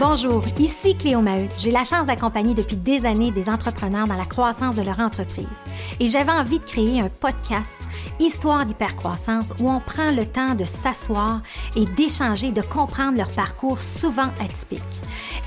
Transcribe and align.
Bonjour, 0.00 0.44
ici 0.60 0.94
Cléo 0.96 1.20
Maheu. 1.20 1.48
J'ai 1.58 1.72
la 1.72 1.82
chance 1.82 2.06
d'accompagner 2.06 2.54
depuis 2.54 2.76
des 2.76 3.04
années 3.04 3.32
des 3.32 3.48
entrepreneurs 3.48 4.06
dans 4.06 4.16
la 4.16 4.26
croissance 4.26 4.76
de 4.76 4.82
leur 4.82 5.00
entreprise. 5.00 5.64
Et 5.98 6.06
j'avais 6.06 6.30
envie 6.30 6.60
de 6.60 6.64
créer 6.64 7.00
un 7.00 7.08
podcast, 7.08 7.78
Histoire 8.20 8.64
d'hypercroissance, 8.64 9.54
où 9.60 9.68
on 9.68 9.80
prend 9.80 10.12
le 10.12 10.24
temps 10.24 10.54
de 10.54 10.64
s'asseoir 10.64 11.40
et 11.74 11.84
d'échanger, 11.84 12.52
de 12.52 12.62
comprendre 12.62 13.16
leur 13.16 13.30
parcours 13.30 13.80
souvent 13.80 14.30
atypique. 14.40 14.82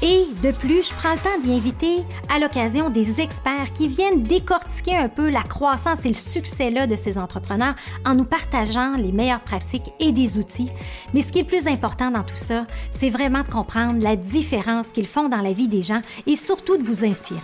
Et 0.02 0.26
de 0.42 0.52
plus, 0.52 0.90
je 0.90 0.94
prends 0.96 1.14
le 1.14 1.20
temps 1.20 1.40
d'y 1.44 1.54
inviter 1.54 2.04
à 2.34 2.40
l'occasion 2.40 2.90
des 2.90 3.22
experts 3.22 3.72
qui 3.74 3.88
viennent 3.88 4.24
décortiquer 4.24 4.98
un 4.98 5.10
peu 5.10 5.30
la 5.30 5.44
croissance 5.44 6.06
et 6.06 6.10
le 6.10 6.14
succès 6.16 6.72
là 6.72 6.88
de 6.88 6.96
ces 6.96 7.18
entrepreneurs 7.18 7.76
en 8.06 8.16
nous 8.16 8.26
partageant 8.26 8.96
les 8.98 9.12
meilleures 9.12 9.42
pratiques 9.44 9.94
et 10.00 10.12
des 10.12 10.38
outils. 10.38 10.72
Mais 11.14 11.22
ce 11.22 11.32
qui 11.32 11.40
est 11.40 11.44
plus 11.44 11.68
important 11.68 12.12
dans 12.12 12.24
tout 12.24 12.36
ça, 12.36 12.66
c'est 12.90 13.10
vraiment 13.10 13.44
de 13.44 13.50
comprendre 13.50 14.02
la 14.02 14.16
qu'ils 14.94 15.08
font 15.08 15.30
dans 15.30 15.42
la 15.42 15.54
vie 15.54 15.68
des 15.68 15.82
gens 15.82 16.02
et 16.28 16.36
surtout 16.36 16.78
de 16.78 16.84
vous 16.84 17.06
inspirer. 17.06 17.40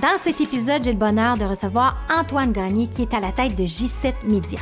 Dans 0.00 0.16
cet 0.22 0.40
épisode, 0.40 0.84
j'ai 0.84 0.92
le 0.92 0.98
bonheur 0.98 1.36
de 1.36 1.44
recevoir 1.44 1.96
Antoine 2.08 2.52
Gagné 2.52 2.86
qui 2.86 3.02
est 3.02 3.14
à 3.14 3.20
la 3.20 3.32
tête 3.32 3.56
de 3.56 3.64
J7 3.64 4.14
Media. 4.24 4.60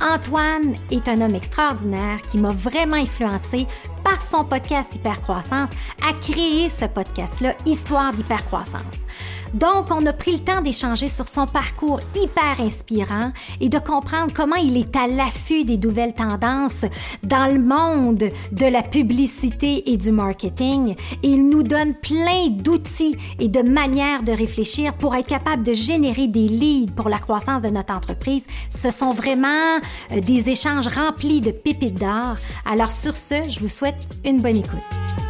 Antoine 0.00 0.74
est 0.90 1.08
un 1.08 1.20
homme 1.20 1.34
extraordinaire 1.34 2.22
qui 2.22 2.38
m'a 2.38 2.52
vraiment 2.52 2.96
influencé 2.96 3.66
par 4.02 4.22
son 4.22 4.44
podcast 4.44 4.94
Hypercroissance 4.94 5.70
à 6.02 6.14
créer 6.14 6.70
ce 6.70 6.86
podcast-là, 6.86 7.54
Histoire 7.66 8.12
d'hypercroissance. 8.12 9.04
Donc, 9.54 9.86
on 9.90 10.04
a 10.06 10.12
pris 10.12 10.32
le 10.32 10.38
temps 10.38 10.60
d'échanger 10.60 11.08
sur 11.08 11.26
son 11.26 11.46
parcours 11.46 12.00
hyper 12.14 12.60
inspirant 12.60 13.32
et 13.60 13.68
de 13.68 13.78
comprendre 13.78 14.32
comment 14.34 14.56
il 14.56 14.76
est 14.76 14.94
à 14.96 15.06
l'affût 15.06 15.64
des 15.64 15.76
nouvelles 15.76 16.14
tendances 16.14 16.84
dans 17.22 17.52
le 17.52 17.60
monde 17.60 18.30
de 18.52 18.66
la 18.66 18.82
publicité 18.82 19.90
et 19.90 19.96
du 19.96 20.12
marketing. 20.12 20.94
Et 21.22 21.28
il 21.28 21.48
nous 21.48 21.62
donne 21.62 21.94
plein 21.94 22.48
d'outils 22.48 23.16
et 23.38 23.48
de 23.48 23.62
manières 23.62 24.22
de 24.22 24.32
réfléchir 24.32 24.94
pour 24.94 25.14
être 25.14 25.26
capable 25.26 25.62
de 25.62 25.72
générer 25.72 26.28
des 26.28 26.48
leads 26.48 26.92
pour 26.94 27.08
la 27.08 27.18
croissance 27.18 27.62
de 27.62 27.68
notre 27.68 27.92
entreprise. 27.92 28.46
Ce 28.70 28.90
sont 28.90 29.12
vraiment 29.12 29.76
euh, 30.12 30.20
des 30.20 30.50
échanges 30.50 30.86
remplis 30.86 31.40
de 31.40 31.50
pépites 31.50 31.98
d'or. 31.98 32.36
Alors 32.64 32.92
sur 32.92 33.16
ce, 33.16 33.48
je 33.48 33.60
vous 33.60 33.68
souhaite 33.68 33.96
une 34.24 34.40
bonne 34.40 34.56
écoute. 34.56 35.29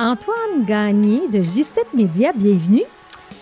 Antoine 0.00 0.64
Gagné 0.64 1.22
de 1.28 1.40
J7 1.40 1.80
Média, 1.92 2.30
bienvenue. 2.32 2.84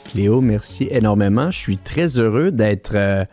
Cléo, 0.07 0.41
merci 0.41 0.89
énormément. 0.91 1.51
Je 1.51 1.59
suis 1.59 1.77
très 1.77 2.17
heureux 2.17 2.51
d'être 2.51 2.95
euh, 2.95 3.25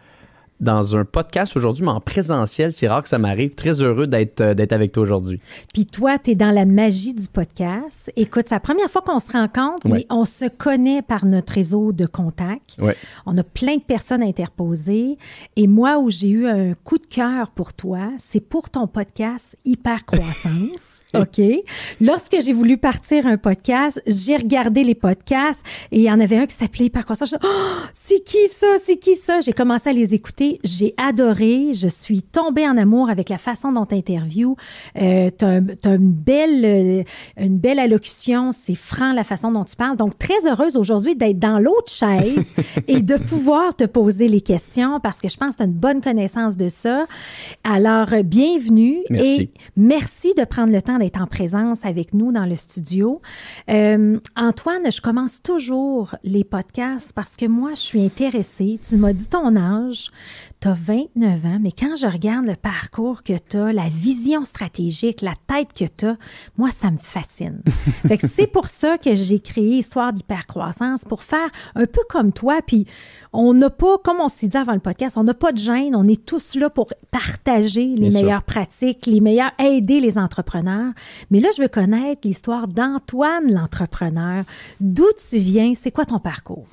dans 0.60 0.96
un 0.96 1.06
podcast 1.06 1.56
aujourd'hui, 1.58 1.84
mais 1.84 1.92
en 1.92 2.00
présentiel. 2.00 2.72
C'est 2.74 2.88
rare 2.88 3.04
que 3.04 3.10
ça 3.10 3.18
m'arrive. 3.18 3.56
Très 3.56 3.82
heureux 3.82 4.08
d'être 4.08 4.42
euh, 4.42 4.54
d'être 4.54 4.72
avec 4.72 4.92
toi 4.92 5.04
aujourd'hui. 5.04 5.40
Puis 5.74 5.86
toi, 5.86 6.18
tu 6.18 6.32
es 6.32 6.36
dans 6.36 6.52
la 6.52 6.66
magie 6.66 7.14
du 7.14 7.28
podcast. 7.28 8.12
Écoute, 8.16 8.46
c'est 8.48 8.56
la 8.56 8.60
première 8.60 8.90
fois 8.90 9.02
qu'on 9.02 9.20
se 9.20 9.32
rencontre, 9.32 9.88
mais 9.88 10.06
on 10.10 10.26
se 10.26 10.46
connaît 10.46 11.02
par 11.02 11.26
notre 11.26 11.54
réseau 11.54 11.92
de 11.92 12.06
contacts. 12.06 12.76
Ouais. 12.80 12.96
On 13.26 13.38
a 13.38 13.44
plein 13.44 13.76
de 13.76 13.82
personnes 13.82 14.24
interposées. 14.24 15.18
Et 15.56 15.68
moi, 15.68 16.00
où 16.00 16.10
j'ai 16.10 16.30
eu 16.30 16.48
un 16.48 16.74
coup 16.76 16.98
de 16.98 17.06
cœur 17.06 17.52
pour 17.52 17.74
toi, 17.74 18.12
c'est 18.18 18.40
pour 18.40 18.70
ton 18.70 18.88
podcast 18.88 19.58
Hyper 19.66 20.06
Croissance. 20.06 21.02
OK? 21.14 21.42
Lorsque 22.02 22.38
j'ai 22.42 22.54
voulu 22.54 22.78
partir 22.78 23.28
un 23.28 23.38
podcast, 23.38 24.02
j'ai 24.08 24.38
regardé 24.38 24.84
les 24.84 24.96
podcasts 24.96 25.62
et 25.92 26.00
il 26.00 26.04
y 26.04 26.12
en 26.12 26.20
avait 26.20 26.38
un 26.38 26.48
qui 26.48 26.56
s'appelait 26.56 26.86
Hyper 26.86 27.04
Croissance. 27.04 27.30
Je 27.32 27.36
oh, 27.44 27.82
c'est 27.94 28.24
qui 28.24 28.48
ça? 28.48 28.68
C'est 28.84 28.98
qui 28.98 29.16
ça? 29.16 29.42
J'ai 29.42 29.54
commencé 29.54 29.90
à 29.90 29.94
les 29.94 30.14
écouter 30.14 30.43
j'ai 30.64 30.94
adoré. 30.98 31.74
Je 31.74 31.88
suis 31.88 32.22
tombée 32.22 32.68
en 32.68 32.78
amour 32.78 33.10
avec 33.10 33.30
la 33.30 33.38
façon 33.38 33.72
dont 33.72 33.86
tu 33.86 33.96
interviews. 33.96 34.56
Euh, 35.02 35.30
tu 35.38 35.46
as, 35.46 35.58
une 35.96 36.12
belle, 36.12 36.66
euh, 36.66 37.04
une 37.38 37.58
belle 37.58 37.80
allocution. 37.80 38.52
C'est 38.52 38.76
franc 38.76 39.14
la 39.14 39.24
façon 39.24 39.52
dont 39.52 39.64
tu 39.64 39.76
parles. 39.76 39.98
Donc, 39.98 40.18
très 40.18 40.48
heureuse 40.48 40.78
aujourd'hui 40.78 41.16
d'être 41.16 41.40
dans 41.40 41.60
l'autre 41.60 41.92
chaise 41.92 42.46
et 42.88 43.02
de 43.02 43.16
pouvoir 43.16 43.76
te 43.76 43.86
poser 43.86 44.28
les 44.28 44.42
questions 44.42 45.00
parce 45.00 45.20
que 45.20 45.30
je 45.30 45.38
pense 45.38 45.52
que 45.52 45.58
tu 45.58 45.64
as 45.64 45.66
une 45.68 45.74
bonne 45.74 46.02
connaissance 46.02 46.58
de 46.58 46.70
ça. 46.70 47.06
Alors, 47.64 48.14
euh, 48.14 48.24
bienvenue 48.24 49.00
merci. 49.10 49.42
et 49.42 49.52
merci 49.76 50.34
de 50.38 50.44
prendre 50.46 50.72
le 50.72 50.82
temps 50.82 50.98
d'être 50.98 51.22
en 51.22 51.28
présence 51.28 51.86
avec 51.86 52.14
nous 52.14 52.32
dans 52.32 52.46
le 52.46 52.56
studio. 52.56 53.22
Euh, 53.70 54.20
Antoine, 54.36 54.92
je 54.92 55.02
commence 55.02 55.42
toujours 55.42 56.16
les 56.24 56.44
podcasts 56.44 57.14
parce 57.14 57.36
que 57.36 57.46
moi, 57.46 57.72
je 57.72 57.82
suis 57.82 58.04
intéressée. 58.04 58.80
Tu 58.88 58.98
m'as 58.98 59.14
dit 59.14 59.28
ton 59.28 59.56
âge. 59.56 60.12
Tu 60.60 60.68
as 60.68 60.74
29 60.74 61.46
ans, 61.46 61.60
mais 61.62 61.72
quand 61.72 61.96
je 61.96 62.08
regarde 62.08 62.46
le 62.46 62.56
parcours 62.56 63.24
que 63.24 63.34
tu 63.38 63.58
as, 63.58 63.74
la 63.74 63.90
vision 63.90 64.46
stratégique, 64.46 65.22
la 65.22 65.34
tête 65.48 65.74
que 65.74 65.86
tu 65.86 66.06
as, 66.06 66.18
moi, 66.58 66.70
ça 66.72 66.92
me 66.92 66.98
fascine. 66.98 67.62
fait 68.08 68.18
que 68.18 68.28
c'est 68.28 68.48
pour 68.48 68.68
ça 68.68 68.98
que 68.98 69.16
j'ai 69.16 69.40
créé 69.40 69.78
Histoire 69.78 70.14
d'hypercroissance, 70.14 71.04
pour 71.04 71.24
faire 71.24 71.50
un 71.76 71.86
peu 71.86 72.02
comme 72.10 72.32
toi. 72.32 72.62
Puis 72.66 72.86
on 73.34 73.54
n'a 73.54 73.70
pas, 73.70 73.98
comme 73.98 74.20
on 74.20 74.30
s'est 74.30 74.48
dit 74.48 74.58
avant 74.58 74.74
le 74.74 74.80
podcast, 74.80 75.18
on 75.18 75.24
n'a 75.24 75.34
pas 75.34 75.52
de 75.52 75.58
gêne. 75.58 75.96
On 75.96 76.06
est 76.06 76.24
tous 76.26 76.56
là 76.56 76.70
pour 76.70 76.88
partager 77.12 77.96
les 77.96 78.10
meilleures 78.12 78.44
pratiques, 78.44 79.06
les 79.06 79.20
meilleurs, 79.20 79.52
aider 79.60 80.00
les 80.00 80.18
entrepreneurs. 80.18 80.94
Mais 81.32 81.40
là, 81.40 81.50
je 81.56 81.62
veux 81.62 81.68
connaître 81.68 82.22
l'histoire 82.26 82.68
d'Antoine, 82.68 83.52
l'entrepreneur. 83.52 84.46
D'où 84.80 85.08
tu 85.30 85.38
viens? 85.38 85.74
C'est 85.76 85.92
quoi 85.92 86.06
ton 86.06 86.20
parcours? 86.20 86.68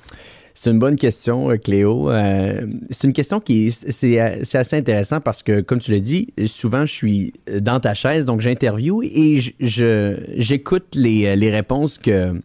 C'est 0.62 0.68
une 0.68 0.78
bonne 0.78 0.96
question, 0.96 1.50
euh, 1.50 1.56
Cléo. 1.56 2.10
Euh, 2.10 2.66
c'est 2.90 3.06
une 3.06 3.14
question 3.14 3.40
qui 3.40 3.68
est, 3.68 3.82
euh, 3.82 4.40
c'est, 4.42 4.58
assez 4.58 4.76
intéressant 4.76 5.18
parce 5.18 5.42
que, 5.42 5.62
comme 5.62 5.78
tu 5.78 5.90
l'as 5.90 6.00
dit, 6.00 6.34
souvent 6.48 6.84
je 6.84 6.92
suis 6.92 7.32
dans 7.60 7.80
ta 7.80 7.94
chaise, 7.94 8.26
donc 8.26 8.42
j'interviewe 8.42 9.00
et 9.04 9.40
j'écoute 9.58 10.84
les, 10.94 11.50
réponses 11.50 11.96
que, 11.96 12.38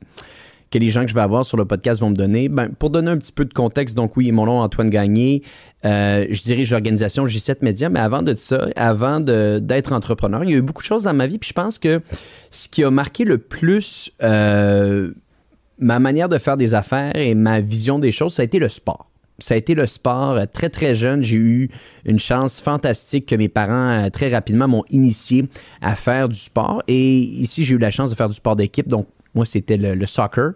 les 0.73 0.89
gens 0.91 1.01
que 1.01 1.09
je 1.09 1.13
vais 1.13 1.19
avoir 1.19 1.43
sur 1.43 1.57
le 1.57 1.65
podcast 1.65 1.99
vont 1.99 2.09
me 2.09 2.15
donner. 2.15 2.47
Ben, 2.47 2.69
pour 2.69 2.89
donner 2.89 3.11
un 3.11 3.17
petit 3.17 3.33
peu 3.33 3.43
de 3.43 3.53
contexte, 3.53 3.97
donc 3.97 4.15
oui, 4.15 4.31
mon 4.31 4.45
nom 4.45 4.61
Antoine 4.61 4.89
Gagné. 4.89 5.43
je 5.83 6.41
dirige 6.41 6.71
l'organisation 6.71 7.25
J7 7.25 7.57
Media, 7.63 7.89
mais 7.89 7.99
avant 7.99 8.21
de 8.21 8.33
ça, 8.33 8.69
avant 8.77 9.19
d'être 9.19 9.91
entrepreneur, 9.91 10.41
il 10.45 10.51
y 10.51 10.53
a 10.53 10.57
eu 10.57 10.61
beaucoup 10.61 10.83
de 10.83 10.87
choses 10.87 11.03
dans 11.03 11.13
ma 11.13 11.27
vie. 11.27 11.37
Puis 11.37 11.49
je 11.49 11.53
pense 11.53 11.79
que 11.79 11.99
ce 12.49 12.69
qui 12.69 12.81
a 12.85 12.91
marqué 12.91 13.25
le 13.25 13.39
plus 13.39 14.13
ma 15.79 15.99
manière 15.99 16.29
de 16.29 16.37
faire 16.37 16.57
des 16.57 16.73
affaires 16.73 17.15
et 17.15 17.35
ma 17.35 17.61
vision 17.61 17.99
des 17.99 18.11
choses, 18.11 18.35
ça 18.35 18.41
a 18.41 18.45
été 18.45 18.59
le 18.59 18.69
sport. 18.69 19.09
Ça 19.39 19.53
a 19.53 19.57
été 19.57 19.75
le 19.75 19.85
sport. 19.85 20.39
Très, 20.53 20.69
très 20.69 20.95
jeune, 20.95 21.21
j'ai 21.21 21.35
eu 21.35 21.69
une 22.05 22.19
chance 22.19 22.61
fantastique 22.61 23.25
que 23.25 23.35
mes 23.35 23.49
parents, 23.49 24.05
euh, 24.05 24.09
très 24.09 24.29
rapidement, 24.29 24.67
m'ont 24.67 24.85
initié 24.89 25.45
à 25.81 25.95
faire 25.95 26.29
du 26.29 26.37
sport. 26.37 26.81
Et 26.87 27.17
ici, 27.19 27.65
j'ai 27.65 27.75
eu 27.75 27.77
la 27.77 27.91
chance 27.91 28.09
de 28.09 28.15
faire 28.15 28.29
du 28.29 28.35
sport 28.35 28.55
d'équipe. 28.55 28.87
Donc, 28.87 29.07
moi, 29.33 29.45
c'était 29.45 29.75
le, 29.75 30.05
soccer. 30.05 30.53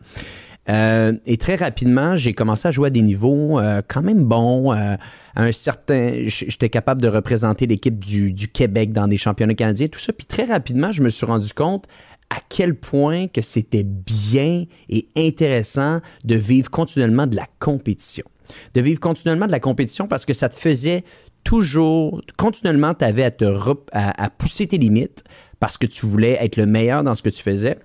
Euh, 0.70 1.14
et 1.26 1.36
très 1.36 1.56
rapidement, 1.56 2.16
j'ai 2.16 2.34
commencé 2.34 2.70
à 2.70 2.72
jouer 2.72 2.88
à 2.88 2.90
des 2.90 3.02
niveaux 3.02 3.60
euh, 3.60 3.82
quand 3.86 4.02
même 4.02 4.24
bons. 4.24 4.72
un 4.72 5.52
certain, 5.52 6.22
j'étais 6.26 6.70
capable 6.70 7.02
de 7.02 7.10
représenter 7.10 7.66
l'équipe 7.66 8.02
du, 8.02 8.32
du, 8.32 8.48
Québec 8.48 8.94
dans 8.94 9.10
des 9.10 9.18
championnats 9.18 9.56
canadiens, 9.56 9.88
tout 9.88 10.00
ça. 10.00 10.14
Puis 10.14 10.26
très 10.26 10.46
rapidement, 10.46 10.94
je 10.94 11.04
me 11.04 11.10
suis 11.10 11.26
rendu 11.26 11.54
compte 11.54 11.86
à 12.30 12.38
quel 12.48 12.76
point 12.76 13.28
que 13.28 13.42
c'était 13.42 13.84
bien 13.84 14.66
et 14.90 15.08
intéressant 15.16 16.00
de 16.24 16.36
vivre 16.36 16.70
continuellement 16.70 17.28
de 17.28 17.36
la 17.36 17.48
compétition. 17.60 18.26
De 18.74 18.82
vivre 18.82 19.00
continuellement 19.00 19.48
de 19.48 19.52
la 19.52 19.60
compétition 19.60 20.08
parce 20.08 20.26
que 20.26 20.34
ça 20.34 20.50
te 20.50 20.56
faisait 20.56 21.04
toujours, 21.44 22.22
continuellement, 22.38 22.94
tu 22.94 23.06
avais 23.06 23.24
à, 23.24 23.32
te 23.32 23.46
à, 23.92 24.30
pousser 24.30 24.68
tes 24.68 24.78
limites 24.78 25.24
parce 25.60 25.78
que 25.78 25.86
tu 25.86 26.06
voulais 26.06 26.38
être 26.40 26.58
le 26.58 26.66
meilleur 26.66 27.04
dans 27.04 27.16
ce 27.16 27.22
que 27.22 27.30
tu 27.30 27.42
faisais. 27.42 27.78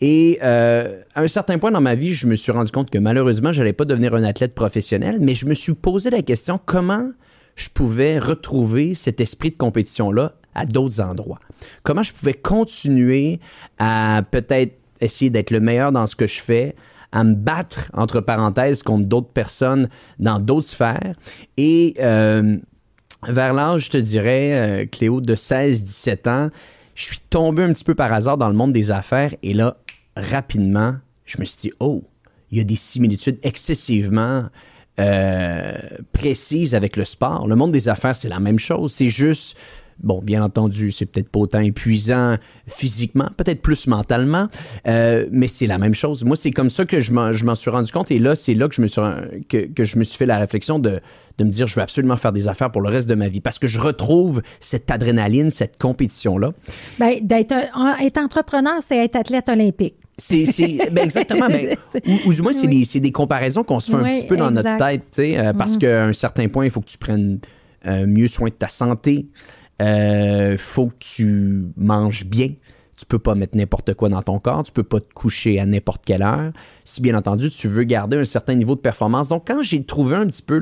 Et 0.00 0.38
euh, 0.42 1.02
à 1.14 1.22
un 1.22 1.28
certain 1.28 1.58
point 1.58 1.70
dans 1.70 1.80
ma 1.80 1.94
vie, 1.94 2.14
je 2.14 2.26
me 2.26 2.34
suis 2.34 2.52
rendu 2.52 2.70
compte 2.70 2.90
que 2.90 2.98
malheureusement, 2.98 3.52
je 3.52 3.60
n'allais 3.60 3.74
pas 3.74 3.84
devenir 3.84 4.14
un 4.14 4.24
athlète 4.24 4.54
professionnel, 4.54 5.18
mais 5.20 5.34
je 5.34 5.46
me 5.46 5.54
suis 5.54 5.74
posé 5.74 6.10
la 6.10 6.22
question 6.22 6.58
comment 6.64 7.10
je 7.56 7.68
pouvais 7.68 8.18
retrouver 8.18 8.94
cet 8.94 9.20
esprit 9.20 9.50
de 9.50 9.56
compétition-là 9.56 10.34
à 10.54 10.64
d'autres 10.64 11.00
endroits? 11.00 11.40
Comment 11.82 12.02
je 12.02 12.12
pouvais 12.12 12.34
continuer 12.34 13.38
à 13.78 14.22
peut-être 14.30 14.78
essayer 15.00 15.30
d'être 15.30 15.50
le 15.50 15.60
meilleur 15.60 15.92
dans 15.92 16.06
ce 16.06 16.16
que 16.16 16.26
je 16.26 16.40
fais, 16.40 16.74
à 17.12 17.24
me 17.24 17.34
battre, 17.34 17.90
entre 17.92 18.20
parenthèses, 18.20 18.82
contre 18.82 19.06
d'autres 19.06 19.32
personnes 19.32 19.88
dans 20.18 20.38
d'autres 20.38 20.68
sphères? 20.68 21.12
Et 21.56 21.94
euh, 22.00 22.56
vers 23.28 23.52
l'âge, 23.52 23.86
je 23.86 23.90
te 23.90 23.98
dirais, 23.98 24.82
euh, 24.82 24.86
Cléo, 24.86 25.20
de 25.20 25.34
16-17 25.34 26.28
ans, 26.28 26.50
je 26.94 27.04
suis 27.04 27.20
tombé 27.30 27.62
un 27.62 27.72
petit 27.72 27.84
peu 27.84 27.94
par 27.94 28.12
hasard 28.12 28.36
dans 28.36 28.48
le 28.48 28.54
monde 28.54 28.72
des 28.72 28.90
affaires. 28.90 29.34
Et 29.42 29.54
là, 29.54 29.76
rapidement, 30.16 30.96
je 31.24 31.38
me 31.38 31.44
suis 31.44 31.68
dit, 31.68 31.72
oh, 31.80 32.04
il 32.50 32.58
y 32.58 32.60
a 32.60 32.64
des 32.64 32.76
similitudes 32.76 33.38
excessivement 33.42 34.46
euh, 34.98 35.78
précises 36.12 36.74
avec 36.74 36.96
le 36.96 37.04
sport. 37.04 37.46
Le 37.46 37.56
monde 37.56 37.72
des 37.72 37.88
affaires, 37.88 38.16
c'est 38.16 38.28
la 38.28 38.40
même 38.40 38.58
chose. 38.58 38.92
C'est 38.92 39.08
juste 39.08 39.56
Bon, 40.02 40.20
bien 40.22 40.42
entendu, 40.42 40.92
c'est 40.92 41.06
peut-être 41.06 41.28
pas 41.28 41.40
autant 41.40 41.60
épuisant 41.60 42.36
physiquement, 42.66 43.28
peut-être 43.36 43.60
plus 43.60 43.86
mentalement, 43.86 44.48
euh, 44.86 45.26
mais 45.30 45.48
c'est 45.48 45.66
la 45.66 45.78
même 45.78 45.94
chose. 45.94 46.24
Moi, 46.24 46.36
c'est 46.36 46.50
comme 46.50 46.70
ça 46.70 46.84
que 46.84 47.00
je 47.00 47.12
m'en 47.12 47.54
suis 47.54 47.70
rendu 47.70 47.92
compte. 47.92 48.10
Et 48.10 48.18
là, 48.18 48.34
c'est 48.34 48.54
là 48.54 48.68
que 48.68 48.74
je 48.74 48.82
me 48.82 48.86
suis 48.86 49.00
que, 49.48 49.66
que, 49.66 49.84
je 49.84 49.98
me 49.98 50.04
suis 50.04 50.16
fait 50.16 50.26
la 50.26 50.38
réflexion 50.38 50.78
de, 50.78 51.00
de 51.38 51.44
me 51.44 51.50
dire, 51.50 51.66
je 51.66 51.74
vais 51.74 51.82
absolument 51.82 52.16
faire 52.16 52.32
des 52.32 52.48
affaires 52.48 52.70
pour 52.70 52.82
le 52.82 52.88
reste 52.88 53.08
de 53.08 53.14
ma 53.14 53.28
vie 53.28 53.40
parce 53.40 53.58
que 53.58 53.66
je 53.66 53.78
retrouve 53.78 54.42
cette 54.60 54.90
adrénaline, 54.90 55.50
cette 55.50 55.78
compétition-là. 55.78 56.52
Bien, 56.98 57.18
d'être 57.22 57.54
être 58.00 58.18
entrepreneur, 58.18 58.74
c'est 58.80 58.98
être 58.98 59.16
athlète 59.16 59.48
olympique. 59.48 59.94
C'est 60.18 60.44
ben 60.92 61.04
exactement. 61.04 61.48
Ben, 61.48 61.76
ou, 62.26 62.32
du 62.32 62.42
moins, 62.42 62.52
c'est 62.52 62.66
des, 62.66 63.00
des, 63.00 63.12
comparaisons 63.12 63.64
qu'on 63.64 63.80
se 63.80 63.90
fait 63.90 63.96
un 63.96 64.14
petit 64.14 64.26
peu 64.26 64.36
dans 64.36 64.50
notre 64.50 64.76
tête, 64.76 65.18
euh, 65.18 65.52
parce 65.54 65.76
mm-hmm. 65.76 65.78
qu'à 65.78 66.04
un 66.04 66.12
certain 66.12 66.48
point, 66.48 66.64
il 66.64 66.70
faut 66.70 66.80
que 66.80 66.90
tu 66.90 66.98
prennes 66.98 67.38
euh, 67.86 68.06
mieux 68.06 68.26
soin 68.26 68.48
de 68.48 68.54
ta 68.54 68.68
santé. 68.68 69.26
Euh, 69.80 70.56
faut 70.58 70.88
que 70.88 70.96
tu 71.00 71.64
manges 71.76 72.24
bien. 72.26 72.50
Tu 73.00 73.06
peux 73.06 73.18
pas 73.18 73.34
mettre 73.34 73.56
n'importe 73.56 73.94
quoi 73.94 74.10
dans 74.10 74.20
ton 74.20 74.38
corps. 74.38 74.62
Tu 74.62 74.72
peux 74.72 74.82
pas 74.82 75.00
te 75.00 75.10
coucher 75.14 75.58
à 75.58 75.64
n'importe 75.64 76.02
quelle 76.04 76.20
heure. 76.20 76.52
Si 76.84 77.00
bien 77.00 77.16
entendu, 77.16 77.48
tu 77.48 77.66
veux 77.66 77.84
garder 77.84 78.18
un 78.18 78.26
certain 78.26 78.54
niveau 78.54 78.74
de 78.74 78.80
performance. 78.80 79.28
Donc, 79.28 79.46
quand 79.46 79.62
j'ai 79.62 79.82
trouvé 79.84 80.16
un 80.16 80.26
petit 80.26 80.42
peu 80.42 80.60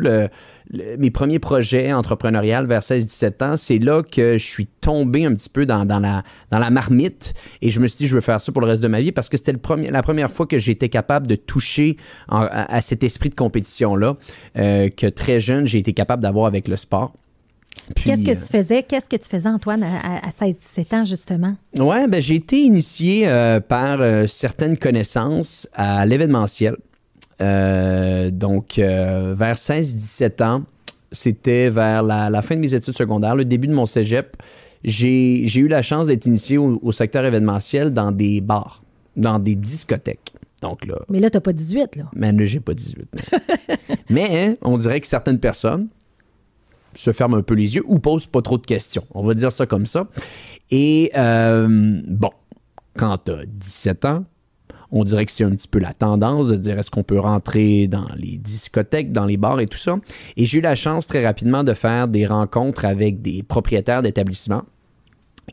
mes 0.70 1.10
premiers 1.10 1.40
projets 1.40 1.92
entrepreneuriaux 1.92 2.64
vers 2.64 2.82
16-17 2.82 3.44
ans, 3.44 3.56
c'est 3.56 3.80
là 3.80 4.04
que 4.04 4.38
je 4.38 4.46
suis 4.46 4.66
tombé 4.66 5.24
un 5.24 5.34
petit 5.34 5.48
peu 5.48 5.66
dans, 5.66 5.84
la, 5.84 6.22
dans 6.52 6.58
la 6.60 6.70
marmite 6.70 7.34
et 7.60 7.70
je 7.70 7.80
me 7.80 7.88
suis 7.88 7.98
dit, 7.98 8.06
je 8.06 8.14
veux 8.14 8.20
faire 8.20 8.40
ça 8.40 8.52
pour 8.52 8.60
le 8.60 8.68
reste 8.68 8.84
de 8.84 8.88
ma 8.88 9.00
vie 9.00 9.10
parce 9.10 9.28
que 9.28 9.36
c'était 9.36 9.56
la 9.90 10.02
première 10.02 10.30
fois 10.30 10.46
que 10.46 10.60
j'étais 10.60 10.90
capable 10.90 11.26
de 11.26 11.34
toucher 11.34 11.96
à, 12.28 12.80
cet 12.82 13.02
esprit 13.02 13.30
de 13.30 13.34
compétition-là 13.34 14.16
euh, 14.58 14.90
que 14.90 15.08
très 15.08 15.40
jeune, 15.40 15.66
j'ai 15.66 15.78
été 15.78 15.92
capable 15.92 16.22
d'avoir 16.22 16.46
avec 16.46 16.68
le 16.68 16.76
sport. 16.76 17.14
Qu'est-ce 17.94 18.24
que 18.24 18.32
tu 18.32 18.50
faisais? 18.52 18.82
Qu'est-ce 18.82 19.08
que 19.08 19.16
tu 19.16 19.28
faisais, 19.28 19.48
Antoine, 19.48 19.82
à, 19.82 20.28
16-17 20.30 20.94
ans, 20.94 21.06
justement? 21.06 21.56
Oui, 21.78 22.08
ben, 22.08 22.20
j'ai 22.20 22.36
été 22.36 22.60
initié 22.60 23.26
euh, 23.26 23.60
par 23.60 24.00
euh, 24.00 24.26
certaines 24.26 24.76
connaissances 24.76 25.68
à 25.72 26.04
l'événementiel. 26.06 26.76
Euh, 27.40 28.30
donc, 28.30 28.74
vers 28.76 29.56
16-17 29.56 30.42
ans, 30.42 30.62
c'était 31.12 31.70
vers 31.70 32.02
la, 32.02 32.42
fin 32.42 32.56
de 32.56 32.60
mes 32.60 32.74
études 32.74 32.96
secondaires, 32.96 33.36
le 33.36 33.44
début 33.44 33.68
de 33.68 33.74
mon 33.74 33.86
cégep. 33.86 34.36
J'ai 34.84 35.58
eu 35.58 35.68
la 35.68 35.82
chance 35.82 36.08
d'être 36.08 36.26
initié 36.26 36.58
au, 36.58 36.92
secteur 36.92 37.24
événementiel 37.24 37.92
dans 37.92 38.12
des 38.12 38.40
bars, 38.40 38.82
dans 39.16 39.38
des 39.38 39.54
discothèques. 39.54 40.32
Donc 40.60 40.84
là, 40.86 40.96
mais 41.08 41.20
là, 41.20 41.30
tu 41.30 41.36
n'as 41.36 41.40
pas 41.40 41.52
18, 41.52 41.94
là. 41.94 42.04
Mais 42.14 42.32
là, 42.32 42.44
j'ai 42.44 42.58
pas 42.58 42.74
18. 42.74 43.30
mais 44.10 44.28
hein, 44.32 44.56
on 44.62 44.76
dirait 44.76 45.00
que 45.00 45.06
certaines 45.06 45.38
personnes, 45.38 45.86
se 46.98 47.12
ferme 47.12 47.34
un 47.34 47.42
peu 47.42 47.54
les 47.54 47.76
yeux 47.76 47.84
ou 47.86 47.98
pose 47.98 48.26
pas 48.26 48.42
trop 48.42 48.58
de 48.58 48.66
questions. 48.66 49.04
On 49.12 49.22
va 49.22 49.34
dire 49.34 49.52
ça 49.52 49.66
comme 49.66 49.86
ça. 49.86 50.08
Et 50.70 51.10
euh, 51.16 52.00
bon, 52.06 52.30
quand 52.96 53.18
tu 53.24 53.32
as 53.32 53.46
17 53.46 54.04
ans, 54.04 54.24
on 54.90 55.04
dirait 55.04 55.26
que 55.26 55.32
c'est 55.32 55.44
un 55.44 55.50
petit 55.50 55.68
peu 55.68 55.78
la 55.78 55.92
tendance 55.92 56.48
de 56.48 56.56
dire 56.56 56.78
est-ce 56.78 56.90
qu'on 56.90 57.04
peut 57.04 57.20
rentrer 57.20 57.86
dans 57.86 58.08
les 58.16 58.38
discothèques, 58.38 59.12
dans 59.12 59.26
les 59.26 59.36
bars 59.36 59.60
et 59.60 59.66
tout 59.66 59.78
ça? 59.78 59.98
Et 60.36 60.46
j'ai 60.46 60.58
eu 60.58 60.60
la 60.60 60.74
chance 60.74 61.06
très 61.06 61.24
rapidement 61.24 61.62
de 61.62 61.74
faire 61.74 62.08
des 62.08 62.26
rencontres 62.26 62.84
avec 62.84 63.22
des 63.22 63.42
propriétaires 63.42 64.02
d'établissements 64.02 64.64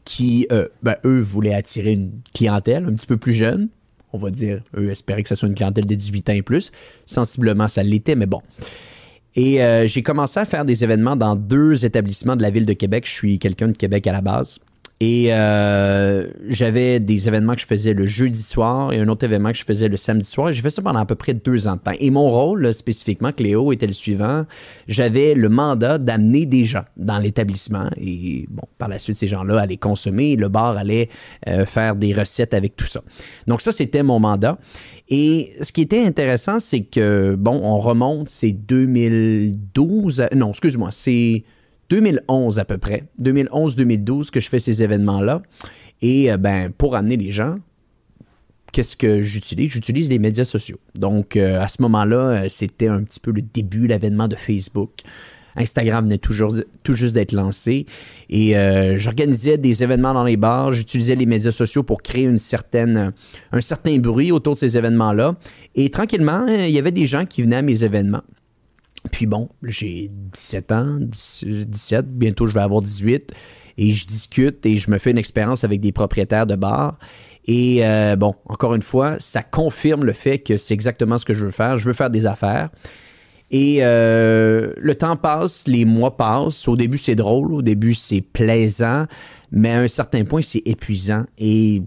qui, 0.03 0.47
euh, 0.51 0.67
ben, 0.83 0.95
eux, 1.05 1.19
voulaient 1.19 1.53
attirer 1.53 1.93
une 1.93 2.11
clientèle 2.33 2.85
un 2.85 2.93
petit 2.93 3.07
peu 3.07 3.17
plus 3.17 3.33
jeune. 3.33 3.69
On 4.13 4.17
va 4.17 4.31
dire, 4.31 4.61
eux 4.77 4.89
espéraient 4.89 5.23
que 5.23 5.29
ce 5.29 5.35
soit 5.35 5.47
une 5.47 5.55
clientèle 5.55 5.85
de 5.85 5.95
18 5.95 6.29
ans 6.29 6.33
et 6.33 6.41
plus. 6.41 6.71
Sensiblement, 7.05 7.67
ça 7.67 7.83
l'était, 7.83 8.15
mais 8.15 8.25
bon. 8.25 8.41
Et 9.35 9.61
euh, 9.61 9.87
j'ai 9.87 10.01
commencé 10.01 10.39
à 10.39 10.45
faire 10.45 10.65
des 10.65 10.83
événements 10.83 11.15
dans 11.15 11.35
deux 11.35 11.85
établissements 11.85 12.35
de 12.35 12.41
la 12.41 12.49
ville 12.49 12.65
de 12.65 12.73
Québec. 12.73 13.05
Je 13.05 13.11
suis 13.11 13.39
quelqu'un 13.39 13.67
de 13.67 13.77
Québec 13.77 14.07
à 14.07 14.13
la 14.13 14.21
base. 14.21 14.59
Et 15.01 15.27
euh, 15.33 16.27
j'avais 16.47 17.01
des 17.01 17.27
événements 17.27 17.55
que 17.55 17.59
je 17.59 17.65
faisais 17.65 17.93
le 17.93 18.05
jeudi 18.05 18.41
soir 18.41 18.93
et 18.93 18.99
un 19.01 19.09
autre 19.09 19.25
événement 19.25 19.51
que 19.51 19.57
je 19.57 19.65
faisais 19.65 19.89
le 19.89 19.97
samedi 19.97 20.25
soir. 20.25 20.53
J'ai 20.53 20.61
fait 20.61 20.69
ça 20.69 20.81
pendant 20.81 20.99
à 20.99 21.05
peu 21.05 21.15
près 21.15 21.33
deux 21.33 21.67
ans 21.67 21.75
de 21.75 21.81
temps. 21.81 21.91
Et 21.99 22.09
mon 22.11 22.29
rôle, 22.29 22.73
spécifiquement, 22.73 23.33
Cléo, 23.33 23.73
était 23.73 23.87
le 23.87 23.93
suivant. 23.93 24.45
J'avais 24.87 25.33
le 25.33 25.49
mandat 25.49 25.97
d'amener 25.97 26.45
des 26.45 26.63
gens 26.63 26.85
dans 26.95 27.19
l'établissement. 27.19 27.89
Et 27.97 28.45
bon, 28.49 28.63
par 28.77 28.87
la 28.87 28.97
suite, 28.97 29.17
ces 29.17 29.27
gens-là 29.27 29.59
allaient 29.59 29.75
consommer. 29.75 30.37
le 30.37 30.47
bar 30.47 30.77
allait 30.77 31.09
euh, 31.49 31.65
faire 31.65 31.97
des 31.97 32.13
recettes 32.13 32.53
avec 32.53 32.77
tout 32.77 32.85
ça. 32.85 33.01
Donc 33.47 33.61
ça, 33.61 33.73
c'était 33.73 34.03
mon 34.03 34.21
mandat. 34.21 34.57
Et 35.09 35.53
ce 35.61 35.71
qui 35.71 35.81
était 35.81 36.03
intéressant, 36.03 36.59
c'est 36.59 36.81
que, 36.81 37.35
bon, 37.35 37.59
on 37.63 37.79
remonte, 37.79 38.29
c'est 38.29 38.51
2012. 38.51 40.27
Non, 40.35 40.49
excuse-moi, 40.49 40.89
c'est 40.91 41.43
2011 41.89 42.59
à 42.59 42.65
peu 42.65 42.77
près, 42.77 43.03
2011-2012 43.21 44.31
que 44.31 44.39
je 44.39 44.49
fais 44.49 44.59
ces 44.59 44.81
événements-là. 44.81 45.43
Et 46.01 46.31
euh, 46.31 46.37
ben, 46.37 46.71
pour 46.71 46.95
amener 46.95 47.17
les 47.17 47.31
gens, 47.31 47.57
qu'est-ce 48.71 48.97
que 48.97 49.21
j'utilise? 49.21 49.71
J'utilise 49.71 50.09
les 50.09 50.19
médias 50.19 50.45
sociaux. 50.45 50.79
Donc, 50.95 51.37
euh, 51.37 51.61
à 51.61 51.67
ce 51.67 51.81
moment-là, 51.83 52.17
euh, 52.17 52.49
c'était 52.49 52.87
un 52.87 53.03
petit 53.03 53.19
peu 53.19 53.31
le 53.31 53.41
début, 53.41 53.87
l'avènement 53.87 54.27
de 54.27 54.35
Facebook. 54.35 55.01
Instagram 55.55 56.05
venait 56.05 56.17
toujours, 56.17 56.55
tout 56.83 56.93
juste 56.93 57.13
d'être 57.13 57.31
lancé. 57.31 57.85
Et 58.29 58.55
j'organisais 58.97 59.57
des 59.57 59.83
événements 59.83 60.13
dans 60.13 60.23
les 60.23 60.37
bars. 60.37 60.71
J'utilisais 60.71 61.15
les 61.15 61.25
médias 61.25 61.51
sociaux 61.51 61.83
pour 61.83 62.01
créer 62.01 62.27
un 62.27 62.37
certain 62.37 63.13
bruit 63.99 64.31
autour 64.31 64.53
de 64.53 64.59
ces 64.59 64.77
événements-là. 64.77 65.35
Et 65.75 65.89
tranquillement, 65.89 66.45
il 66.47 66.71
y 66.71 66.79
avait 66.79 66.91
des 66.91 67.05
gens 67.05 67.25
qui 67.25 67.41
venaient 67.41 67.57
à 67.57 67.61
mes 67.61 67.83
événements. 67.83 68.23
Puis 69.11 69.25
bon, 69.25 69.49
j'ai 69.63 70.09
17 70.33 70.71
ans, 70.71 70.97
17, 70.99 72.07
bientôt 72.17 72.47
je 72.47 72.53
vais 72.53 72.61
avoir 72.61 72.81
18, 72.81 73.31
et 73.77 73.91
je 73.91 74.07
discute 74.07 74.65
et 74.65 74.77
je 74.77 74.89
me 74.89 74.97
fais 74.97 75.11
une 75.11 75.17
expérience 75.17 75.63
avec 75.63 75.81
des 75.81 75.91
propriétaires 75.91 76.47
de 76.47 76.55
bars. 76.55 76.97
Et 77.45 77.85
euh, 77.85 78.15
bon, 78.15 78.35
encore 78.47 78.73
une 78.73 78.81
fois, 78.81 79.17
ça 79.19 79.43
confirme 79.43 80.03
le 80.03 80.13
fait 80.13 80.39
que 80.39 80.57
c'est 80.57 80.73
exactement 80.73 81.17
ce 81.17 81.25
que 81.25 81.33
je 81.33 81.45
veux 81.45 81.51
faire. 81.51 81.77
Je 81.77 81.85
veux 81.85 81.93
faire 81.93 82.09
des 82.09 82.25
affaires. 82.25 82.69
Et 83.51 83.77
euh, 83.81 84.73
le 84.77 84.95
temps 84.95 85.15
passe, 85.15 85.67
les 85.67 85.85
mois 85.85 86.17
passent. 86.17 86.67
Au 86.67 86.75
début, 86.75 86.97
c'est 86.97 87.15
drôle, 87.15 87.53
au 87.53 87.61
début, 87.61 87.93
c'est 87.93 88.21
plaisant, 88.21 89.05
mais 89.51 89.71
à 89.71 89.79
un 89.79 89.87
certain 89.87 90.25
point, 90.25 90.41
c'est 90.41 90.63
épuisant. 90.65 91.25
Et 91.37 91.83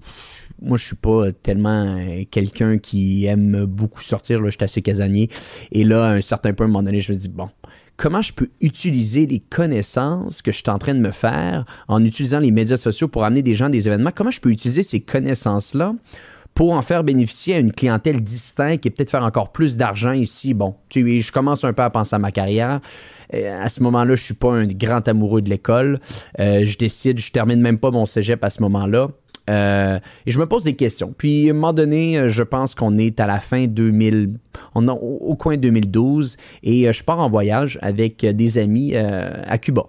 moi, 0.63 0.77
je 0.77 0.87
suis 0.87 0.97
pas 0.97 1.33
tellement 1.33 1.97
euh, 1.99 2.25
quelqu'un 2.31 2.79
qui 2.79 3.27
aime 3.27 3.65
beaucoup 3.65 4.01
sortir. 4.01 4.45
Je 4.45 4.51
suis 4.51 4.65
assez 4.65 4.83
casanier. 4.83 5.29
Et 5.73 5.85
là, 5.85 6.07
à 6.07 6.11
un 6.11 6.21
certain 6.21 6.53
point, 6.53 6.67
à 6.67 6.69
un 6.69 6.73
moment 6.73 6.83
donné, 6.83 7.01
je 7.01 7.13
me 7.13 7.19
dis, 7.19 7.29
bon, 7.29 7.49
comment 7.97 8.23
je 8.23 8.33
peux 8.33 8.49
utiliser 8.61 9.27
les 9.27 9.41
connaissances 9.41 10.41
que 10.43 10.53
je 10.53 10.59
suis 10.59 10.71
en 10.71 10.79
train 10.79 10.95
de 10.95 11.01
me 11.01 11.11
faire 11.11 11.65
en 11.89 12.05
utilisant 12.05 12.39
les 12.39 12.53
médias 12.53 12.77
sociaux 12.77 13.09
pour 13.09 13.25
amener 13.25 13.43
des 13.43 13.55
gens 13.55 13.67
à 13.67 13.71
des 13.71 13.87
événements? 13.87 14.13
Comment 14.15 14.31
je 14.31 14.41
peux 14.41 14.51
utiliser 14.51 14.83
ces 14.83 15.01
connaissances-là 15.01 15.95
pour 16.55 16.73
en 16.73 16.83
faire 16.83 17.05
bénéficier 17.05 17.55
à 17.55 17.59
une 17.59 17.73
clientèle 17.73 18.21
distincte 18.21 18.85
et 18.85 18.91
peut-être 18.91 19.11
faire 19.11 19.23
encore 19.23 19.53
plus 19.53 19.77
d'argent 19.77 20.13
ici? 20.13 20.55
Bon, 20.55 20.75
tu, 20.89 21.23
je 21.23 21.33
commence 21.33 21.65
un 21.65 21.73
peu 21.73 21.83
à 21.83 21.91
penser 21.91 22.17
à 22.17 22.19
ma 22.19 22.33
carrière. 22.33 22.81
Euh, 23.35 23.63
à 23.63 23.69
ce 23.69 23.83
moment-là, 23.83 24.17
je 24.17 24.23
suis 24.23 24.35
pas 24.35 24.53
un 24.53 24.67
grand 24.67 25.07
amoureux 25.07 25.43
de 25.43 25.51
l'école. 25.51 26.01
Euh, 26.41 26.65
je 26.65 26.79
décide, 26.79 27.19
je 27.19 27.31
termine 27.31 27.61
même 27.61 27.79
pas 27.79 27.91
mon 27.91 28.07
cégep 28.07 28.43
à 28.43 28.51
ce 28.51 28.63
moment-là. 28.63 29.09
Euh, 29.51 29.99
et 30.27 30.31
je 30.31 30.39
me 30.39 30.47
pose 30.47 30.65
des 30.65 30.75
questions. 30.75 31.15
Puis, 31.17 31.49
à 31.49 31.51
un 31.51 31.55
moment 31.55 31.73
donné, 31.73 32.29
je 32.29 32.43
pense 32.43 32.75
qu'on 32.75 32.99
est 32.99 33.19
à 33.21 33.27
la 33.27 33.41
fin 33.41 33.67
2000, 33.67 34.35
on 34.75 34.89
est 34.89 34.91
au, 34.91 35.35
coin 35.37 35.57
2012, 35.57 36.37
et 36.63 36.93
je 36.93 37.05
pars 37.05 37.19
en 37.19 37.31
voyage 37.31 37.79
avec 37.81 38.27
des 38.27 38.59
amis 38.59 38.95
à 38.95 39.57
Cuba. 39.57 39.85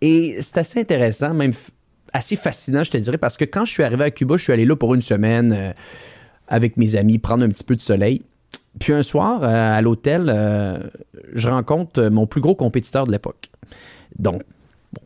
Et 0.00 0.36
c'est 0.40 0.58
assez 0.58 0.80
intéressant, 0.80 1.34
même 1.34 1.52
assez 2.12 2.36
fascinant, 2.36 2.84
je 2.84 2.90
te 2.90 2.98
dirais, 2.98 3.18
parce 3.18 3.36
que 3.36 3.44
quand 3.44 3.64
je 3.64 3.72
suis 3.72 3.82
arrivé 3.82 4.04
à 4.04 4.10
Cuba, 4.10 4.36
je 4.36 4.42
suis 4.42 4.52
allé 4.52 4.64
là 4.64 4.76
pour 4.76 4.94
une 4.94 5.02
semaine 5.02 5.74
avec 6.48 6.76
mes 6.76 6.96
amis, 6.96 7.18
prendre 7.18 7.44
un 7.44 7.48
petit 7.48 7.64
peu 7.64 7.76
de 7.76 7.80
soleil. 7.80 8.22
Puis 8.78 8.92
un 8.92 9.02
soir, 9.02 9.42
à 9.44 9.80
l'hôtel, 9.82 10.26
je 11.32 11.48
rencontre 11.48 12.08
mon 12.08 12.26
plus 12.26 12.40
gros 12.40 12.54
compétiteur 12.54 13.06
de 13.06 13.12
l'époque. 13.12 13.50
Donc, 14.18 14.42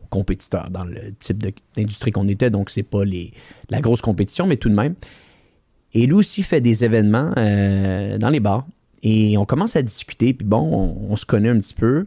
compétiteur 0.09 0.69
dans 0.69 0.83
le 0.83 1.13
type 1.19 1.43
d'industrie 1.75 2.11
qu'on 2.11 2.27
était, 2.27 2.49
donc 2.49 2.69
c'est 2.69 2.83
pas 2.83 3.05
les, 3.05 3.33
la 3.69 3.81
grosse 3.81 4.01
compétition, 4.01 4.47
mais 4.47 4.57
tout 4.57 4.69
de 4.69 4.75
même. 4.75 4.95
Et 5.93 6.05
lui 6.05 6.13
aussi 6.13 6.43
fait 6.43 6.61
des 6.61 6.83
événements 6.83 7.33
euh, 7.37 8.17
dans 8.17 8.29
les 8.29 8.39
bars. 8.39 8.65
Et 9.03 9.37
on 9.37 9.45
commence 9.45 9.75
à 9.75 9.81
discuter, 9.81 10.33
puis 10.33 10.45
bon, 10.45 10.97
on, 11.09 11.15
se 11.15 11.25
connaît 11.25 11.49
un 11.49 11.59
petit 11.59 11.73
peu. 11.73 12.05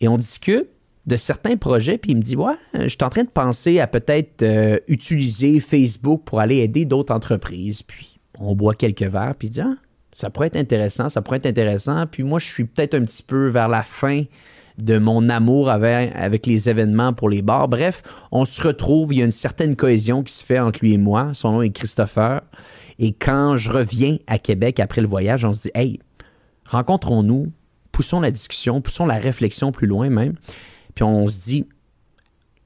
Et 0.00 0.08
on 0.08 0.16
discute 0.16 0.68
de 1.10 1.16
certains 1.16 1.56
projets, 1.56 1.98
puis 1.98 2.12
il 2.12 2.16
me 2.16 2.22
dit 2.22 2.36
Ouais, 2.36 2.54
je 2.72 2.88
suis 2.88 2.98
en 3.02 3.10
train 3.10 3.24
de 3.24 3.30
penser 3.30 3.80
à 3.80 3.86
peut-être 3.86 4.42
euh, 4.42 4.78
utiliser 4.86 5.60
Facebook 5.60 6.22
pour 6.24 6.40
aller 6.40 6.58
aider 6.58 6.84
d'autres 6.84 7.12
entreprises. 7.12 7.82
Puis 7.82 8.20
on 8.38 8.54
boit 8.54 8.74
quelques 8.74 9.02
verres, 9.02 9.34
puis 9.36 9.48
il 9.48 9.50
dit 9.50 9.60
ah, 9.60 9.74
ça 10.12 10.30
pourrait 10.30 10.46
être 10.46 10.56
intéressant, 10.56 11.08
ça 11.08 11.20
pourrait 11.20 11.38
être 11.38 11.46
intéressant. 11.46 12.06
Puis 12.06 12.22
moi, 12.22 12.38
je 12.38 12.46
suis 12.46 12.64
peut-être 12.64 12.94
un 12.94 13.02
petit 13.02 13.22
peu 13.22 13.48
vers 13.48 13.68
la 13.68 13.82
fin 13.82 14.22
de 14.78 14.98
mon 14.98 15.28
amour 15.28 15.68
avec, 15.68 16.12
avec, 16.14 16.46
les 16.46 16.70
événements 16.70 17.12
pour 17.12 17.28
les 17.28 17.42
bars. 17.42 17.68
Bref, 17.68 18.02
on 18.30 18.44
se 18.44 18.62
retrouve, 18.62 19.12
il 19.12 19.18
y 19.18 19.22
a 19.22 19.24
une 19.24 19.30
certaine 19.30 19.76
cohésion 19.76 20.22
qui 20.22 20.32
se 20.32 20.44
fait 20.44 20.58
entre 20.58 20.78
lui 20.80 20.94
et 20.94 20.98
moi. 20.98 21.32
Son 21.34 21.52
nom 21.52 21.62
est 21.62 21.70
Christopher. 21.70 22.40
Et 22.98 23.12
quand 23.12 23.56
je 23.56 23.70
reviens 23.70 24.16
à 24.26 24.38
Québec 24.38 24.80
après 24.80 25.00
le 25.00 25.08
voyage, 25.08 25.44
on 25.44 25.52
se 25.52 25.62
dit, 25.62 25.70
hey, 25.74 26.00
rencontrons-nous, 26.66 27.52
poussons 27.92 28.20
la 28.20 28.30
discussion, 28.30 28.80
poussons 28.80 29.06
la 29.06 29.18
réflexion 29.18 29.72
plus 29.72 29.86
loin 29.86 30.08
même. 30.08 30.34
Puis 30.94 31.04
on 31.04 31.26
se 31.28 31.40
dit, 31.40 31.66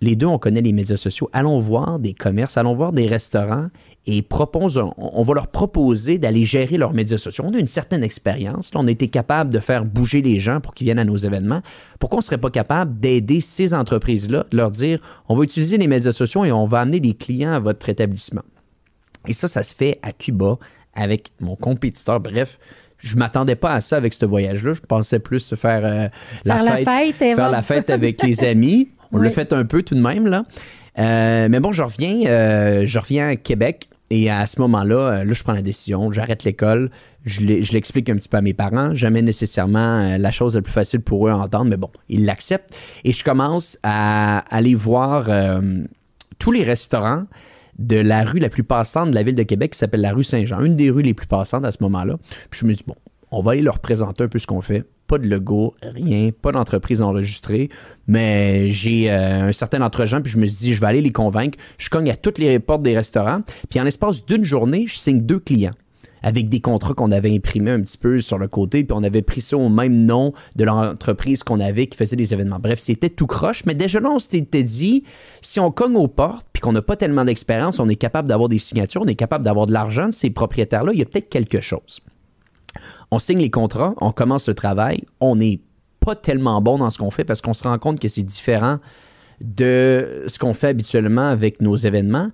les 0.00 0.16
deux, 0.16 0.26
on 0.26 0.38
connaît 0.38 0.60
les 0.60 0.72
médias 0.72 0.98
sociaux. 0.98 1.30
Allons 1.32 1.58
voir 1.58 1.98
des 1.98 2.12
commerces, 2.12 2.58
allons 2.58 2.74
voir 2.74 2.92
des 2.92 3.06
restaurants 3.06 3.68
et 4.06 4.22
on, 4.98 5.22
va 5.22 5.34
leur 5.34 5.46
proposer 5.46 6.18
d'aller 6.18 6.44
gérer 6.44 6.76
leurs 6.76 6.92
médias 6.92 7.16
sociaux. 7.16 7.44
On 7.46 7.54
a 7.54 7.58
une 7.58 7.66
certaine 7.66 8.04
expérience. 8.04 8.70
on 8.74 8.86
a 8.86 8.90
été 8.90 9.08
capable 9.08 9.50
de 9.50 9.60
faire 9.60 9.86
bouger 9.86 10.20
les 10.20 10.40
gens 10.40 10.60
pour 10.60 10.74
qu'ils 10.74 10.84
viennent 10.86 10.98
à 10.98 11.06
nos 11.06 11.16
événements. 11.16 11.62
Pourquoi 12.00 12.18
on 12.18 12.20
ne 12.20 12.24
serait 12.24 12.38
pas 12.38 12.50
capable 12.50 13.00
d'aider 13.00 13.40
ces 13.40 13.72
entreprises-là, 13.72 14.44
de 14.50 14.56
leur 14.56 14.70
dire, 14.70 15.00
on 15.28 15.34
va 15.34 15.44
utiliser 15.44 15.78
les 15.78 15.86
médias 15.86 16.12
sociaux 16.12 16.44
et 16.44 16.52
on 16.52 16.66
va 16.66 16.80
amener 16.80 17.00
des 17.00 17.14
clients 17.14 17.52
à 17.52 17.60
votre 17.60 17.88
établissement? 17.88 18.42
Et 19.26 19.32
ça, 19.32 19.48
ça 19.48 19.62
se 19.62 19.74
fait 19.74 20.00
à 20.02 20.12
Cuba 20.12 20.58
avec 20.92 21.30
mon 21.40 21.56
compétiteur. 21.56 22.20
Bref, 22.20 22.58
je 22.98 23.16
m'attendais 23.16 23.56
pas 23.56 23.72
à 23.72 23.80
ça 23.80 23.96
avec 23.96 24.14
ce 24.14 24.24
voyage-là. 24.24 24.72
Je 24.72 24.80
pensais 24.80 25.18
plus 25.18 25.54
faire, 25.54 25.84
euh, 25.84 26.08
la, 26.44 26.58
fête, 26.76 27.16
faire 27.16 27.50
la 27.50 27.62
fête 27.62 27.90
avec 27.90 28.22
les 28.22 28.44
amis. 28.44 28.88
On 29.12 29.18
l'a 29.18 29.30
fait 29.30 29.52
un 29.52 29.64
peu 29.64 29.82
tout 29.82 29.94
de 29.94 30.00
même 30.00 30.26
là. 30.26 30.44
Euh, 30.98 31.48
mais 31.50 31.60
bon, 31.60 31.72
je 31.72 31.82
reviens, 31.82 32.26
euh, 32.26 32.86
je 32.86 32.98
reviens 32.98 33.28
à 33.28 33.36
Québec 33.36 33.88
et 34.10 34.30
à 34.30 34.46
ce 34.46 34.60
moment-là, 34.60 35.24
là, 35.24 35.32
je 35.32 35.42
prends 35.42 35.52
la 35.52 35.62
décision, 35.62 36.12
j'arrête 36.12 36.44
l'école, 36.44 36.90
je 37.24 37.40
l'explique 37.72 38.08
un 38.10 38.16
petit 38.16 38.28
peu 38.28 38.36
à 38.36 38.42
mes 38.42 38.54
parents, 38.54 38.94
jamais 38.94 39.22
nécessairement 39.22 40.16
la 40.16 40.30
chose 40.30 40.54
la 40.54 40.62
plus 40.62 40.72
facile 40.72 41.00
pour 41.00 41.26
eux 41.26 41.30
à 41.30 41.36
entendre, 41.36 41.64
mais 41.64 41.76
bon, 41.76 41.90
ils 42.08 42.24
l'acceptent 42.24 42.76
et 43.02 43.12
je 43.12 43.24
commence 43.24 43.78
à 43.82 44.38
aller 44.54 44.74
voir 44.74 45.28
tous 46.38 46.52
les 46.52 46.62
restaurants 46.62 47.24
de 47.78 47.96
la 47.96 48.24
rue 48.24 48.38
la 48.38 48.48
plus 48.48 48.64
passante 48.64 49.10
de 49.10 49.14
la 49.14 49.22
ville 49.22 49.34
de 49.34 49.42
Québec 49.42 49.72
qui 49.72 49.78
s'appelle 49.78 50.00
la 50.00 50.12
rue 50.12 50.24
Saint-Jean, 50.24 50.62
une 50.62 50.76
des 50.76 50.90
rues 50.90 51.02
les 51.02 51.14
plus 51.14 51.26
passantes 51.26 51.64
à 51.64 51.72
ce 51.72 51.78
moment-là. 51.82 52.16
Puis 52.50 52.60
je 52.60 52.66
me 52.66 52.74
dis, 52.74 52.84
bon, 52.86 52.94
on 53.30 53.40
va 53.40 53.52
aller 53.52 53.62
leur 53.62 53.80
présenter 53.80 54.22
un 54.22 54.28
peu 54.28 54.38
ce 54.38 54.46
qu'on 54.46 54.60
fait. 54.60 54.84
Pas 55.06 55.18
de 55.18 55.26
logo, 55.26 55.74
rien, 55.82 56.30
pas 56.30 56.52
d'entreprise 56.52 57.02
enregistrée, 57.02 57.68
mais 58.06 58.70
j'ai 58.70 59.10
euh, 59.10 59.48
un 59.48 59.52
certain 59.52 59.82
entre-gens, 59.82 60.22
puis 60.22 60.32
je 60.32 60.38
me 60.38 60.46
suis 60.46 60.66
dit, 60.66 60.74
je 60.74 60.80
vais 60.80 60.86
aller 60.86 61.02
les 61.02 61.12
convaincre. 61.12 61.58
Je 61.76 61.90
cogne 61.90 62.10
à 62.10 62.16
toutes 62.16 62.38
les 62.38 62.58
portes 62.58 62.82
des 62.82 62.96
restaurants, 62.96 63.40
puis 63.68 63.80
en 63.80 63.84
l'espace 63.84 64.24
d'une 64.24 64.44
journée, 64.44 64.86
je 64.86 64.96
signe 64.96 65.20
deux 65.20 65.40
clients 65.40 65.72
avec 66.24 66.48
des 66.48 66.60
contrats 66.60 66.94
qu'on 66.94 67.12
avait 67.12 67.32
imprimés 67.34 67.70
un 67.70 67.82
petit 67.82 67.98
peu 67.98 68.22
sur 68.22 68.38
le 68.38 68.48
côté, 68.48 68.82
puis 68.82 68.96
on 68.98 69.04
avait 69.04 69.20
pris 69.20 69.42
ça 69.42 69.58
au 69.58 69.68
même 69.68 70.04
nom 70.04 70.32
de 70.56 70.64
l'entreprise 70.64 71.42
qu'on 71.42 71.60
avait 71.60 71.86
qui 71.86 71.98
faisait 71.98 72.16
des 72.16 72.32
événements. 72.32 72.58
Bref, 72.58 72.78
c'était 72.78 73.10
tout 73.10 73.26
croche, 73.26 73.66
mais 73.66 73.74
déjà 73.74 74.00
là, 74.00 74.10
on 74.10 74.18
s'était 74.18 74.62
dit, 74.62 75.04
si 75.42 75.60
on 75.60 75.70
cogne 75.70 75.96
aux 75.96 76.08
portes, 76.08 76.46
puis 76.54 76.62
qu'on 76.62 76.72
n'a 76.72 76.80
pas 76.80 76.96
tellement 76.96 77.26
d'expérience, 77.26 77.78
on 77.78 77.90
est 77.90 77.96
capable 77.96 78.26
d'avoir 78.26 78.48
des 78.48 78.58
signatures, 78.58 79.02
on 79.02 79.06
est 79.06 79.16
capable 79.16 79.44
d'avoir 79.44 79.66
de 79.66 79.74
l'argent 79.74 80.06
de 80.06 80.12
ces 80.12 80.30
propriétaires-là, 80.30 80.92
il 80.94 80.98
y 80.98 81.02
a 81.02 81.04
peut-être 81.04 81.28
quelque 81.28 81.60
chose. 81.60 82.00
On 83.10 83.18
signe 83.18 83.40
les 83.40 83.50
contrats, 83.50 83.94
on 84.00 84.10
commence 84.10 84.48
le 84.48 84.54
travail, 84.54 85.04
on 85.20 85.36
n'est 85.36 85.60
pas 86.00 86.16
tellement 86.16 86.62
bon 86.62 86.78
dans 86.78 86.88
ce 86.88 86.96
qu'on 86.96 87.10
fait 87.10 87.24
parce 87.24 87.42
qu'on 87.42 87.52
se 87.52 87.64
rend 87.64 87.78
compte 87.78 88.00
que 88.00 88.08
c'est 88.08 88.22
différent 88.22 88.78
de 89.42 90.24
ce 90.26 90.38
qu'on 90.38 90.54
fait 90.54 90.68
habituellement 90.68 91.28
avec 91.28 91.60
nos 91.60 91.76
événements. 91.76 92.30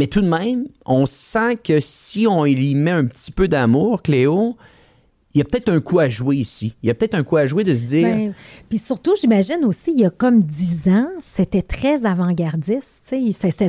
Mais 0.00 0.06
tout 0.06 0.22
de 0.22 0.28
même, 0.28 0.64
on 0.86 1.04
sent 1.04 1.56
que 1.62 1.78
si 1.78 2.26
on 2.26 2.46
y 2.46 2.74
met 2.74 2.90
un 2.90 3.04
petit 3.04 3.30
peu 3.30 3.48
d'amour, 3.48 4.00
Cléo, 4.00 4.56
il 5.34 5.38
y 5.38 5.42
a 5.42 5.44
peut-être 5.44 5.68
un 5.68 5.78
coup 5.82 5.98
à 5.98 6.08
jouer 6.08 6.36
ici. 6.36 6.74
Il 6.82 6.86
y 6.86 6.90
a 6.90 6.94
peut-être 6.94 7.14
un 7.14 7.22
coup 7.22 7.36
à 7.36 7.44
jouer 7.44 7.64
de 7.64 7.74
se 7.74 7.88
dire. 7.88 8.08
Ben, 8.08 8.34
puis 8.70 8.78
surtout, 8.78 9.12
j'imagine 9.20 9.62
aussi, 9.66 9.92
il 9.92 10.00
y 10.00 10.06
a 10.06 10.08
comme 10.08 10.42
dix 10.42 10.88
ans, 10.88 11.10
c'était 11.20 11.60
très 11.60 12.06
avant-gardiste. 12.06 13.14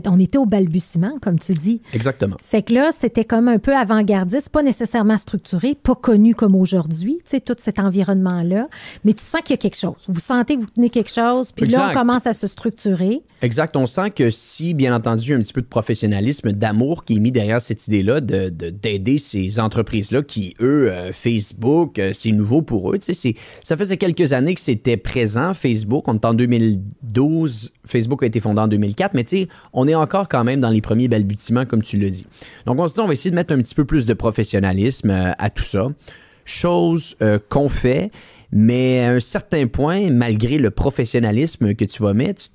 on 0.08 0.20
était 0.20 0.38
au 0.38 0.46
balbutiement, 0.46 1.20
comme 1.22 1.38
tu 1.38 1.52
dis. 1.52 1.82
Exactement. 1.92 2.38
Fait 2.42 2.62
que 2.62 2.76
là, 2.76 2.92
c'était 2.98 3.26
comme 3.26 3.50
un 3.50 3.60
peu 3.60 3.76
avant-gardiste, 3.76 4.48
pas 4.48 4.64
nécessairement 4.64 5.18
structuré, 5.18 5.76
pas 5.76 5.96
connu 5.96 6.34
comme 6.34 6.56
aujourd'hui, 6.56 7.20
tout 7.46 7.56
cet 7.58 7.78
environnement-là. 7.78 8.70
Mais 9.04 9.12
tu 9.12 9.26
sens 9.26 9.42
qu'il 9.42 9.54
y 9.54 9.56
a 9.56 9.62
quelque 9.62 9.76
chose. 9.76 10.06
Vous 10.08 10.22
sentez 10.22 10.56
que 10.56 10.62
vous 10.62 10.70
tenez 10.74 10.90
quelque 10.90 11.12
chose, 11.12 11.52
puis 11.52 11.66
là, 11.66 11.90
on 11.92 11.94
commence 11.94 12.26
à 12.26 12.32
se 12.32 12.48
structurer. 12.48 13.22
Exact. 13.44 13.76
On 13.76 13.88
sent 13.88 14.12
que 14.12 14.30
si, 14.30 14.76
bien 14.76 14.96
entendu, 14.96 15.34
un 15.34 15.40
petit 15.40 15.54
peu 15.54 15.62
de 15.62 15.68
professionnalisme, 15.68 16.52
d'amour 16.52 17.06
qui 17.06 17.16
est 17.16 17.20
mis 17.20 17.32
derrière 17.32 17.60
cette 17.60 17.88
idée-là 17.88 18.22
d'aider 18.22 19.18
ces 19.18 19.60
entreprises-là 19.60 20.22
qui, 20.22 20.54
eux, 20.62 20.92
euh, 20.92 21.12
Facebook, 21.12 21.98
euh, 21.98 22.14
c'est 22.14 22.32
nouveau 22.32 22.62
pour 22.62 22.94
eux. 22.94 23.00
Tu 23.00 23.16
sais, 23.16 23.36
ça 23.64 23.76
faisait 23.76 23.98
quelques 23.98 24.34
années 24.34 24.54
que 24.54 24.62
c'était 24.62 24.98
présent, 24.98 25.56
Facebook. 25.56 26.08
On 26.08 26.14
est 26.14 26.26
en 26.26 26.36
2012. 26.36 27.74
Facebook 27.86 28.22
a 28.22 28.28
été 28.28 28.40
fondé 28.40 28.62
en 28.62 28.68
2004, 28.68 29.16
mais 29.16 29.24
tu 29.24 29.40
sais, 29.40 29.48
on 29.74 29.88
est 29.88 29.96
encore 29.96 30.30
quand 30.30 30.44
même 30.44 30.60
dans 30.60 30.70
les 30.70 30.82
premiers 30.82 31.08
balbutiements, 31.08 31.66
comme 31.66 31.82
tu 31.82 31.98
le 31.98 32.12
dis. 32.12 32.28
Donc, 32.68 32.80
on 32.80 32.88
se 32.88 32.94
dit, 32.94 33.00
on 33.00 33.08
va 33.08 33.14
essayer 33.14 33.32
de 33.32 33.36
mettre 33.36 33.54
un 33.54 33.58
petit 33.58 33.76
peu 33.76 33.86
plus 33.86 34.06
de 34.06 34.14
professionnalisme 34.14 35.10
euh, 35.10 35.32
à 35.40 35.50
tout 35.50 35.64
ça. 35.64 35.88
Chose 36.46 37.16
qu'on 37.50 37.70
fait, 37.70 38.12
mais 38.52 39.00
à 39.04 39.12
un 39.12 39.20
certain 39.20 39.68
point, 39.68 40.10
malgré 40.10 40.58
le 40.58 40.72
professionnalisme 40.72 41.76
que 41.76 41.86
tu 41.86 42.02
vas 42.02 42.14
mettre, 42.14 42.50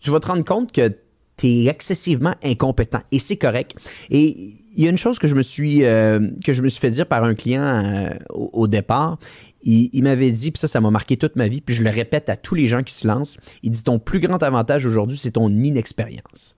tu, 0.00 0.10
vas 0.10 0.20
te 0.20 0.26
rendre 0.26 0.44
compte 0.44 0.72
que 0.72 0.88
tu 1.36 1.46
es 1.46 1.66
excessivement 1.66 2.34
incompétent 2.42 3.00
et 3.12 3.18
c'est 3.18 3.36
correct. 3.36 3.74
Et 4.10 4.54
il 4.76 4.84
y 4.84 4.86
a 4.86 4.90
une 4.90 4.98
chose 4.98 5.18
que 5.18 5.26
je 5.26 5.34
me 5.34 5.42
suis, 5.42 5.84
euh, 5.84 6.28
que 6.44 6.52
je 6.52 6.62
me 6.62 6.68
suis 6.68 6.80
fait 6.80 6.90
dire 6.90 7.06
par 7.06 7.24
un 7.24 7.34
client 7.34 7.62
euh, 7.62 8.10
au, 8.30 8.68
départ. 8.68 9.18
Il, 9.62 10.02
m'avait 10.02 10.30
dit, 10.30 10.50
puis 10.52 10.58
ça, 10.58 10.68
ça 10.68 10.80
m'a 10.80 10.90
marqué 10.90 11.16
toute 11.16 11.36
ma 11.36 11.48
vie, 11.48 11.60
puis 11.60 11.74
je 11.74 11.82
le 11.82 11.90
répète 11.90 12.28
à 12.28 12.36
tous 12.36 12.54
les 12.54 12.66
gens 12.66 12.82
qui 12.82 12.94
se 12.94 13.06
lancent. 13.06 13.36
Il 13.62 13.72
dit 13.72 13.82
ton 13.82 13.98
plus 13.98 14.20
grand 14.20 14.42
avantage 14.42 14.86
aujourd'hui, 14.86 15.18
c'est 15.18 15.32
ton 15.32 15.50
inexpérience. 15.50 16.56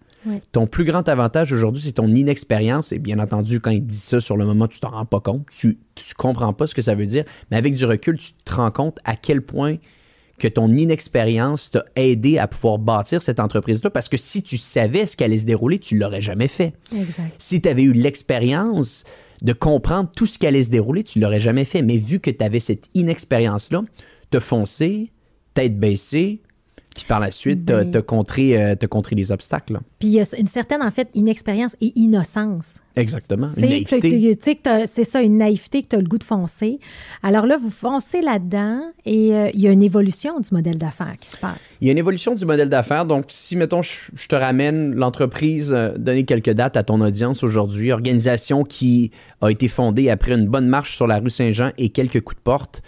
Ton 0.53 0.69
plus 0.69 0.85
grand 0.85 1.09
avantage 1.09 1.53
aujourd'hui, 1.53 1.83
c'est 1.85 1.93
ton 1.93 2.07
inexpérience. 2.07 2.93
Et 2.93 3.01
bien 3.01 3.19
entendu, 3.19 3.59
quand 3.59 3.71
il 3.71 3.85
dit 3.85 3.97
ça 3.97 4.21
sur 4.21 4.37
le 4.37 4.45
moment, 4.45 4.69
tu 4.69 4.79
t'en 4.79 4.91
rends 4.91 5.05
pas 5.05 5.19
compte. 5.19 5.47
Tu, 5.51 5.79
tu 5.97 6.15
comprends 6.15 6.53
pas 6.53 6.69
ce 6.69 6.77
que 6.77 6.83
ça 6.83 6.95
veut 6.95 7.07
dire. 7.07 7.25
Mais 7.51 7.57
avec 7.57 7.75
du 7.75 7.85
recul, 7.85 8.19
tu 8.19 8.33
te 8.33 8.55
rends 8.55 8.71
compte 8.71 8.99
à 9.05 9.17
quel 9.17 9.43
point 9.43 9.79
que 10.43 10.49
ton 10.49 10.75
inexpérience 10.75 11.71
t'a 11.71 11.85
aidé 11.95 12.39
à 12.39 12.49
pouvoir 12.49 12.79
bâtir 12.79 13.23
cette 13.23 13.39
entreprise-là 13.39 13.91
parce 13.91 14.09
que 14.09 14.17
si 14.17 14.43
tu 14.43 14.59
savais 14.59 15.07
ce 15.07 15.15
qui 15.15 15.23
allait 15.23 15.39
se 15.39 15.47
dérouler, 15.47 15.79
tu 15.79 15.97
l'aurais 15.97 16.21
jamais 16.21 16.49
fait. 16.49 16.73
Si 17.39 17.61
tu 17.61 17.69
avais 17.69 17.85
eu 17.85 17.93
l'expérience 17.93 19.05
de 19.41 19.53
comprendre 19.53 20.11
tout 20.17 20.27
ce 20.27 20.39
qui 20.39 20.47
allait 20.49 20.65
se 20.65 20.71
dérouler, 20.71 21.05
tu 21.05 21.21
l'aurais 21.21 21.39
jamais 21.39 21.65
fait. 21.65 21.81
Mais 21.81 21.97
vu 21.97 22.19
que 22.19 22.29
tu 22.29 22.45
avais 22.45 22.59
cette 22.59 22.89
inexpérience-là, 22.95 23.83
te 24.33 24.41
foncer, 24.41 25.13
tête 25.55 25.79
baissée, 25.79 26.41
puis 26.95 27.05
par 27.07 27.21
la 27.21 27.31
suite, 27.31 27.65
ben 27.65 28.03
contré, 28.03 28.61
euh, 28.61 28.75
les 29.13 29.33
obstacles. 29.33 29.81
Puis 29.99 30.09
il 30.09 30.13
y 30.13 30.21
a 30.21 30.25
une 30.39 30.47
certaine, 30.47 30.83
en 30.83 30.91
fait, 30.91 31.09
inexpérience 31.15 31.77
et 31.81 31.93
innocence. 31.97 32.77
Exactement. 32.97 33.51
C'est 33.57 35.05
ça, 35.05 35.23
une 35.23 35.39
naïveté 35.39 35.83
que 35.83 35.89
tu 35.89 35.97
as 35.97 36.01
le 36.01 36.07
goût 36.07 36.19
de 36.19 36.25
foncer. 36.25 36.79
Alors 37.23 37.47
là, 37.47 37.57
vous 37.57 37.71
foncez 37.71 38.21
là-dedans 38.21 38.83
et 39.07 39.35
euh, 39.35 39.51
il 39.55 39.61
y 39.61 39.69
a 39.69 39.73
une 39.73 39.83
évolution 39.83 40.39
du 40.41 40.49
modèle 40.53 40.77
d'affaires 40.77 41.15
qui 41.19 41.29
se 41.29 41.37
passe. 41.39 41.79
Il 41.81 41.87
y 41.87 41.91
a 41.91 41.93
une 41.93 41.99
évolution 41.99 42.35
du 42.35 42.45
modèle 42.45 42.69
d'affaires. 42.69 43.07
Donc, 43.07 43.27
si, 43.29 43.57
mettons, 43.57 43.83
je, 43.83 44.29
te 44.29 44.35
ramène 44.35 44.95
l'entreprise, 44.95 45.73
euh, 45.73 45.97
donner 45.97 46.25
quelques 46.25 46.51
dates 46.51 46.77
à 46.77 46.83
ton 46.83 47.01
audience 47.01 47.43
aujourd'hui, 47.43 47.93
organisation 47.93 48.65
qui 48.65 49.11
a 49.41 49.49
été 49.49 49.69
fondée 49.69 50.11
après 50.11 50.33
une 50.33 50.47
bonne 50.47 50.67
marche 50.67 50.97
sur 50.97 51.07
la 51.07 51.19
rue 51.19 51.31
Saint-Jean 51.31 51.71
et 51.79 51.89
quelques 51.89 52.21
coups 52.21 52.37
de 52.37 52.43
porte. 52.43 52.83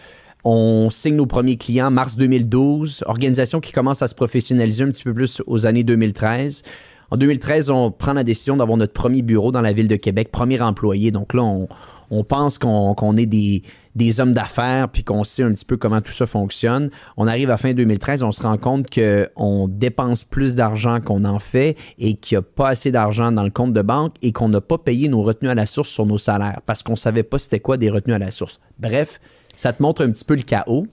On 0.46 0.90
signe 0.90 1.16
nos 1.16 1.24
premiers 1.24 1.56
clients 1.56 1.90
mars 1.90 2.16
2012, 2.16 3.04
organisation 3.06 3.60
qui 3.60 3.72
commence 3.72 4.02
à 4.02 4.08
se 4.08 4.14
professionnaliser 4.14 4.84
un 4.84 4.88
petit 4.88 5.04
peu 5.04 5.14
plus 5.14 5.42
aux 5.46 5.64
années 5.64 5.84
2013. 5.84 6.62
En 7.10 7.16
2013, 7.16 7.70
on 7.70 7.90
prend 7.90 8.12
la 8.12 8.24
décision 8.24 8.58
d'avoir 8.58 8.76
notre 8.76 8.92
premier 8.92 9.22
bureau 9.22 9.52
dans 9.52 9.62
la 9.62 9.72
ville 9.72 9.88
de 9.88 9.96
Québec, 9.96 10.30
premier 10.30 10.60
employé. 10.60 11.10
Donc 11.10 11.32
là, 11.32 11.42
on, 11.42 12.24
pense 12.24 12.58
qu'on 12.58 13.16
est 13.16 13.26
des, 13.26 13.62
des 13.94 14.20
hommes 14.20 14.32
d'affaires 14.32 14.90
puis 14.90 15.02
qu'on 15.02 15.24
sait 15.24 15.42
un 15.42 15.50
petit 15.50 15.64
peu 15.64 15.78
comment 15.78 16.02
tout 16.02 16.12
ça 16.12 16.26
fonctionne. 16.26 16.90
On 17.16 17.26
arrive 17.26 17.50
à 17.50 17.56
fin 17.56 17.72
2013, 17.72 18.22
on 18.22 18.30
se 18.30 18.42
rend 18.42 18.58
compte 18.58 18.88
qu'on 18.90 19.66
dépense 19.68 20.24
plus 20.24 20.54
d'argent 20.54 21.00
qu'on 21.00 21.24
en 21.24 21.38
fait 21.38 21.76
et 21.98 22.14
qu'il 22.14 22.36
n'y 22.36 22.40
a 22.40 22.42
pas 22.42 22.68
assez 22.68 22.92
d'argent 22.92 23.32
dans 23.32 23.44
le 23.44 23.50
compte 23.50 23.72
de 23.72 23.82
banque 23.82 24.14
et 24.20 24.32
qu'on 24.32 24.50
n'a 24.50 24.60
pas 24.60 24.76
payé 24.76 25.08
nos 25.08 25.22
retenues 25.22 25.50
à 25.50 25.54
la 25.54 25.66
source 25.66 25.88
sur 25.88 26.04
nos 26.04 26.18
salaires 26.18 26.60
parce 26.66 26.82
qu'on 26.82 26.96
savait 26.96 27.22
pas 27.22 27.38
c'était 27.38 27.60
quoi 27.60 27.78
des 27.78 27.90
retenues 27.90 28.14
à 28.14 28.18
la 28.18 28.30
source. 28.30 28.60
Bref, 28.78 29.20
ça 29.56 29.72
te 29.72 29.82
montre 29.82 30.04
un 30.04 30.10
petit 30.10 30.24
peu 30.24 30.34
le 30.34 30.42
chaos. 30.42 30.86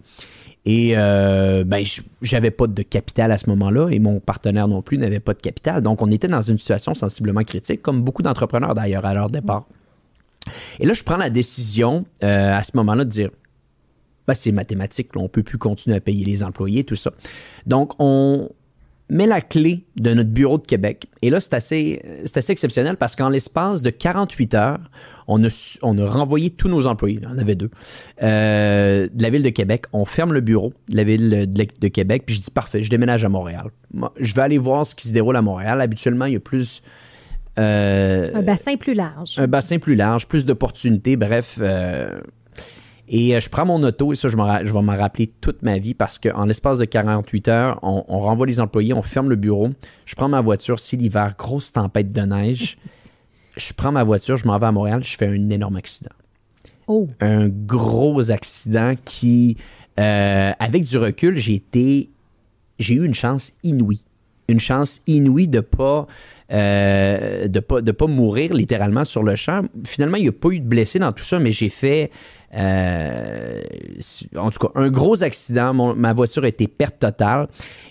Et 0.64 0.94
euh, 0.96 1.64
ben, 1.64 1.84
j'avais 2.22 2.52
pas 2.52 2.68
de 2.68 2.84
capital 2.84 3.32
à 3.32 3.38
ce 3.40 3.50
moment-là 3.50 3.90
et 3.90 4.00
mon 4.00 4.20
partenaire 4.20 4.68
non 4.68 4.84
plus 4.84 5.00
n'avait 5.00 5.20
pas 5.20 5.34
de 5.34 5.42
capital. 5.42 5.82
Donc, 5.82 6.02
on 6.04 6.12
était 6.12 6.28
dans 6.28 6.42
une 6.42 6.60
situation 6.60 6.94
sensiblement 6.94 7.44
critique, 7.44 7.82
comme 7.82 8.04
beaucoup 8.04 8.22
d'entrepreneurs 8.22 8.76
d'ailleurs 8.76 9.06
à 9.06 9.14
leur 9.16 9.30
départ. 9.32 9.66
Et 10.80 10.86
là, 10.86 10.94
je 10.94 11.04
prends 11.04 11.18
la 11.18 11.32
décision 11.32 12.06
euh, 12.24 12.56
à 12.56 12.64
ce 12.64 12.72
moment-là 12.76 13.06
de 13.06 13.10
dire 13.10 13.30
ben, 14.28 14.36
c'est 14.36 14.52
mathématique, 14.52 15.10
on 15.16 15.28
peut 15.28 15.44
plus 15.44 15.58
continuer 15.58 15.98
à 15.98 16.00
payer 16.00 16.24
les 16.24 16.44
employés, 16.44 16.84
tout 16.84 16.96
ça. 16.96 17.12
Donc, 17.66 17.94
on, 17.98 18.50
met 19.12 19.28
la 19.28 19.42
clé 19.42 19.84
de 19.98 20.14
notre 20.14 20.30
bureau 20.30 20.58
de 20.58 20.66
Québec. 20.66 21.08
Et 21.22 21.30
là, 21.30 21.42
c'est 21.42 21.54
assez, 21.54 22.02
assez 22.34 22.52
exceptionnel 22.52 22.96
parce 22.96 23.18
qu'en 23.18 23.28
l'espace 23.28 23.82
de 23.82 23.90
48 23.90 24.54
heures, 24.56 24.80
on 25.28 25.44
a, 25.44 25.78
on 25.82 25.98
a 25.98 26.10
renvoyé 26.10 26.50
tous 26.50 26.70
nos 26.70 26.88
employés, 26.88 27.20
il 27.22 27.24
y 27.24 27.28
en 27.28 27.38
avait 27.38 27.56
deux, 27.56 27.70
euh, 28.24 29.10
de 29.14 29.22
la 29.22 29.30
ville 29.30 29.44
de 29.44 29.50
Québec. 29.50 29.84
On 29.92 30.06
ferme 30.06 30.32
le 30.32 30.40
bureau 30.40 30.74
de 30.88 30.96
la 30.96 31.04
ville 31.04 31.46
de, 31.52 31.88
Québec, 31.90 32.24
puis 32.26 32.36
je 32.36 32.42
dis 32.42 32.52
parfait, 32.52 32.84
je 32.84 32.90
déménage 32.90 33.26
à 33.26 33.30
Montréal. 33.30 33.68
je 34.18 34.34
vais 34.34 34.42
aller 34.42 34.58
voir 34.58 34.88
ce 34.88 34.96
qui 34.96 35.10
se 35.10 35.14
déroule 35.14 35.36
à 35.36 35.42
Montréal. 35.42 35.82
Habituellement, 35.82 36.26
il 36.26 36.34
y 36.34 36.38
a 36.38 36.40
plus... 36.40 36.82
Euh, 37.60 38.28
un 38.34 38.44
bassin 38.44 38.78
plus 38.78 38.94
large. 38.94 39.36
Un 39.38 39.48
bassin 39.48 39.78
plus 39.78 39.96
large, 39.96 40.26
plus 40.26 40.46
d'opportunités, 40.46 41.18
bref. 41.18 41.60
Euh, 41.62 42.22
Et 43.14 43.40
je 43.42 43.50
prends 43.50 43.66
mon 43.66 43.84
auto, 43.84 44.14
et 44.14 44.16
ça, 44.16 44.30
je, 44.30 44.38
je 44.38 44.72
vais 44.72 44.82
m'en 44.82 44.96
rappeler 44.96 45.28
toute 45.28 45.64
ma 45.64 45.78
vie 45.78 45.94
parce 45.94 46.18
qu'en 46.18 46.46
l'espace 46.46 46.80
de 46.80 46.86
48 46.86 47.48
heures, 47.50 47.80
on, 47.84 48.06
on, 48.08 48.20
renvoie 48.20 48.48
les 48.48 48.62
employés, 48.62 48.94
on 48.94 49.02
ferme 49.02 49.28
le 49.28 49.36
bureau. 49.36 49.70
Je 50.06 50.16
prends 50.16 50.30
ma 50.30 50.40
voiture, 50.40 50.80
si 50.80 50.96
l'hiver, 50.96 51.36
grosse 51.38 51.74
tempête 51.74 52.14
de 52.14 52.22
neige. 52.22 52.78
je 53.58 53.74
prends 53.74 53.92
ma 53.92 54.06
voiture, 54.06 54.38
je 54.38 54.48
m'en 54.48 54.58
vais 54.58 54.68
à 54.68 54.72
Montréal, 54.72 55.04
je 55.04 55.18
fais 55.18 55.28
un 55.28 55.50
énorme 55.50 55.76
accident. 55.76 56.12
Oh. 56.88 57.10
Un 57.20 57.50
gros 57.50 58.32
accident 58.32 58.94
qui, 59.04 59.58
euh, 60.00 60.52
avec 60.58 60.86
du 60.86 60.98
recul, 60.98 61.38
j'ai 61.38 61.56
été, 61.56 62.10
j'ai 62.80 62.94
eu 62.94 63.06
une 63.06 63.14
chance 63.14 63.52
inouïe. 63.62 64.06
Une 64.48 64.60
chance 64.60 65.02
inouïe 65.08 65.48
de 65.48 65.62
pas, 65.62 66.08
euh, 66.52 67.48
de 67.48 67.60
pas, 67.60 67.82
pas 67.82 68.08
mourir 68.08 68.54
littéralement 68.54 69.06
sur 69.06 69.24
le 69.24 69.36
champ. 69.36 69.64
Finalement, 69.86 70.18
il 70.18 70.24
n'y 70.24 70.30
a 70.30 70.34
pas 70.34 70.50
eu 70.50 70.60
de 70.60 70.68
blessés 70.68 71.00
dans 71.00 71.12
tout 71.12 71.24
ça, 71.24 71.40
mais 71.40 71.52
j'ai 71.52 71.70
fait, 71.70 72.12
euh, 72.56 73.62
en 74.36 74.52
tout 74.52 74.68
cas, 74.68 74.80
un 74.80 74.90
gros 74.90 75.24
accident. 75.24 75.74
ma 75.74 76.14
voiture 76.14 76.44
a 76.44 76.48
été 76.48 76.68
perte 76.68 77.00
totale. 77.00 77.48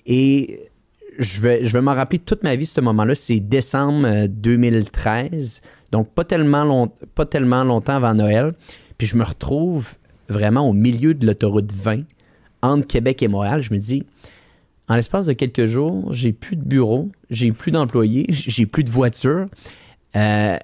Et 0.07 0.71
je 1.19 1.40
vais, 1.40 1.80
m'en 1.80 1.95
rappeler 1.95 2.19
toute 2.19 2.42
ma 2.42 2.57
vie, 2.57 2.66
ce 2.66 2.80
moment-là. 2.80 3.14
C'est 3.14 3.40
décembre 3.40 4.26
2013. 4.26 5.62
Donc, 5.92 6.09
pas 6.11 6.25
tellement, 6.25 6.88
pas 7.14 7.26
tellement 7.26 7.64
longtemps 7.64 7.95
avant 7.95 8.14
Noël. 8.14 8.52
Puis 8.99 9.07
je 9.07 9.16
me 9.16 9.25
retrouve 9.25 9.95
vraiment 10.28 10.69
au 10.69 10.73
milieu 10.73 11.14
de 11.14 11.26
l'autoroute 11.26 11.73
20 11.73 12.02
entre 12.62 12.87
Québec 12.87 13.23
et 13.23 13.28
Montréal. 13.28 13.62
Je 13.62 13.73
me 13.73 13.78
dis, 13.78 14.04
en 14.90 14.97
l'espace 14.97 15.26
de 15.26 15.35
quelques 15.35 15.68
jours, 15.68 16.12
j'ai 16.12 16.32
plus 16.32 16.56
de 16.56 16.64
bureau, 16.64 17.11
j'ai 17.30 17.52
plus 17.52 17.70
d'employés, 17.70 18.26
j'ai 18.30 18.66
plus 18.66 18.82
de 18.82 18.90
voiture. 18.90 19.47
Euh, 20.16 20.56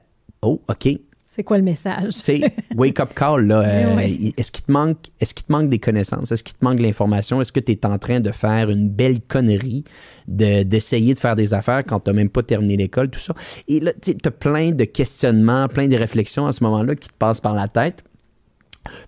oh, 0.43 0.61
OK. 0.69 0.89
C'est 1.25 1.45
quoi 1.45 1.59
le 1.59 1.63
message? 1.63 2.11
C'est 2.11 2.41
wake 2.75 2.99
up 2.99 3.15
call 3.15 3.47
là. 3.47 3.61
Euh, 3.61 4.01
est-ce 4.37 4.51
qu'il 4.51 4.65
te 4.65 4.73
manque 4.73 4.97
est-ce 5.21 5.33
qu'il 5.33 5.47
te 5.47 5.53
manque 5.53 5.69
des 5.69 5.79
connaissances? 5.79 6.33
Est-ce 6.33 6.43
qu'il 6.43 6.57
te 6.57 6.65
manque 6.65 6.79
de 6.79 6.83
l'information? 6.83 7.41
Est-ce 7.41 7.53
que 7.53 7.61
tu 7.61 7.71
es 7.71 7.87
en 7.87 7.99
train 7.99 8.19
de 8.19 8.33
faire 8.33 8.69
une 8.69 8.89
belle 8.89 9.21
connerie 9.21 9.85
d'essayer 10.27 11.15
de, 11.15 11.21
faire 11.21 11.37
des 11.37 11.55
affaires 11.55 11.85
quand 11.87 12.01
tu 12.01 12.11
n'as 12.11 12.17
même 12.17 12.31
pas 12.31 12.43
terminé 12.43 12.77
l'école, 12.77 13.11
tout 13.11 13.21
ça? 13.21 13.35
Et 13.69 13.79
là, 13.79 13.93
tu 14.03 14.17
as 14.25 14.31
plein 14.33 14.73
de 14.73 14.85
questionnements, 14.85 15.69
plein 15.69 15.87
de 15.87 15.97
réflexions 15.97 16.47
à 16.47 16.53
ce 16.53 16.65
moment-là 16.65 16.97
qui 16.97 17.07
te 17.07 17.15
passent 17.17 17.41
par 17.41 17.55
la 17.55 17.69
tête. 17.69 18.03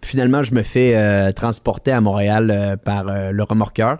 finalement, 0.00 0.44
je 0.44 0.54
me 0.54 0.62
fais 0.62 0.94
euh, 0.94 1.32
transporter 1.32 1.90
à 1.90 2.00
Montréal 2.00 2.52
euh, 2.52 2.76
par 2.76 3.32
le 3.32 3.42
remorqueur. 3.42 3.98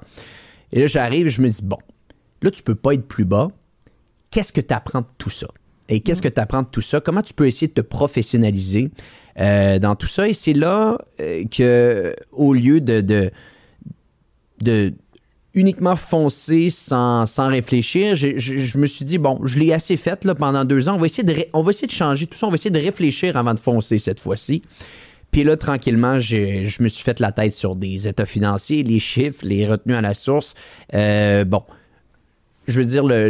Et 0.73 0.81
là, 0.81 0.87
j'arrive 0.87 1.27
et 1.27 1.31
je 1.31 1.41
me 1.41 1.49
dis, 1.49 1.63
bon, 1.63 1.79
là, 2.43 2.51
tu 2.51 2.63
peux 2.63 2.75
pas 2.75 2.95
être 2.95 3.07
plus 3.07 3.25
bas. 3.25 3.49
Qu'est-ce 4.31 4.53
que 4.53 4.61
tu 4.61 4.75
apprends 4.75 5.01
de 5.01 5.07
tout 5.17 5.31
ça? 5.31 5.49
Et 5.89 6.01
qu'est-ce 6.01 6.21
que 6.21 6.29
tu 6.29 6.41
apprends 6.41 6.63
de 6.63 6.69
tout 6.69 6.83
ça? 6.83 7.01
Comment 7.01 7.23
tu 7.23 7.33
peux 7.33 7.47
essayer 7.47 7.69
de 7.69 7.73
te 7.73 7.81
professionnaliser 7.81 8.91
euh, 9.39 9.79
dans 9.79 9.97
tout 9.97 10.07
ça? 10.07 10.29
Et 10.29 10.35
c'est 10.35 10.53
là 10.53 10.99
euh, 11.21 11.45
que, 11.47 12.15
au 12.33 12.53
lieu 12.53 12.83
de, 12.83 13.01
de, 14.61 14.93
uniquement 15.55 15.97
foncer 15.97 16.69
sans, 16.69 17.25
réfléchir, 17.39 18.17
je, 18.17 18.79
me 18.79 18.87
suis 18.87 19.07
dit, 19.07 19.17
bon, 19.17 19.41
je 19.45 19.59
l'ai 19.59 19.73
assez 19.73 19.97
fait 19.97 20.25
là, 20.27 20.35
pendant 20.35 20.67
deux 20.67 20.91
ans. 20.91 20.97
On 20.97 20.99
va, 20.99 21.07
essayer 21.07 21.25
de 21.25 21.35
on 21.55 21.63
va 21.63 21.71
essayer 21.71 21.89
de 21.89 21.93
changer 21.93 22.27
tout 22.27 22.37
ça. 22.37 22.47
On 22.47 22.51
va 22.51 22.57
essayer 22.57 22.71
de 22.71 22.79
réfléchir 22.79 23.39
avant 23.39 23.55
de 23.55 23.61
foncer 23.61 23.99
cette 23.99 24.21
fois-ci. 24.21 24.61
Puis 25.31 25.45
là, 25.45 25.57
tranquillement, 25.57 26.19
je 26.19 26.83
me 26.83 26.89
suis 26.89 27.05
fait 27.05 27.21
la 27.21 27.33
tête 27.33 27.53
sur 27.53 27.77
des 27.77 28.09
états 28.09 28.27
financiers, 28.27 28.83
les 28.83 28.99
chiffres, 28.99 29.41
les 29.43 29.67
retenues 29.67 29.95
à 29.95 30.01
la 30.01 30.15
source. 30.15 30.55
Euh, 30.95 31.45
bon, 31.45 31.63
je 32.69 32.81
veux 32.81 32.85
dire, 32.85 33.03
le, 33.03 33.29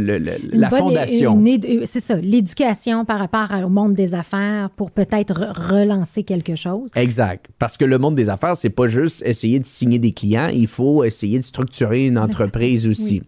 la 0.53 0.69
fondation. 0.69 1.41
C'est 1.85 2.01
ça, 2.01 2.17
l'éducation 2.17 3.05
par 3.05 3.21
rapport 3.21 3.49
au 3.65 3.69
monde 3.69 3.93
des 3.95 4.15
affaires 4.15 4.69
pour 4.71 4.91
peut-être 4.91 5.53
relancer 5.71 6.25
quelque 6.25 6.57
chose. 6.57 6.91
Exact. 6.97 7.47
Parce 7.59 7.77
que 7.77 7.85
le 7.85 7.99
monde 7.99 8.17
des 8.17 8.29
affaires, 8.29 8.57
c'est 8.57 8.69
pas 8.69 8.89
juste 8.89 9.23
essayer 9.25 9.61
de 9.61 9.65
signer 9.65 10.01
des 10.01 10.13
clients, 10.13 10.49
il 10.53 10.67
faut 10.67 11.05
essayer 11.05 11.39
de 11.39 11.45
structurer 11.45 12.07
une 12.07 12.19
entreprise 12.19 12.87
aussi. 12.89 13.23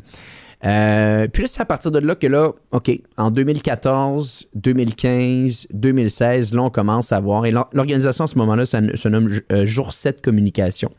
Euh, 0.65 1.27
puis 1.29 1.49
c'est 1.49 1.63
à 1.63 1.65
partir 1.65 1.91
de 1.91 1.99
là 1.99 2.15
que 2.15 2.27
là, 2.27 2.53
OK, 2.73 2.91
en 3.17 3.31
2014, 3.31 4.49
2015, 4.55 5.69
2016, 5.73 6.55
là, 6.55 6.63
on 6.63 6.71
commence 6.71 7.13
à 7.13 7.21
voir, 7.21 7.47
et 7.47 7.51
l'organisation 7.51 8.25
à 8.25 8.27
ce 8.27 8.37
moment-là 8.39 8.67
se 8.67 9.09
nomme 9.09 9.41
euh, 9.53 9.65
Jour 9.65 9.93
7 9.93 10.21
Communication. 10.21 10.91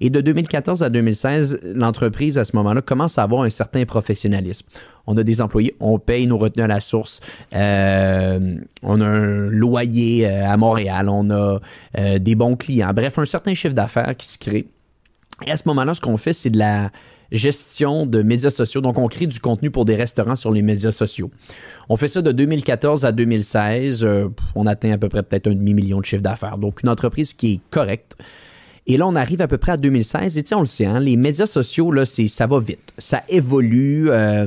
Et 0.00 0.10
de 0.10 0.20
2014 0.20 0.82
à 0.82 0.90
2016, 0.90 1.60
l'entreprise, 1.64 2.38
à 2.38 2.44
ce 2.44 2.54
moment-là, 2.56 2.80
commence 2.80 3.18
à 3.18 3.24
avoir 3.24 3.42
un 3.42 3.50
certain 3.50 3.84
professionnalisme. 3.84 4.66
On 5.06 5.16
a 5.16 5.22
des 5.22 5.40
employés, 5.40 5.74
on 5.80 5.98
paye 5.98 6.26
nos 6.26 6.38
retenues 6.38 6.64
à 6.64 6.68
la 6.68 6.80
source, 6.80 7.20
euh, 7.54 8.56
on 8.82 9.00
a 9.00 9.06
un 9.06 9.48
loyer 9.48 10.26
à 10.26 10.56
Montréal, 10.56 11.08
on 11.08 11.30
a 11.30 11.60
des 12.18 12.34
bons 12.34 12.56
clients. 12.56 12.92
Bref, 12.94 13.18
un 13.18 13.24
certain 13.24 13.54
chiffre 13.54 13.74
d'affaires 13.74 14.14
qui 14.16 14.28
se 14.28 14.38
crée. 14.38 14.68
Et 15.46 15.50
à 15.50 15.56
ce 15.56 15.62
moment-là, 15.66 15.94
ce 15.94 16.00
qu'on 16.00 16.18
fait, 16.18 16.34
c'est 16.34 16.50
de 16.50 16.58
la 16.58 16.90
gestion 17.32 18.06
de 18.06 18.22
médias 18.22 18.50
sociaux. 18.50 18.80
Donc, 18.80 18.98
on 18.98 19.08
crée 19.08 19.26
du 19.26 19.40
contenu 19.40 19.70
pour 19.70 19.84
des 19.84 19.96
restaurants 19.96 20.36
sur 20.36 20.50
les 20.50 20.62
médias 20.62 20.92
sociaux. 20.92 21.30
On 21.88 21.96
fait 21.96 22.08
ça 22.08 22.22
de 22.22 22.32
2014 22.32 23.04
à 23.04 23.12
2016. 23.12 24.04
Euh, 24.04 24.28
on 24.54 24.66
atteint 24.66 24.92
à 24.92 24.98
peu 24.98 25.08
près 25.08 25.22
peut-être 25.22 25.48
un 25.48 25.54
demi-million 25.54 26.00
de 26.00 26.04
chiffre 26.04 26.22
d'affaires. 26.22 26.58
Donc, 26.58 26.82
une 26.82 26.88
entreprise 26.88 27.32
qui 27.34 27.54
est 27.54 27.60
correcte. 27.70 28.16
Et 28.90 28.96
là, 28.96 29.06
on 29.06 29.16
arrive 29.16 29.42
à 29.42 29.48
peu 29.48 29.58
près 29.58 29.72
à 29.72 29.76
2016. 29.76 30.38
Et 30.38 30.44
sais, 30.46 30.54
on 30.54 30.60
le 30.60 30.66
sait, 30.66 30.86
hein, 30.86 30.98
les 30.98 31.18
médias 31.18 31.46
sociaux, 31.46 31.92
là, 31.92 32.06
c'est, 32.06 32.28
ça 32.28 32.46
va 32.46 32.58
vite. 32.58 32.92
Ça 32.96 33.22
évolue. 33.28 34.08
Euh, 34.10 34.46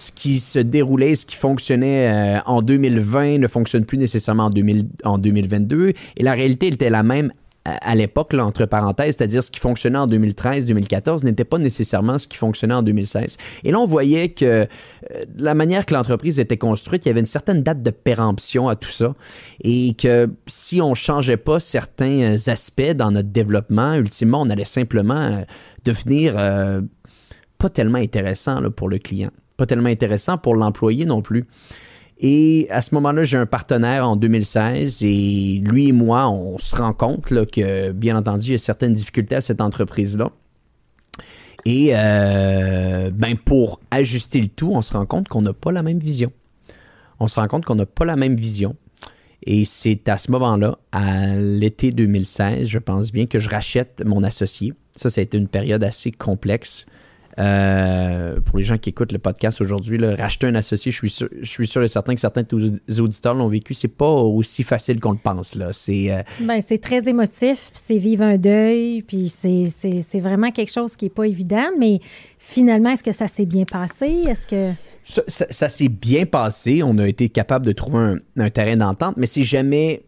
ce 0.00 0.12
qui 0.12 0.40
se 0.40 0.58
déroulait, 0.58 1.14
ce 1.14 1.26
qui 1.26 1.36
fonctionnait 1.36 2.38
euh, 2.38 2.40
en 2.46 2.62
2020 2.62 3.38
ne 3.38 3.48
fonctionne 3.48 3.84
plus 3.84 3.98
nécessairement 3.98 4.46
en, 4.46 4.50
2000, 4.50 4.86
en 5.04 5.18
2022. 5.18 5.92
Et 6.16 6.22
la 6.22 6.32
réalité 6.32 6.68
elle 6.68 6.74
était 6.74 6.90
la 6.90 7.02
même 7.02 7.32
à 7.66 7.94
l'époque, 7.94 8.32
entre 8.34 8.64
parenthèses, 8.64 9.16
c'est-à-dire 9.16 9.44
ce 9.44 9.50
qui 9.50 9.60
fonctionnait 9.60 9.98
en 9.98 10.06
2013-2014 10.06 11.24
n'était 11.24 11.44
pas 11.44 11.58
nécessairement 11.58 12.18
ce 12.18 12.26
qui 12.26 12.38
fonctionnait 12.38 12.74
en 12.74 12.82
2016. 12.82 13.36
Et 13.64 13.70
là, 13.70 13.78
on 13.78 13.84
voyait 13.84 14.30
que 14.30 14.44
euh, 14.44 14.66
la 15.36 15.54
manière 15.54 15.84
que 15.84 15.92
l'entreprise 15.92 16.40
était 16.40 16.56
construite, 16.56 17.04
il 17.04 17.08
y 17.08 17.10
avait 17.10 17.20
une 17.20 17.26
certaine 17.26 17.62
date 17.62 17.82
de 17.82 17.90
péremption 17.90 18.68
à 18.68 18.76
tout 18.76 18.90
ça 18.90 19.14
et 19.62 19.94
que 19.94 20.30
si 20.46 20.80
on 20.80 20.94
changeait 20.94 21.36
pas 21.36 21.60
certains 21.60 22.36
aspects 22.46 22.92
dans 22.92 23.10
notre 23.10 23.28
développement, 23.28 23.94
ultimement, 23.94 24.40
on 24.40 24.48
allait 24.48 24.64
simplement 24.64 25.20
euh, 25.20 25.42
devenir 25.84 26.34
euh, 26.38 26.80
pas 27.58 27.68
tellement 27.68 27.98
intéressant 27.98 28.70
pour 28.70 28.88
le 28.88 28.98
client, 28.98 29.30
pas 29.58 29.66
tellement 29.66 29.90
intéressant 29.90 30.38
pour 30.38 30.54
l'employé 30.54 31.04
non 31.04 31.20
plus. 31.20 31.46
Et 32.22 32.66
à 32.70 32.82
ce 32.82 32.94
moment-là, 32.96 33.24
j'ai 33.24 33.38
un 33.38 33.46
partenaire 33.46 34.06
en 34.06 34.14
2016 34.14 35.02
et 35.02 35.62
lui 35.64 35.88
et 35.88 35.92
moi, 35.92 36.28
on 36.28 36.58
se 36.58 36.76
rend 36.76 36.92
compte 36.92 37.24
que, 37.24 37.92
bien 37.92 38.14
entendu, 38.14 38.48
il 38.48 38.52
y 38.52 38.54
a 38.56 38.58
certaines 38.58 38.92
difficultés 38.92 39.36
à 39.36 39.40
cette 39.40 39.62
entreprise-là. 39.62 40.30
Et 41.64 41.90
euh, 41.94 43.10
ben 43.10 43.36
pour 43.36 43.80
ajuster 43.90 44.40
le 44.40 44.48
tout, 44.48 44.70
on 44.72 44.82
se 44.82 44.92
rend 44.92 45.06
compte 45.06 45.28
qu'on 45.28 45.42
n'a 45.42 45.54
pas 45.54 45.72
la 45.72 45.82
même 45.82 45.98
vision. 45.98 46.30
On 47.20 47.28
se 47.28 47.40
rend 47.40 47.48
compte 47.48 47.64
qu'on 47.64 47.74
n'a 47.74 47.86
pas 47.86 48.04
la 48.04 48.16
même 48.16 48.36
vision. 48.36 48.76
Et 49.42 49.64
c'est 49.64 50.06
à 50.10 50.18
ce 50.18 50.30
moment-là, 50.30 50.78
à 50.92 51.34
l'été 51.36 51.90
2016, 51.90 52.68
je 52.68 52.78
pense 52.78 53.12
bien 53.12 53.26
que 53.26 53.38
je 53.38 53.48
rachète 53.48 54.02
mon 54.04 54.22
associé. 54.22 54.74
Ça, 54.94 55.08
ça 55.08 55.22
a 55.22 55.24
été 55.24 55.38
une 55.38 55.48
période 55.48 55.82
assez 55.82 56.10
complexe. 56.10 56.84
Euh, 57.38 58.40
pour 58.40 58.58
les 58.58 58.64
gens 58.64 58.78
qui 58.78 58.90
écoutent 58.90 59.12
le 59.12 59.18
podcast 59.18 59.60
aujourd'hui, 59.60 59.98
racheter 60.14 60.46
un 60.46 60.54
associé, 60.54 60.90
je 60.90 60.96
suis, 60.96 61.10
sûr, 61.10 61.28
je 61.40 61.48
suis 61.48 61.66
sûr 61.66 61.82
et 61.82 61.88
certain 61.88 62.14
que 62.14 62.20
certains 62.20 62.42
de 62.42 62.78
tes 62.78 63.00
auditeurs 63.00 63.34
l'ont 63.34 63.48
vécu. 63.48 63.74
C'est 63.74 63.88
pas 63.88 64.10
aussi 64.10 64.62
facile 64.62 65.00
qu'on 65.00 65.12
le 65.12 65.18
pense. 65.18 65.54
Là. 65.54 65.72
C'est, 65.72 66.10
euh, 66.10 66.22
ben, 66.40 66.60
c'est 66.60 66.78
très 66.78 67.08
émotif, 67.08 67.70
c'est 67.72 67.98
vivre 67.98 68.24
un 68.24 68.36
deuil, 68.36 69.02
puis 69.02 69.28
c'est, 69.28 69.68
c'est, 69.70 70.20
vraiment 70.20 70.50
quelque 70.50 70.72
chose 70.72 70.96
qui 70.96 71.06
n'est 71.06 71.10
pas 71.10 71.26
évident. 71.26 71.68
Mais 71.78 72.00
finalement, 72.38 72.90
est-ce 72.90 73.04
que 73.04 73.12
ça 73.12 73.28
s'est 73.28 73.46
bien 73.46 73.64
passé? 73.64 74.22
Est-ce 74.26 74.46
que. 74.46 74.72
Ça, 75.02 75.68
s'est 75.68 75.88
bien 75.88 76.26
passé. 76.26 76.82
On 76.84 76.98
a 76.98 77.08
été 77.08 77.30
capable 77.30 77.64
de 77.64 77.72
trouver 77.72 77.98
un, 77.98 78.16
un 78.36 78.50
terrain 78.50 78.76
d'entente, 78.76 79.16
mais 79.16 79.26
c'est 79.26 79.42
jamais 79.42 80.02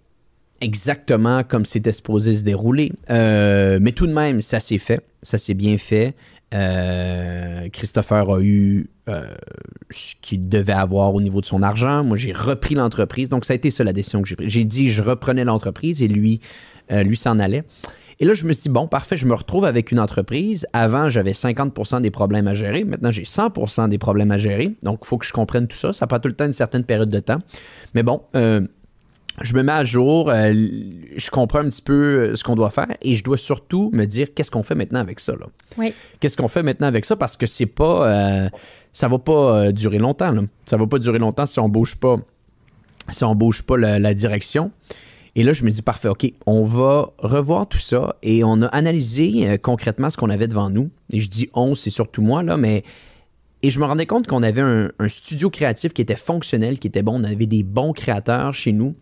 exactement 0.62 1.42
comme 1.42 1.66
c'était 1.66 1.92
supposé 1.92 2.36
se 2.36 2.44
dérouler. 2.44 2.92
Euh, 3.10 3.78
mais 3.82 3.92
tout 3.92 4.06
de 4.06 4.12
même, 4.12 4.40
ça 4.40 4.60
s'est 4.60 4.78
fait. 4.78 5.04
Ça 5.22 5.36
s'est 5.36 5.54
bien 5.54 5.76
fait. 5.76 6.14
Euh, 6.54 7.68
Christopher 7.70 8.28
a 8.30 8.40
eu 8.40 8.90
euh, 9.08 9.34
ce 9.90 10.14
qu'il 10.20 10.48
devait 10.48 10.72
avoir 10.72 11.14
au 11.14 11.20
niveau 11.20 11.40
de 11.40 11.46
son 11.46 11.62
argent. 11.62 12.04
Moi, 12.04 12.16
j'ai 12.16 12.32
repris 12.32 12.74
l'entreprise. 12.74 13.28
Donc, 13.28 13.44
ça 13.44 13.52
a 13.52 13.56
été 13.56 13.70
ça 13.70 13.84
la 13.84 13.92
décision 13.92 14.22
que 14.22 14.28
j'ai 14.28 14.36
prise. 14.36 14.50
J'ai 14.50 14.64
dit, 14.64 14.90
je 14.90 15.02
reprenais 15.02 15.44
l'entreprise 15.44 16.02
et 16.02 16.08
lui, 16.08 16.40
euh, 16.90 17.02
lui 17.02 17.16
s'en 17.16 17.38
allait. 17.38 17.64
Et 18.20 18.24
là, 18.24 18.34
je 18.34 18.46
me 18.46 18.52
suis 18.52 18.64
dit, 18.64 18.68
bon, 18.68 18.86
parfait, 18.86 19.16
je 19.16 19.26
me 19.26 19.34
retrouve 19.34 19.64
avec 19.64 19.90
une 19.90 19.98
entreprise. 19.98 20.66
Avant, 20.72 21.08
j'avais 21.08 21.32
50% 21.32 22.02
des 22.02 22.10
problèmes 22.10 22.46
à 22.46 22.54
gérer. 22.54 22.84
Maintenant, 22.84 23.10
j'ai 23.10 23.24
100% 23.24 23.88
des 23.88 23.98
problèmes 23.98 24.30
à 24.30 24.38
gérer. 24.38 24.74
Donc, 24.82 25.00
il 25.02 25.06
faut 25.06 25.18
que 25.18 25.26
je 25.26 25.32
comprenne 25.32 25.66
tout 25.66 25.76
ça. 25.76 25.92
Ça 25.92 26.06
prend 26.06 26.20
tout 26.20 26.28
le 26.28 26.34
temps 26.34 26.46
une 26.46 26.52
certaine 26.52 26.84
période 26.84 27.08
de 27.08 27.18
temps. 27.18 27.38
Mais 27.94 28.02
bon, 28.02 28.22
je 29.40 29.54
me 29.54 29.62
mets 29.62 29.72
à 29.72 29.84
jour, 29.84 30.28
euh, 30.28 30.52
je 31.16 31.30
comprends 31.30 31.60
un 31.60 31.68
petit 31.68 31.82
peu 31.82 31.92
euh, 32.32 32.36
ce 32.36 32.44
qu'on 32.44 32.54
doit 32.54 32.70
faire 32.70 32.88
et 33.00 33.14
je 33.14 33.24
dois 33.24 33.36
surtout 33.38 33.90
me 33.92 34.04
dire 34.04 34.34
qu'est-ce 34.34 34.50
qu'on 34.50 34.62
fait 34.62 34.74
maintenant 34.74 35.00
avec 35.00 35.20
ça. 35.20 35.32
Là. 35.32 35.46
Oui. 35.78 35.94
Qu'est-ce 36.20 36.36
qu'on 36.36 36.48
fait 36.48 36.62
maintenant 36.62 36.86
avec 36.86 37.04
ça? 37.04 37.16
Parce 37.16 37.36
que 37.36 37.46
c'est 37.46 37.66
pas, 37.66 38.08
euh, 38.08 38.48
ça 38.92 39.08
va 39.08 39.18
pas 39.18 39.72
durer 39.72 39.98
longtemps. 39.98 40.32
Là. 40.32 40.42
Ça 40.66 40.76
va 40.76 40.86
pas 40.86 40.98
durer 40.98 41.18
longtemps 41.18 41.46
si 41.46 41.58
on 41.60 41.68
bouge 41.68 41.96
pas, 41.96 42.16
si 43.08 43.24
on 43.24 43.34
bouge 43.34 43.62
pas 43.62 43.76
la, 43.76 44.14
direction. 44.14 44.70
Et 45.34 45.44
là, 45.44 45.54
je 45.54 45.64
me 45.64 45.70
dis, 45.70 45.80
parfait, 45.80 46.08
OK, 46.08 46.30
on 46.44 46.64
va 46.64 47.10
revoir 47.18 47.66
tout 47.66 47.78
ça. 47.78 48.16
Et 48.22 48.44
on 48.44 48.60
a 48.60 48.66
analysé 48.66 49.58
concrètement 49.62 50.10
ce 50.10 50.18
qu'on 50.18 50.28
avait 50.28 50.48
devant 50.48 50.68
nous. 50.68 50.90
Et 51.10 51.20
je 51.20 51.30
dis 51.30 51.48
on, 51.54 51.74
c'est 51.74 51.90
surtout 51.90 52.22
moi, 52.22 52.42
là, 52.42 52.56
mais. 52.56 52.84
Et 53.62 53.70
je 53.70 53.78
me 53.78 53.84
rendais 53.84 54.06
compte 54.06 54.26
qu'on 54.26 54.42
avait 54.42 54.60
un, 54.60 54.90
studio 55.08 55.48
créatif 55.48 55.92
qui 55.92 56.02
était 56.02 56.16
fonctionnel, 56.16 56.78
qui 56.78 56.88
était 56.88 57.02
bon. 57.02 57.20
On 57.20 57.24
avait 57.24 57.46
des 57.46 57.62
bons 57.62 57.92
créateurs 57.92 58.54
chez 58.54 58.72
nous. 58.72 58.94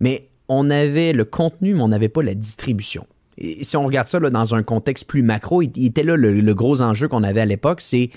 Mais 0.00 0.28
on 0.48 0.68
avait 0.68 1.12
le 1.12 1.24
contenu, 1.24 1.74
mais 1.74 1.82
on 1.82 1.88
n'avait 1.88 2.10
pas 2.10 2.22
la 2.22 2.34
distribution. 2.34 3.06
Et 3.38 3.64
si 3.64 3.76
on 3.76 3.84
regarde 3.84 4.08
ça 4.08 4.20
dans 4.20 4.54
un 4.54 4.62
contexte 4.62 5.06
plus 5.06 5.22
macro, 5.22 5.62
il, 5.62 5.86
était 5.86 6.02
là 6.02 6.16
le 6.16 6.54
gros 6.54 6.80
enjeu 6.80 7.08
qu'on 7.08 7.22
avait 7.22 7.40
à 7.40 7.46
l'époque, 7.46 7.80
c'est 7.80 8.10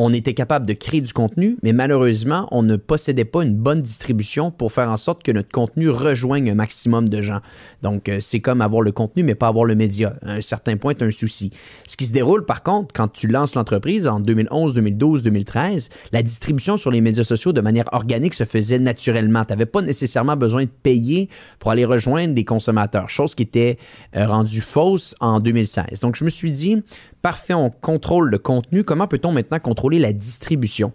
on 0.00 0.12
était 0.12 0.32
capable 0.32 0.64
de 0.64 0.74
créer 0.74 1.00
du 1.00 1.12
contenu, 1.12 1.56
mais 1.64 1.72
malheureusement, 1.72 2.46
on 2.52 2.62
ne 2.62 2.76
possédait 2.76 3.24
pas 3.24 3.42
une 3.42 3.54
bonne 3.54 3.82
distribution 3.82 4.52
pour 4.52 4.70
faire 4.70 4.88
en 4.90 4.96
sorte 4.96 5.24
que 5.24 5.32
notre 5.32 5.50
contenu 5.50 5.90
rejoigne 5.90 6.48
un 6.52 6.54
maximum 6.54 7.08
de 7.08 7.20
gens. 7.20 7.40
Donc, 7.82 8.08
euh, 8.08 8.20
c'est 8.20 8.38
comme 8.38 8.60
avoir 8.60 8.82
le 8.82 8.92
contenu, 8.92 9.24
mais 9.24 9.34
pas 9.34 9.48
avoir 9.48 9.64
le 9.64 9.74
média. 9.74 10.14
Un 10.22 10.40
certain 10.40 10.76
point, 10.76 10.94
c'est 10.96 11.04
un 11.04 11.10
souci. 11.10 11.50
Ce 11.84 11.96
qui 11.96 12.06
se 12.06 12.12
déroule, 12.12 12.46
par 12.46 12.62
contre, 12.62 12.94
quand 12.94 13.08
tu 13.08 13.26
lances 13.26 13.56
l'entreprise 13.56 14.06
en 14.06 14.20
2011, 14.20 14.72
2012, 14.74 15.24
2013, 15.24 15.90
la 16.12 16.22
distribution 16.22 16.76
sur 16.76 16.92
les 16.92 17.00
médias 17.00 17.24
sociaux 17.24 17.52
de 17.52 17.60
manière 17.60 17.88
organique 17.90 18.34
se 18.34 18.44
faisait 18.44 18.78
naturellement. 18.78 19.44
Tu 19.44 19.52
n'avais 19.52 19.66
pas 19.66 19.82
nécessairement 19.82 20.36
besoin 20.36 20.62
de 20.62 20.70
payer 20.82 21.28
pour 21.58 21.72
aller 21.72 21.84
rejoindre 21.84 22.34
des 22.34 22.44
consommateurs, 22.44 23.08
chose 23.08 23.34
qui 23.34 23.42
était 23.42 23.78
euh, 24.14 24.28
rendue 24.28 24.60
fausse 24.60 25.16
en 25.18 25.40
2016. 25.40 25.98
Donc, 26.02 26.14
je 26.14 26.24
me 26.24 26.30
suis 26.30 26.52
dit, 26.52 26.76
parfait, 27.20 27.54
on 27.54 27.70
contrôle 27.70 28.30
le 28.30 28.38
contenu. 28.38 28.84
Comment 28.84 29.08
peut-on 29.08 29.32
maintenant 29.32 29.58
contrôler 29.58 29.87
la 29.96 30.12
distribution? 30.12 30.92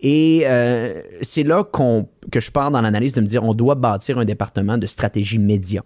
Et 0.00 0.44
euh, 0.46 1.02
c'est 1.20 1.42
là 1.42 1.62
qu'on, 1.62 2.08
que 2.30 2.40
je 2.40 2.50
pars 2.50 2.70
dans 2.70 2.80
l'analyse 2.80 3.12
de 3.12 3.20
me 3.20 3.26
dire, 3.26 3.44
on 3.44 3.52
doit 3.52 3.74
bâtir 3.74 4.18
un 4.18 4.24
département 4.24 4.78
de 4.78 4.86
stratégie 4.86 5.38
média. 5.38 5.82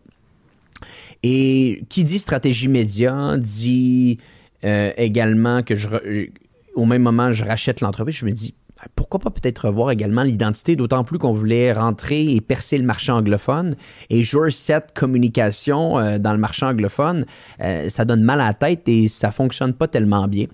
Et 1.24 1.82
qui 1.88 2.04
dit 2.04 2.18
stratégie 2.18 2.68
média 2.68 3.36
dit 3.38 4.18
euh, 4.64 4.92
également 4.96 5.62
que 5.62 5.74
je, 5.74 5.88
au 6.74 6.84
même 6.84 7.02
moment, 7.02 7.32
je 7.32 7.44
rachète 7.44 7.80
l'entreprise. 7.80 8.16
Je 8.16 8.26
me 8.26 8.30
dis, 8.30 8.54
pourquoi 8.94 9.20
pas 9.20 9.30
peut-être 9.30 9.66
revoir 9.66 9.90
également 9.90 10.22
l'identité, 10.22 10.76
d'autant 10.76 11.04
plus 11.04 11.18
qu'on 11.18 11.32
voulait 11.32 11.72
rentrer 11.72 12.34
et 12.34 12.40
percer 12.40 12.78
le 12.78 12.84
marché 12.84 13.12
anglophone. 13.12 13.76
Et 14.10 14.22
jouer 14.22 14.50
cette 14.50 14.92
communication 14.94 15.98
euh, 15.98 16.18
dans 16.18 16.32
le 16.32 16.38
marché 16.38 16.66
anglophone, 16.66 17.24
euh, 17.60 17.88
ça 17.88 18.04
donne 18.04 18.22
mal 18.22 18.40
à 18.40 18.46
la 18.46 18.54
tête 18.54 18.88
et 18.88 19.08
ça 19.08 19.30
fonctionne 19.30 19.72
pas 19.72 19.88
tellement 19.88 20.28
bien. 20.28 20.46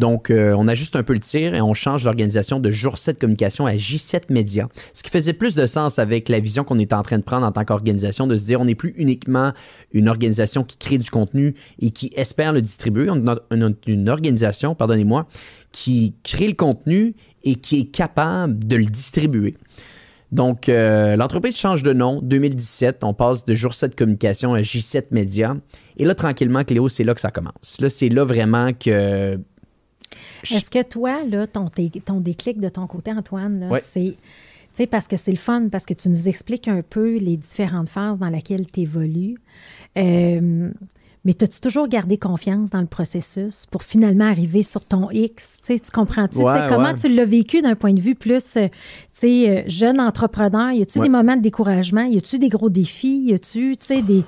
Donc, 0.00 0.30
euh, 0.30 0.54
on 0.56 0.66
ajuste 0.66 0.96
un 0.96 1.02
peu 1.02 1.12
le 1.12 1.20
tir 1.20 1.54
et 1.54 1.60
on 1.60 1.74
change 1.74 2.04
l'organisation 2.04 2.58
de 2.58 2.70
Jour 2.70 2.96
7 2.96 3.18
Communication 3.18 3.66
à 3.66 3.74
J7 3.74 4.22
Média, 4.30 4.66
ce 4.94 5.02
qui 5.02 5.10
faisait 5.10 5.34
plus 5.34 5.54
de 5.54 5.66
sens 5.66 5.98
avec 5.98 6.30
la 6.30 6.40
vision 6.40 6.64
qu'on 6.64 6.78
est 6.78 6.94
en 6.94 7.02
train 7.02 7.18
de 7.18 7.22
prendre 7.22 7.46
en 7.46 7.52
tant 7.52 7.66
qu'organisation, 7.66 8.26
de 8.26 8.34
se 8.34 8.46
dire 8.46 8.62
on 8.62 8.64
n'est 8.64 8.74
plus 8.74 8.94
uniquement 8.96 9.52
une 9.92 10.08
organisation 10.08 10.64
qui 10.64 10.78
crée 10.78 10.96
du 10.96 11.10
contenu 11.10 11.54
et 11.80 11.90
qui 11.90 12.10
espère 12.16 12.54
le 12.54 12.62
distribuer, 12.62 13.10
on 13.10 13.22
une, 13.50 13.76
une 13.86 14.08
organisation, 14.08 14.74
pardonnez-moi, 14.74 15.26
qui 15.70 16.14
crée 16.22 16.48
le 16.48 16.54
contenu 16.54 17.14
et 17.44 17.56
qui 17.56 17.80
est 17.80 17.90
capable 17.90 18.66
de 18.66 18.76
le 18.76 18.86
distribuer. 18.86 19.54
Donc, 20.32 20.68
euh, 20.68 21.16
l'entreprise 21.16 21.56
change 21.56 21.82
de 21.82 21.92
nom. 21.92 22.20
2017, 22.22 23.02
on 23.02 23.14
passe 23.14 23.44
de 23.44 23.54
Jour 23.54 23.74
7 23.74 23.96
Communication 23.96 24.54
à 24.54 24.60
J7 24.60 25.06
Média. 25.10 25.56
Et 25.96 26.04
là, 26.04 26.14
tranquillement, 26.14 26.62
Cléo, 26.62 26.88
c'est 26.88 27.04
là 27.04 27.14
que 27.14 27.20
ça 27.20 27.30
commence. 27.30 27.78
Là, 27.80 27.90
c'est 27.90 28.08
là 28.08 28.24
vraiment 28.24 28.72
que... 28.72 29.38
Est-ce 30.44 30.70
que 30.70 30.82
toi, 30.82 31.24
là, 31.28 31.46
ton, 31.46 31.70
ton 32.04 32.20
déclic 32.20 32.60
de 32.60 32.68
ton 32.68 32.86
côté, 32.86 33.12
Antoine, 33.12 33.68
ouais. 33.70 33.82
c'est... 33.84 34.16
Tu 34.72 34.84
sais, 34.84 34.86
parce 34.86 35.08
que 35.08 35.16
c'est 35.16 35.32
le 35.32 35.36
fun, 35.36 35.68
parce 35.68 35.84
que 35.84 35.94
tu 35.94 36.08
nous 36.08 36.28
expliques 36.28 36.68
un 36.68 36.82
peu 36.82 37.16
les 37.16 37.36
différentes 37.36 37.88
phases 37.88 38.20
dans 38.20 38.28
lesquelles 38.28 38.66
tu 38.70 38.82
évolues. 38.82 39.36
Euh, 39.98 40.70
mais 41.24 41.42
as-tu 41.42 41.60
toujours 41.60 41.88
gardé 41.88 42.18
confiance 42.18 42.70
dans 42.70 42.80
le 42.80 42.86
processus 42.86 43.66
pour 43.66 43.82
finalement 43.82 44.26
arriver 44.26 44.62
sur 44.62 44.84
ton 44.84 45.10
X? 45.10 45.56
Tu, 45.66 45.76
comprends-tu? 45.92 46.38
Ouais, 46.38 46.66
comment 46.68 46.90
ouais. 46.90 46.94
tu 46.94 47.08
l'as 47.08 47.24
vécu 47.24 47.62
d'un 47.62 47.74
point 47.74 47.92
de 47.92 48.00
vue 48.00 48.14
plus 48.14 48.56
euh, 48.56 48.68
euh, 49.24 49.62
jeune 49.66 50.00
entrepreneur? 50.00 50.70
Y 50.70 50.82
a-tu 50.82 50.98
Ouais. 51.00 51.06
des 51.06 51.10
moments 51.10 51.36
de 51.36 51.42
découragement? 51.42 52.04
Y 52.04 52.18
a-tu 52.18 52.38
des 52.38 52.48
gros 52.48 52.70
défis? 52.70 53.24
Y 53.26 53.34
a-tu 53.34 53.74
des. 54.06 54.24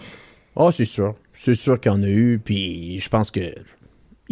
Ah, 0.57 0.71
c'est 0.73 0.85
sûr. 0.85 1.15
C'est 1.35 1.55
sûr 1.55 1.81
qu'il 1.81 1.93
y 1.93 1.95
en 1.95 2.03
a 2.03 2.09
eu. 2.09 2.41
Puis 2.45 2.99
je 2.99 3.09
pense 3.09 3.31
que 3.31 3.55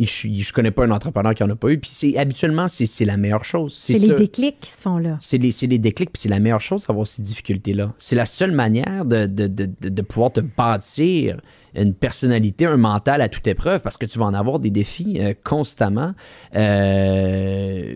je, 0.06 0.28
je 0.28 0.52
connais 0.52 0.70
pas 0.70 0.84
un 0.84 0.90
entrepreneur 0.90 1.34
qui 1.34 1.42
en 1.42 1.50
a 1.50 1.56
pas 1.56 1.68
eu. 1.70 1.78
Puis 1.78 1.90
c'est 1.90 2.16
habituellement, 2.16 2.68
c'est 2.68 2.86
c'est 2.86 3.04
la 3.04 3.16
meilleure 3.16 3.44
chose. 3.44 3.74
C'est 3.74 3.94
les 3.94 4.14
déclics 4.14 4.60
qui 4.60 4.70
se 4.70 4.80
font 4.82 4.98
là. 4.98 5.18
C'est 5.20 5.38
les, 5.38 5.52
c'est 5.52 5.66
les 5.66 5.78
déclics, 5.78 6.10
puis 6.12 6.20
c'est 6.20 6.28
la 6.28 6.40
meilleure 6.40 6.60
chose 6.60 6.86
d'avoir 6.86 7.06
ces 7.06 7.22
difficultés-là. 7.22 7.92
C'est 7.98 8.16
la 8.16 8.26
seule 8.26 8.52
manière 8.52 9.04
de, 9.04 9.26
de, 9.26 9.46
de, 9.46 9.66
de- 9.66 10.02
pouvoir 10.02 10.32
te 10.32 10.40
bâtir 10.40 11.40
une 11.74 11.94
personnalité, 11.94 12.66
un 12.66 12.76
mental 12.76 13.20
à 13.20 13.28
toute 13.28 13.46
épreuve, 13.46 13.80
parce 13.82 13.96
que 13.96 14.06
tu 14.06 14.18
vas 14.18 14.24
en 14.26 14.34
avoir 14.34 14.58
des 14.58 14.70
défis 14.70 15.18
euh, 15.20 15.34
constamment. 15.44 16.14
Euh, 16.56 17.94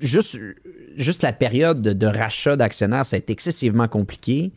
juste, 0.00 0.38
juste 0.96 1.22
la 1.22 1.32
période 1.32 1.80
de, 1.82 1.92
de 1.92 2.06
rachat 2.06 2.56
d'actionnaires, 2.56 3.06
ça 3.06 3.16
a 3.16 3.18
été 3.18 3.32
excessivement 3.32 3.88
compliqué. 3.88 4.52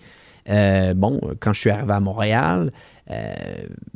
Euh, 0.50 0.94
bon, 0.94 1.20
quand 1.40 1.54
je 1.54 1.60
suis 1.60 1.70
arrivé 1.70 1.94
à 1.94 2.00
Montréal, 2.00 2.72
euh, 3.12 3.34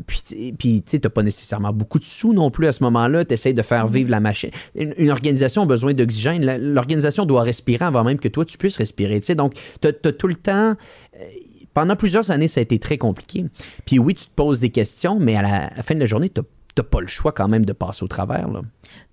puis, 0.07 0.53
puis 0.53 0.83
tu 0.85 0.99
t'as 0.99 1.09
pas 1.09 1.23
nécessairement 1.23 1.71
beaucoup 1.71 1.99
de 1.99 2.03
sous 2.03 2.33
non 2.33 2.49
plus 2.51 2.67
à 2.67 2.71
ce 2.71 2.83
moment-là. 2.83 3.25
Tu 3.25 3.33
essaies 3.33 3.53
de 3.53 3.61
faire 3.61 3.87
vivre 3.87 4.09
la 4.09 4.19
machine. 4.19 4.49
Une, 4.75 5.11
organisation 5.11 5.63
a 5.63 5.65
besoin 5.65 5.93
d'oxygène. 5.93 6.43
L'organisation 6.57 7.25
doit 7.25 7.43
respirer 7.43 7.85
avant 7.85 8.03
même 8.03 8.19
que 8.19 8.27
toi, 8.27 8.45
tu 8.45 8.57
puisses 8.57 8.77
respirer. 8.77 9.19
tu 9.19 9.27
sais. 9.27 9.35
Donc, 9.35 9.53
tu 9.81 9.87
as, 9.87 10.11
tout 10.11 10.27
le 10.27 10.35
temps. 10.35 10.75
euh, 11.15 11.25
pendant 11.73 11.95
plusieurs 11.95 12.29
années, 12.29 12.47
ça 12.47 12.59
a 12.59 12.63
été 12.63 12.77
très 12.77 12.97
compliqué. 12.97 13.45
Puis 13.85 13.97
oui, 13.97 14.13
tu 14.13 14.25
te 14.25 14.31
poses 14.35 14.59
des 14.59 14.69
questions, 14.69 15.19
mais 15.19 15.35
à 15.35 15.41
la, 15.41 15.65
à 15.65 15.77
la 15.77 15.83
fin 15.83 15.95
de 15.95 15.99
la 15.99 16.05
journée, 16.05 16.29
tu 16.29 16.39
n'as 16.39 16.45
pas 16.81 17.01
le 17.01 17.07
choix 17.07 17.31
quand 17.31 17.47
même 17.47 17.65
de 17.65 17.73
passer 17.73 18.03
au 18.03 18.07
travers. 18.07 18.49
Là. 18.49 18.61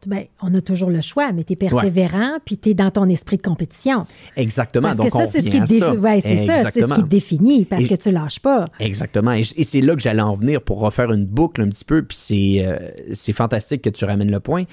Ben, 0.07 0.25
on 0.41 0.55
a 0.55 0.61
toujours 0.63 0.89
le 0.89 1.01
choix, 1.03 1.31
mais 1.33 1.45
tu 1.45 1.53
es 1.53 1.57
persévérant, 1.57 2.39
puis 2.45 2.57
tu 2.57 2.71
es 2.71 2.75
dans 2.75 2.91
ton 2.91 3.09
esprit 3.09 3.37
de 3.37 3.43
compétition. 3.43 4.07
Exactement. 4.37 4.89
Parce 4.89 4.97
Donc, 4.97 5.11
que 5.11 5.19
ça, 5.19 5.27
c'est 5.27 5.43
ce 5.43 5.51
qui 5.51 5.61
défi- 5.61 5.99
ouais, 5.99 6.21
ça, 6.23 6.71
ce 6.71 6.95
qui 6.95 7.03
te 7.03 7.09
définit, 7.09 7.65
parce 7.67 7.83
Et- 7.83 7.89
que 7.89 7.95
tu 7.97 8.11
lâches 8.11 8.41
pas. 8.41 8.65
Exactement. 8.79 9.33
Et, 9.33 9.43
et 9.57 9.65
c'est 9.65 9.83
là 9.83 9.95
que 9.95 10.01
j'allais 10.01 10.23
en 10.23 10.35
venir 10.37 10.63
pour 10.63 10.81
refaire 10.81 11.13
une 11.13 11.27
boucle 11.27 11.61
un 11.61 11.69
petit 11.69 11.85
peu. 11.85 12.03
Puis 12.03 12.17
c'est, 12.19 12.65
euh, 12.65 12.79
c'est 13.13 13.33
fantastique 13.35 13.83
que 13.83 13.91
tu 13.91 14.05
ramènes 14.07 14.31
le 14.31 14.41
point. 14.41 14.65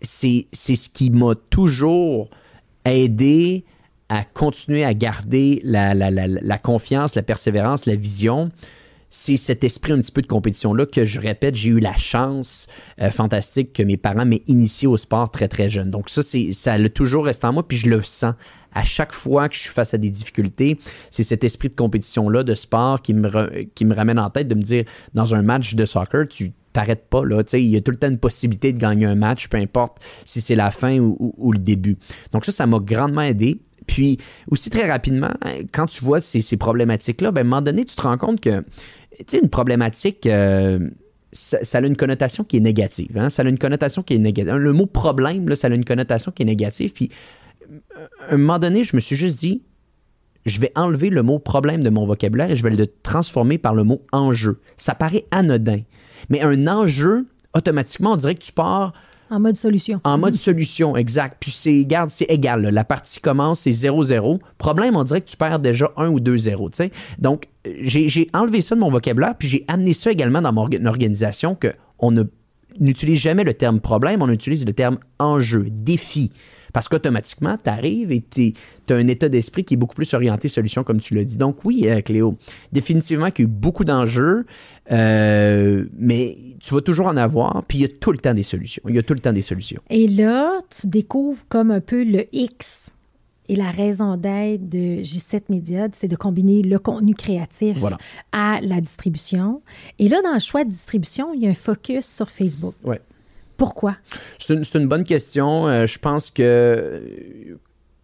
C'est, 0.00 0.46
c'est 0.52 0.76
ce 0.76 0.88
qui 0.88 1.10
m'a 1.10 1.34
toujours 1.50 2.30
aidé 2.84 3.64
à 4.08 4.24
continuer 4.24 4.84
à 4.84 4.94
garder 4.94 5.60
la, 5.64 5.94
la, 5.94 6.10
la, 6.10 6.26
la 6.26 6.58
confiance, 6.58 7.14
la 7.14 7.22
persévérance, 7.22 7.86
la 7.86 7.96
vision. 7.96 8.50
C'est 9.14 9.36
cet 9.36 9.62
esprit 9.62 9.92
un 9.92 9.98
petit 10.00 10.10
peu 10.10 10.22
de 10.22 10.26
compétition-là 10.26 10.86
que 10.86 11.04
je 11.04 11.20
répète, 11.20 11.54
j'ai 11.54 11.68
eu 11.68 11.80
la 11.80 11.94
chance 11.96 12.66
euh, 12.98 13.10
fantastique 13.10 13.74
que 13.74 13.82
mes 13.82 13.98
parents 13.98 14.24
m'aient 14.24 14.42
initié 14.46 14.88
au 14.88 14.96
sport 14.96 15.30
très 15.30 15.48
très 15.48 15.68
jeune. 15.68 15.90
Donc 15.90 16.08
ça, 16.08 16.22
c'est, 16.22 16.52
ça 16.52 16.72
a 16.72 16.88
toujours 16.88 17.26
resté 17.26 17.46
en 17.46 17.52
moi, 17.52 17.68
puis 17.68 17.76
je 17.76 17.90
le 17.90 18.00
sens 18.02 18.34
à 18.74 18.84
chaque 18.84 19.12
fois 19.12 19.50
que 19.50 19.54
je 19.54 19.60
suis 19.60 19.70
face 19.70 19.92
à 19.92 19.98
des 19.98 20.08
difficultés, 20.08 20.78
c'est 21.10 21.24
cet 21.24 21.44
esprit 21.44 21.68
de 21.68 21.74
compétition-là, 21.74 22.42
de 22.42 22.54
sport 22.54 23.02
qui 23.02 23.12
me, 23.12 23.64
qui 23.74 23.84
me 23.84 23.94
ramène 23.94 24.18
en 24.18 24.30
tête 24.30 24.48
de 24.48 24.54
me 24.54 24.62
dire, 24.62 24.84
dans 25.12 25.34
un 25.34 25.42
match 25.42 25.74
de 25.74 25.84
soccer, 25.84 26.26
tu 26.26 26.52
t'arrêtes 26.72 27.06
pas, 27.10 27.22
là. 27.22 27.42
Il 27.52 27.64
y 27.64 27.76
a 27.76 27.82
tout 27.82 27.90
le 27.90 27.98
temps 27.98 28.08
une 28.08 28.16
possibilité 28.16 28.72
de 28.72 28.78
gagner 28.78 29.04
un 29.04 29.14
match, 29.14 29.48
peu 29.48 29.58
importe 29.58 29.98
si 30.24 30.40
c'est 30.40 30.54
la 30.54 30.70
fin 30.70 30.98
ou- 30.98 31.34
ou 31.36 31.52
le 31.52 31.58
début. 31.58 31.98
Donc 32.32 32.46
ça, 32.46 32.52
ça 32.52 32.66
m'a 32.66 32.78
grandement 32.78 33.20
aidé. 33.20 33.60
Puis 33.86 34.18
aussi 34.50 34.70
très 34.70 34.90
rapidement, 34.90 35.32
quand 35.72 35.86
tu 35.86 36.04
vois 36.04 36.20
ces, 36.20 36.56
problématiques-là, 36.56 37.30
ben, 37.32 37.40
à 37.40 37.42
un 37.42 37.44
moment 37.44 37.62
donné, 37.62 37.84
tu 37.84 37.96
te 37.96 38.02
rends 38.02 38.18
compte 38.18 38.40
que, 38.40 38.64
tu 39.26 39.38
une 39.38 39.50
problématique, 39.50 40.26
euh, 40.26 40.90
ça, 41.32 41.64
ça 41.64 41.78
a 41.78 41.80
une 41.82 41.96
connotation 41.96 42.44
qui 42.44 42.56
est 42.56 42.60
négative. 42.60 43.16
Hein? 43.16 43.30
Ça 43.30 43.42
a 43.42 43.48
une 43.48 43.58
connotation 43.58 44.02
qui 44.02 44.14
est 44.14 44.18
négative. 44.18 44.54
Le 44.54 44.72
mot 44.72 44.86
problème, 44.86 45.48
là, 45.48 45.56
ça 45.56 45.68
a 45.68 45.70
une 45.70 45.84
connotation 45.84 46.32
qui 46.32 46.42
est 46.42 46.46
négative. 46.46 46.92
Puis 46.92 47.10
à 48.28 48.34
un 48.34 48.36
moment 48.36 48.58
donné, 48.58 48.84
je 48.84 48.94
me 48.96 49.00
suis 49.00 49.16
juste 49.16 49.38
dit, 49.38 49.62
je 50.44 50.60
vais 50.60 50.72
enlever 50.74 51.10
le 51.10 51.22
mot 51.22 51.38
problème 51.38 51.82
de 51.82 51.90
mon 51.90 52.06
vocabulaire 52.06 52.50
et 52.50 52.56
je 52.56 52.62
vais 52.62 52.70
le 52.70 52.86
transformer 52.86 53.58
par 53.58 53.74
le 53.74 53.84
mot 53.84 54.02
enjeu. 54.12 54.60
Ça 54.76 54.94
paraît 54.94 55.24
anodin, 55.30 55.80
mais 56.28 56.40
un 56.40 56.66
enjeu, 56.66 57.26
automatiquement, 57.54 58.12
on 58.12 58.16
dirait 58.16 58.34
que 58.34 58.42
tu 58.42 58.52
pars 58.52 58.92
En 59.32 59.40
mode 59.40 59.56
solution. 59.56 59.98
en 60.04 60.18
mode 60.18 60.34
solution, 60.34 60.94
exact. 60.94 61.38
Puis 61.40 61.52
c'est, 61.52 61.86
garde, 61.86 62.10
c'est 62.10 62.26
égal. 62.26 62.60
là. 62.60 62.70
La 62.70 62.84
partie 62.84 63.18
commence, 63.18 63.60
c'est 63.60 63.70
0-0. 63.70 64.40
Problème, 64.58 64.94
on 64.94 65.04
dirait 65.04 65.22
que 65.22 65.30
tu 65.30 65.38
perds 65.38 65.58
déjà 65.58 65.90
1 65.96 66.08
ou 66.08 66.20
2-0. 66.20 66.70
tu 66.70 66.76
sais. 66.76 66.90
Donc, 67.18 67.48
euh, 67.66 67.70
j'ai, 67.80 68.28
enlevé 68.34 68.60
ça 68.60 68.74
de 68.74 68.80
mon 68.80 68.90
vocabulaire, 68.90 69.34
puis 69.38 69.48
j'ai 69.48 69.64
amené 69.68 69.94
ça 69.94 70.12
également 70.12 70.42
dans 70.42 70.52
mon 70.52 70.66
orga- 70.68 70.86
organisation 70.86 71.54
que 71.54 71.72
on 71.98 72.12
n'utilise 72.78 73.18
jamais 73.18 73.42
le 73.44 73.54
terme 73.54 73.80
problème, 73.80 74.20
on 74.20 74.28
utilise 74.28 74.66
le 74.66 74.74
terme 74.74 74.98
enjeu, 75.18 75.66
défi. 75.70 76.30
Parce 76.72 76.88
qu'automatiquement, 76.88 77.56
tu 77.62 77.68
arrives 77.68 78.12
et 78.12 78.22
tu 78.22 78.54
as 78.88 78.94
un 78.94 79.08
état 79.08 79.28
d'esprit 79.28 79.64
qui 79.64 79.74
est 79.74 79.76
beaucoup 79.76 79.94
plus 79.94 80.12
orienté 80.14 80.48
solution, 80.48 80.84
comme 80.84 81.00
tu 81.00 81.14
l'as 81.14 81.24
dit. 81.24 81.36
Donc 81.36 81.64
oui, 81.64 81.84
euh, 81.86 82.00
Cléo, 82.00 82.36
définitivement 82.72 83.30
qu'il 83.30 83.44
y 83.44 83.48
a 83.48 83.50
eu 83.50 83.52
beaucoup 83.52 83.84
d'enjeux, 83.84 84.46
euh, 84.90 85.84
mais 85.98 86.36
tu 86.60 86.74
vas 86.74 86.80
toujours 86.80 87.06
en 87.06 87.16
avoir, 87.16 87.64
puis 87.64 87.78
il 87.78 87.80
y 87.82 87.84
a 87.84 87.88
tout 87.88 88.12
le 88.12 88.18
temps 88.18 88.34
des 88.34 88.42
solutions. 88.42 88.82
Il 88.88 88.94
y 88.94 88.98
a 88.98 89.02
tout 89.02 89.14
le 89.14 89.20
temps 89.20 89.32
des 89.32 89.42
solutions. 89.42 89.82
Et 89.90 90.08
là, 90.08 90.58
tu 90.70 90.86
découvres 90.86 91.44
comme 91.48 91.70
un 91.70 91.80
peu 91.80 92.04
le 92.04 92.24
X. 92.34 92.90
Et 93.48 93.56
la 93.56 93.70
raison 93.70 94.16
d'être 94.16 94.68
de 94.68 95.02
J7 95.02 95.42
Media, 95.48 95.88
c'est 95.92 96.08
de 96.08 96.16
combiner 96.16 96.62
le 96.62 96.78
contenu 96.78 97.14
créatif 97.14 97.76
à 98.30 98.60
la 98.62 98.80
distribution. 98.80 99.62
Et 99.98 100.08
là, 100.08 100.22
dans 100.22 100.32
le 100.32 100.40
choix 100.40 100.64
de 100.64 100.70
distribution, 100.70 101.34
il 101.34 101.42
y 101.42 101.46
a 101.46 101.50
un 101.50 101.54
focus 101.54 102.06
sur 102.06 102.30
Facebook. 102.30 102.74
Ouais. 102.84 103.00
Pourquoi? 103.56 103.96
C'est 104.38 104.74
une, 104.74 104.88
bonne 104.88 105.04
question. 105.04 105.68
Euh, 105.68 105.86
je 105.86 105.98
pense 105.98 106.30
que 106.30 107.58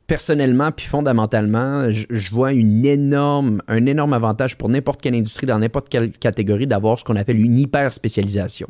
personnellement 0.06 0.72
puis 0.72 0.86
fondamentalement, 0.86 1.90
je, 1.90 2.30
vois 2.30 2.52
une 2.52 2.84
énorme, 2.84 3.62
un 3.68 3.84
énorme 3.86 4.14
avantage 4.14 4.56
pour 4.56 4.68
n'importe 4.68 5.02
quelle 5.02 5.14
industrie 5.14 5.46
dans 5.46 5.58
n'importe 5.58 5.88
quelle 5.88 6.10
catégorie 6.10 6.66
d'avoir 6.66 6.98
ce 6.98 7.04
qu'on 7.04 7.16
appelle 7.16 7.38
une 7.38 7.58
hyper 7.58 7.92
spécialisation. 7.92 8.68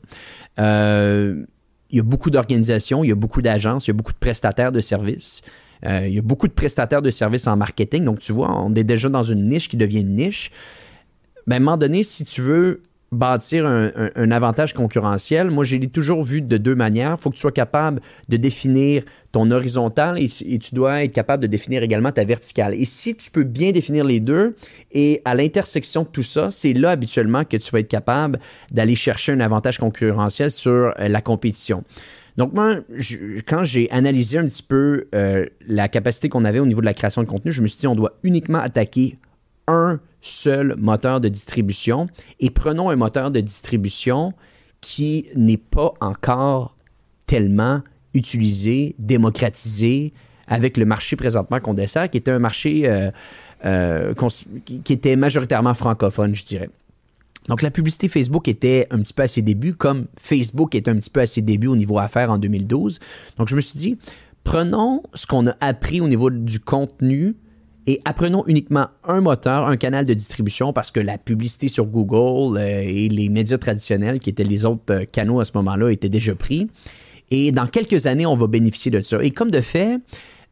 Euh, 0.59 1.45
il 1.91 1.97
y 1.97 2.01
a 2.01 2.03
beaucoup 2.03 2.31
d'organisations, 2.31 3.05
il 3.05 3.09
y 3.09 3.13
a 3.13 3.17
beaucoup 3.17 3.41
d'agences, 3.41 3.87
il 3.87 3.91
y 3.91 3.93
a 3.93 3.95
beaucoup 3.95 4.13
de 4.13 4.19
prestataires 4.19 4.73
de 4.73 4.81
services. 4.81 5.43
Euh, 5.87 6.07
il 6.09 6.15
y 6.15 6.19
a 6.19 6.23
beaucoup 6.23 6.49
de 6.49 6.53
prestataires 6.53 7.03
de 7.03 7.11
services 7.11 7.47
en 7.47 7.57
marketing. 7.57 8.05
Donc, 8.05 8.19
tu 8.19 8.33
vois, 8.33 8.51
on 8.61 8.75
est 8.75 8.85
déjà 8.85 9.09
dans 9.09 9.23
une 9.23 9.49
niche 9.49 9.69
qui 9.69 9.77
devient 9.77 10.01
une 10.01 10.17
niche. 10.17 10.51
Mais 11.47 11.55
à 11.55 11.59
un 11.59 11.61
moment 11.61 11.77
donné, 11.77 12.03
si 12.03 12.25
tu 12.25 12.43
veux 12.43 12.83
bâtir 13.11 13.67
un, 13.67 14.31
avantage 14.31 14.75
concurrentiel, 14.75 15.51
moi, 15.51 15.65
je 15.65 15.77
l'ai 15.77 15.89
toujours 15.89 16.23
vu 16.23 16.43
de 16.43 16.57
deux 16.59 16.75
manières. 16.75 17.15
Il 17.19 17.21
faut 17.21 17.31
que 17.31 17.37
tu 17.37 17.41
sois 17.41 17.53
capable 17.53 18.01
de 18.29 18.37
définir 18.37 19.03
ton 19.33 19.51
horizontal 19.51 20.19
et, 20.19 20.29
tu 20.29 20.75
dois 20.75 21.05
être 21.05 21.15
capable 21.15 21.43
de 21.43 21.47
définir 21.47 21.83
également 21.83 22.13
ta 22.13 22.25
verticale. 22.25 22.75
Et 22.75 22.85
si 22.85 23.15
tu 23.15 23.31
peux 23.31 23.45
bien 23.45 23.73
définir 23.73 24.05
les 24.05 24.21
deux 24.21 24.57
et 24.93 25.23
à 25.25 25.35
l'intersection 25.35 26.03
de 26.03 26.09
tout 26.09 26.23
ça, 26.23 26.51
c'est 26.51 26.75
là 26.75 26.91
habituellement 26.91 27.45
que 27.45 27.57
tu 27.57 27.71
vas 27.71 27.81
être 27.81 27.89
capable 27.89 28.39
d'aller 28.71 28.95
chercher 28.95 29.33
un 29.33 29.41
avantage 29.41 29.79
concurrentiel 29.79 30.51
sur 30.51 30.73
euh, 30.73 30.93
la 30.99 31.21
compétition. 31.21 31.85
Donc 32.37 32.53
moi, 32.53 32.77
quand 33.47 33.65
j'ai 33.65 33.91
analysé 33.91 34.39
un 34.39 34.45
petit 34.45 34.63
peu 34.63 35.09
euh, 35.15 35.47
la 35.67 35.89
capacité 35.89 36.29
qu'on 36.29 36.45
avait 36.45 36.61
au 36.61 36.67
niveau 36.67 36.81
de 36.81 36.87
la 36.87 36.95
création 36.95 37.23
de 37.23 37.27
contenu, 37.27 37.51
je 37.51 37.63
me 37.63 37.67
suis 37.67 37.81
dit 37.81 37.87
on 37.89 37.97
doit 37.97 38.13
uniquement 38.23 38.61
attaquer 38.61 39.17
un 39.67 39.99
seul 40.29 40.75
moteur 40.79 41.21
de 41.21 41.29
distribution 41.29 42.09
et 42.41 42.51
prenons 42.51 42.91
un 42.91 42.97
moteur 42.97 43.31
de 43.31 43.41
distribution 43.41 44.33
qui 44.81 45.27
n'est 45.35 45.57
pas 45.57 45.93
encore 46.01 46.77
tellement 47.27 47.83
utilisé, 48.15 48.95
démocratisé 48.99 50.13
avec 50.47 50.77
le 50.77 50.85
marché 50.85 51.17
présentement 51.17 51.61
qu'on 51.61 51.75
dessert, 51.75 52.11
qui 52.11 52.19
était 52.19 52.31
un 52.31 52.39
marché 52.39 52.89
euh, 52.89 53.11
euh, 53.65 54.15
qui 54.65 54.93
était 54.93 55.17
majoritairement 55.17 55.75
francophone, 55.75 56.35
je 56.35 56.45
dirais. 56.45 56.71
Donc 57.49 57.63
la 57.63 57.71
publicité 57.71 58.09
Facebook 58.09 58.47
était 58.49 58.87
un 58.91 58.99
petit 59.01 59.13
peu 59.13 59.23
à 59.23 59.29
ses 59.29 59.43
débuts, 59.43 59.75
comme 59.75 60.07
Facebook 60.21 60.75
était 60.75 60.91
un 60.91 60.97
petit 60.97 61.11
peu 61.11 61.21
à 61.21 61.27
ses 61.27 61.41
débuts 61.41 61.67
au 61.67 61.77
niveau 61.77 61.99
affaires 61.99 62.31
en 62.31 62.39
2012. 62.39 62.99
Donc 63.37 63.49
je 63.49 63.57
me 63.57 63.61
suis 63.61 63.79
dit, 63.79 63.99
prenons 64.45 65.03
ce 65.15 65.27
qu'on 65.27 65.47
a 65.47 65.57
appris 65.61 66.01
au 66.01 66.09
niveau 66.09 66.31
du 66.31 66.61
contenu 66.61 67.37
et 67.89 68.03
apprenons 68.05 68.45
uniquement 68.47 68.89
un 69.03 69.23
moteur, 69.23 69.67
un 69.67 69.79
canal 69.79 70.05
de 70.05 70.13
distribution, 70.13 70.75
parce 70.75 70.91
que 70.91 71.01
la 71.01 71.17
publicité 71.17 71.69
sur 71.69 71.87
Google 71.87 72.59
euh, 72.59 72.83
et 72.85 73.09
les 73.09 73.31
médias 73.31 73.57
traditionnels, 73.57 74.21
qui 74.21 74.29
étaient 74.29 74.45
les 74.45 74.67
autres 74.67 74.83
euh, 74.93 75.05
canaux 75.07 75.41
à 75.41 75.47
ce 75.47 75.53
moment-là, 75.55 75.89
étaient 75.89 76.11
déjà 76.11 76.35
pris. 76.35 76.69
Et 77.31 77.51
dans 77.51 77.67
quelques 77.67 78.05
années, 78.05 78.27
on 78.27 78.37
va 78.37 78.47
bénéficier 78.47 78.91
de 78.91 79.01
ça. 79.01 79.23
Et 79.23 79.31
comme 79.31 79.51
de 79.51 79.63
fait, 79.63 80.01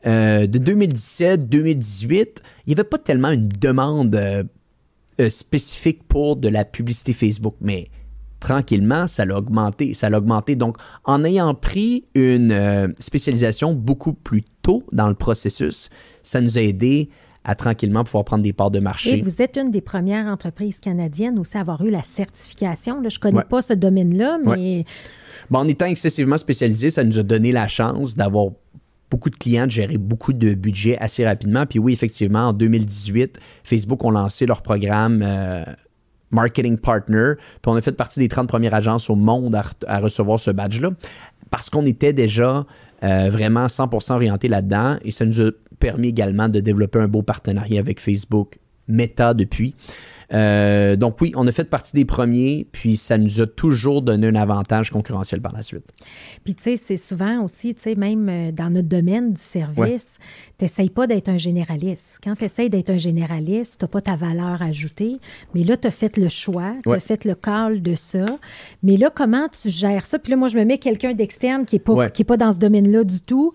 euh, 0.07 0.47
de 0.47 0.59
2017-2018, 0.59 2.09
il 2.09 2.25
n'y 2.69 2.73
avait 2.73 2.85
pas 2.85 2.97
tellement 2.97 3.31
une 3.31 3.49
demande 3.49 4.19
spécifique 5.29 6.09
pour 6.09 6.37
de 6.37 6.49
la 6.49 6.65
publicité 6.65 7.13
Facebook, 7.13 7.57
mais 7.61 7.91
tranquillement, 8.41 9.07
ça 9.09 9.27
l'a 9.27 9.37
augmenté. 9.37 9.93
Ça 9.93 10.09
l'a 10.09 10.17
augmenté. 10.17 10.57
Donc, 10.57 10.79
en 11.05 11.23
ayant 11.23 11.55
pris 11.55 12.05
une 12.15 12.95
spécialisation 12.99 13.75
beaucoup 13.75 14.15
plus 14.15 14.43
tôt 14.63 14.83
dans 14.93 15.09
le 15.09 15.15
processus, 15.15 15.91
ça 16.23 16.41
nous 16.41 16.57
a 16.57 16.63
aidé 16.63 17.11
à 17.47 17.55
tranquillement 17.55 18.03
pouvoir 18.03 18.25
prendre 18.25 18.43
des 18.43 18.53
parts 18.53 18.73
de 18.73 18.81
marché. 18.81 19.19
Et 19.19 19.23
vous 19.23 19.41
êtes 19.41 19.57
une 19.57 19.71
des 19.71 19.81
premières 19.81 20.27
entreprises 20.27 20.81
canadiennes 20.81 21.39
aussi 21.39 21.57
à 21.57 21.61
avoir 21.61 21.81
eu 21.85 21.91
la 21.91 22.03
certification. 22.03 23.01
je 23.09 23.15
ne 23.15 23.21
connais 23.21 23.45
pas 23.45 23.63
ce 23.63 23.73
domaine-là, 23.73 24.39
mais... 24.45 24.85
Bon, 25.49 25.61
en 25.61 25.69
étant 25.69 25.87
excessivement 25.87 26.39
spécialisé, 26.39 26.91
ça 26.91 27.05
nous 27.05 27.21
a 27.21 27.23
donné 27.23 27.53
la 27.53 27.69
chance 27.69 28.17
d'avoir 28.17 28.49
beaucoup 29.13 29.31
de 29.31 29.37
clients, 29.37 29.67
de 29.67 29.71
gérer 29.71 29.97
beaucoup 29.97 30.33
de 30.33 30.55
budget 30.55 30.99
assez 30.99 31.25
rapidement. 31.25 31.67
Puis 31.67 31.79
oui, 31.79 31.93
effectivement, 31.93 32.49
en 32.49 32.53
2018, 32.53 33.39
Facebook 33.63 34.05
ont 34.05 34.11
lancé 34.11 34.45
leur 34.45 34.61
programme 34.61 35.23
euh, 35.23 35.63
Marketing 36.33 36.77
Partner. 36.77 37.35
Puis 37.37 37.71
on 37.71 37.77
a 37.77 37.81
fait 37.81 37.93
partie 37.93 38.19
des 38.19 38.27
30 38.27 38.49
premières 38.49 38.75
agences 38.75 39.09
au 39.09 39.15
monde 39.15 39.57
à, 39.87 39.99
recevoir 40.01 40.41
ce 40.41 40.51
badge-là 40.51 40.91
parce 41.51 41.71
qu'on 41.71 41.87
était 41.87 42.13
déjà 42.13 42.67
euh, 43.05 43.31
vraiment 43.31 43.67
100% 43.67 44.15
orienté 44.15 44.49
là-dedans 44.49 44.97
et 45.05 45.13
ça 45.13 45.25
nous 45.25 45.41
a 45.41 45.51
permis 45.79 46.09
également 46.09 46.49
de 46.49 46.61
développer 46.61 46.99
un 46.99 47.09
beau 47.09 47.23
partenariat 47.23 47.81
avec 47.81 48.01
Facebook, 48.01 48.59
Meta 48.89 49.35
depuis. 49.35 49.75
Euh, 50.33 50.97
donc 50.97 51.21
oui, 51.21 51.33
on 51.37 51.47
a 51.47 51.53
fait 51.53 51.69
partie 51.69 51.93
des 51.93 52.05
premiers, 52.05 52.67
puis 52.73 52.97
ça 52.97 53.19
nous 53.19 53.41
a 53.41 53.47
toujours 53.47 54.03
donné 54.03 54.27
un 54.27 54.35
avantage 54.35 54.91
concurrentiel 54.91 55.41
par 55.41 55.53
la 55.53 55.63
suite. 55.63 55.85
Puis 56.45 56.55
tu 56.55 56.63
sais, 56.63 56.77
c'est 56.77 56.97
souvent 56.97 57.45
aussi, 57.45 57.75
tu 57.75 57.83
sais, 57.83 57.95
même 57.95 58.29
euh, 58.29 58.53
dans 58.53 58.71
notre 58.71 58.89
domaine 58.89 59.33
du 59.33 59.41
service, 59.41 60.19
tu 60.59 60.65
n'essayes 60.65 60.91
pas 60.91 61.07
d'être 61.07 61.29
un 61.29 61.39
généraliste. 61.39 62.19
Quand 62.23 62.35
tu 62.37 62.45
essayes 62.45 62.71
d'être 62.71 62.91
un 62.91 62.99
généraliste, 62.99 63.77
tu 63.79 63.85
n'as 63.85 63.89
pas 63.89 64.01
ta 64.01 64.17
valeur 64.17 64.63
ajoutée, 64.63 65.19
mais 65.55 65.63
là, 65.63 65.77
tu 65.77 65.87
as 65.87 65.93
fait 65.93 66.17
le 66.17 66.29
choix, 66.29 66.73
tu 66.83 66.93
as 66.93 67.01
fait 67.01 67.25
le 67.25 67.35
call 67.35 67.83
de 67.83 67.95
ça. 67.95 68.27
Mais 68.83 68.97
là, 68.97 69.11
comment 69.15 69.49
tu 69.49 69.71
gères 69.71 70.07
ça? 70.07 70.19
Puis 70.19 70.31
là, 70.31 70.37
moi, 70.37 70.49
je 70.49 70.59
me 70.59 70.65
mets 70.65 70.79
quelqu'un 70.79 71.15
d'externe 71.15 71.65
qui 71.65 71.77
n'est 71.77 71.81
pas, 71.81 72.11
qui 72.11 72.23
est 72.23 72.25
pas 72.25 72.37
dans 72.37 72.53
ce 72.53 72.59
domaine-là 72.59 73.05
du 73.05 73.21
tout. 73.21 73.53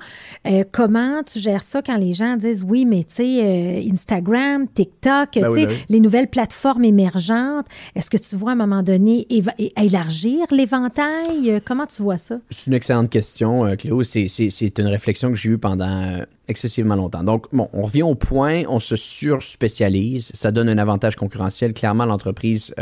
Euh, 0.48 0.64
comment 0.72 1.22
tu 1.24 1.40
gères 1.40 1.64
ça 1.64 1.82
quand 1.82 1.98
les 1.98 2.14
gens 2.14 2.38
disent, 2.38 2.64
oui, 2.68 2.86
mais 2.86 3.04
tu 3.04 3.16
sais, 3.16 3.86
Instagram, 3.92 4.68
TikTok, 4.74 5.30
ben 5.36 5.50
tu 5.50 5.60
sais, 5.60 5.66
ben 5.66 5.76
les 5.90 6.00
nouvelles 6.00 6.30
plateformes 6.30 6.61
forme 6.62 6.86
émergente? 6.86 7.66
Est-ce 7.96 8.10
que 8.10 8.18
tu 8.18 8.36
vois 8.36 8.52
à 8.52 8.54
un 8.54 8.58
moment 8.58 8.84
donné 8.84 9.28
élargir 9.76 10.46
l'éventail? 10.52 11.50
Euh, 11.50 11.60
comment 11.64 11.88
tu 11.88 12.04
vois 12.04 12.20
ça? 12.20 12.38
C'est 12.52 12.68
une 12.68 12.76
excellente 12.76 13.10
question, 13.10 13.66
euh, 13.66 13.76
Cléo. 13.76 14.04
C'est 14.04 14.78
une 14.78 14.88
réflexion 14.88 15.30
que 15.30 15.36
j'ai 15.36 15.50
eue 15.50 15.58
pendant 15.58 16.20
euh, 16.20 16.24
excessivement 16.48 16.96
longtemps. 16.96 17.24
Donc, 17.24 17.48
bon, 17.52 17.68
on 17.74 17.82
revient 17.82 18.04
au 18.04 18.14
point, 18.14 18.64
on 18.70 18.80
se 18.80 18.96
surspécialise, 18.96 20.32
ça 20.36 20.52
donne 20.52 20.70
un 20.70 20.78
avantage 20.78 21.16
concurrentiel. 21.16 21.74
Clairement, 21.74 22.06
l'entreprise 22.06 22.74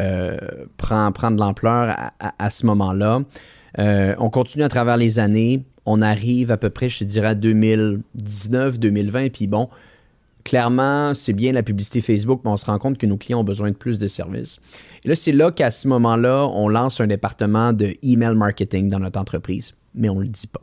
prend, 0.78 1.12
de 1.32 1.40
l'ampleur 1.40 1.96
à, 2.20 2.34
à, 2.38 2.50
ce 2.50 2.66
moment-là. 2.66 3.22
on 3.78 4.30
continue 4.30 4.64
à 4.64 4.70
travers 4.70 4.98
les 4.98 5.20
années. 5.20 5.64
On 5.86 6.02
arrive 6.02 6.52
à 6.52 6.58
peu 6.58 6.70
près, 6.70 6.90
je 6.90 7.00
te 7.00 7.04
dirais, 7.06 7.30
à 7.30 7.36
2019, 7.36 8.80
2020, 8.80 9.30
puis 9.30 9.48
bon, 9.48 9.70
clairement, 10.50 11.14
c'est 11.14 11.34
bien 11.34 11.52
la 11.52 11.62
publicité 11.62 12.02
Facebook, 12.02 12.42
mais 12.44 12.50
on 12.50 12.58
se 12.58 12.66
rend 12.66 12.80
compte 12.80 12.98
que 12.98 13.06
nos 13.06 13.18
clients 13.18 13.42
ont 13.42 13.44
besoin 13.44 13.70
de 13.70 13.76
plus 13.76 14.00
de 14.00 14.08
services. 14.08 14.60
Et 15.04 15.08
là, 15.08 15.16
c'est 15.16 15.32
là 15.32 15.52
qu'à 15.52 15.70
ce 15.70 15.88
moment-là, 15.88 16.48
on 16.48 16.68
lance 16.68 17.00
un 17.00 17.06
département 17.06 17.72
de 17.72 17.94
email 18.02 18.34
marketing 18.34 18.88
dans 18.88 18.98
notre 18.98 19.20
entreprise, 19.20 19.76
mais 19.94 20.10
on 20.10 20.16
ne 20.16 20.22
le 20.22 20.28
dit 20.28 20.48
pas. 20.48 20.62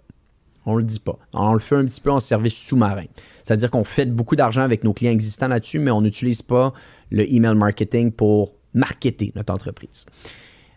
On 0.65 0.73
ne 0.73 0.79
le 0.79 0.85
dit 0.85 0.99
pas. 0.99 1.17
On 1.33 1.53
le 1.53 1.61
fait 1.61 1.77
un 1.77 1.85
petit 1.85 2.01
peu 2.01 2.11
en 2.11 2.19
service 2.19 2.57
sous-marin. 2.57 3.05
C'est-à-dire 3.45 3.71
qu'on 3.71 3.85
fait 3.85 4.07
beaucoup 4.07 4.35
d'argent 4.35 4.63
avec 4.63 4.83
nos 4.83 4.93
clients 4.93 5.13
existants 5.13 5.47
là-dessus, 5.47 5.79
mais 5.79 5.93
on 5.93 6.01
n'utilise 6.01 6.43
pas 6.43 6.73
le 7.13 7.33
email 7.33 7.55
marketing 7.55 8.11
pour 8.11 8.57
marketer 8.75 9.31
notre 9.37 9.55
entreprise. 9.55 10.05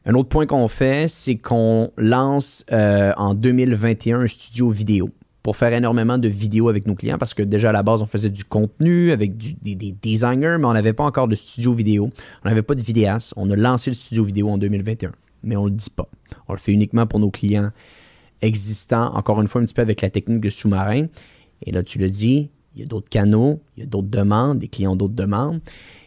Un 0.05 0.13
autre 0.13 0.29
point 0.29 0.45
qu'on 0.45 0.67
fait, 0.67 1.07
c'est 1.09 1.37
qu'on 1.37 1.91
lance 1.97 2.63
euh, 2.71 3.11
en 3.17 3.33
2021 3.33 4.21
un 4.21 4.27
studio 4.27 4.69
vidéo 4.69 5.09
pour 5.49 5.57
faire 5.57 5.73
énormément 5.73 6.19
de 6.19 6.27
vidéos 6.27 6.69
avec 6.69 6.85
nos 6.85 6.93
clients 6.93 7.17
parce 7.17 7.33
que 7.33 7.41
déjà 7.41 7.69
à 7.69 7.71
la 7.71 7.81
base, 7.81 8.03
on 8.03 8.05
faisait 8.05 8.29
du 8.29 8.45
contenu 8.45 9.09
avec 9.09 9.35
des, 9.35 9.95
designers, 9.99 10.57
mais 10.59 10.65
on 10.65 10.73
n'avait 10.73 10.93
pas 10.93 11.03
encore 11.03 11.27
de 11.27 11.33
studio 11.33 11.73
vidéo. 11.73 12.11
On 12.45 12.49
n'avait 12.49 12.61
pas 12.61 12.75
de 12.75 12.83
vidéastes. 12.83 13.33
On 13.35 13.49
a 13.49 13.55
lancé 13.55 13.89
le 13.89 13.95
studio 13.95 14.23
vidéo 14.23 14.47
en 14.49 14.59
2021, 14.59 15.11
mais 15.41 15.55
on 15.55 15.63
ne 15.63 15.69
le 15.69 15.75
dit 15.75 15.89
pas. 15.89 16.07
On 16.47 16.53
le 16.53 16.59
fait 16.59 16.71
uniquement 16.71 17.07
pour 17.07 17.19
nos 17.19 17.31
clients 17.31 17.71
existants, 18.43 19.11
encore 19.15 19.41
une 19.41 19.47
fois, 19.47 19.59
un 19.59 19.65
petit 19.65 19.73
peu 19.73 19.81
avec 19.81 20.01
la 20.03 20.11
technique 20.11 20.41
de 20.41 20.51
sous-marin. 20.51 21.07
Et 21.65 21.71
là, 21.71 21.81
tu 21.81 21.97
le 21.97 22.11
dis, 22.11 22.51
il 22.75 22.81
y 22.81 22.83
a 22.83 22.85
d'autres 22.85 23.09
canaux, 23.09 23.59
il 23.75 23.79
y 23.79 23.83
a 23.87 23.89
d'autres 23.89 24.07
demandes, 24.07 24.59
des 24.59 24.67
clients 24.67 24.91
ont 24.91 24.95
d'autres 24.95 25.15
demandes. 25.15 25.61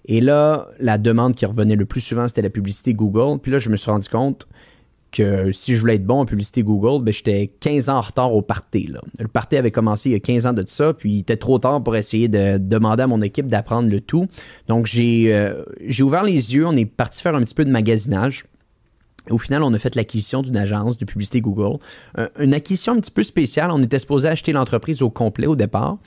Et 0.04 0.20
là, 0.20 0.68
la 0.78 0.98
demande 0.98 1.34
qui 1.34 1.46
revenait 1.46 1.74
le 1.74 1.84
plus 1.84 2.00
souvent, 2.00 2.28
c'était 2.28 2.42
la 2.42 2.50
publicité 2.50 2.94
Google. 2.94 3.40
Puis 3.40 3.50
là, 3.50 3.58
je 3.58 3.70
me 3.70 3.76
suis 3.76 3.90
rendu 3.90 4.08
compte, 4.08 4.46
que 5.12 5.52
si 5.52 5.74
je 5.74 5.80
voulais 5.80 5.96
être 5.96 6.06
bon 6.06 6.20
en 6.20 6.26
publicité 6.26 6.62
Google, 6.62 7.04
ben, 7.04 7.12
j'étais 7.12 7.52
15 7.60 7.88
ans 7.88 7.98
en 7.98 8.00
retard 8.00 8.34
au 8.34 8.42
party. 8.42 8.90
Le 9.18 9.28
party 9.28 9.56
avait 9.56 9.70
commencé 9.70 10.08
il 10.08 10.12
y 10.12 10.16
a 10.16 10.20
15 10.20 10.46
ans 10.46 10.52
de 10.52 10.64
ça, 10.66 10.94
puis 10.94 11.12
il 11.12 11.18
était 11.20 11.36
trop 11.36 11.58
tard 11.58 11.82
pour 11.82 11.94
essayer 11.94 12.28
de 12.28 12.58
demander 12.58 13.04
à 13.04 13.06
mon 13.06 13.20
équipe 13.20 13.46
d'apprendre 13.46 13.88
le 13.88 14.00
tout. 14.00 14.26
Donc, 14.68 14.86
j'ai 14.86 15.32
euh, 15.34 15.62
j'ai 15.86 16.02
ouvert 16.02 16.24
les 16.24 16.54
yeux, 16.54 16.66
on 16.66 16.74
est 16.74 16.86
parti 16.86 17.22
faire 17.22 17.34
un 17.34 17.42
petit 17.42 17.54
peu 17.54 17.64
de 17.64 17.70
magasinage. 17.70 18.46
Au 19.30 19.38
final, 19.38 19.62
on 19.62 19.72
a 19.72 19.78
fait 19.78 19.94
l'acquisition 19.94 20.42
d'une 20.42 20.56
agence 20.56 20.96
de 20.96 21.04
publicité 21.04 21.40
Google. 21.40 21.78
Euh, 22.18 22.26
une 22.40 22.54
acquisition 22.54 22.94
un 22.94 23.00
petit 23.00 23.12
peu 23.12 23.22
spéciale. 23.22 23.70
On 23.70 23.80
était 23.80 24.00
supposé 24.00 24.26
acheter 24.26 24.50
l'entreprise 24.50 25.00
au 25.00 25.10
complet 25.10 25.46
au 25.46 25.54
départ. 25.54 25.98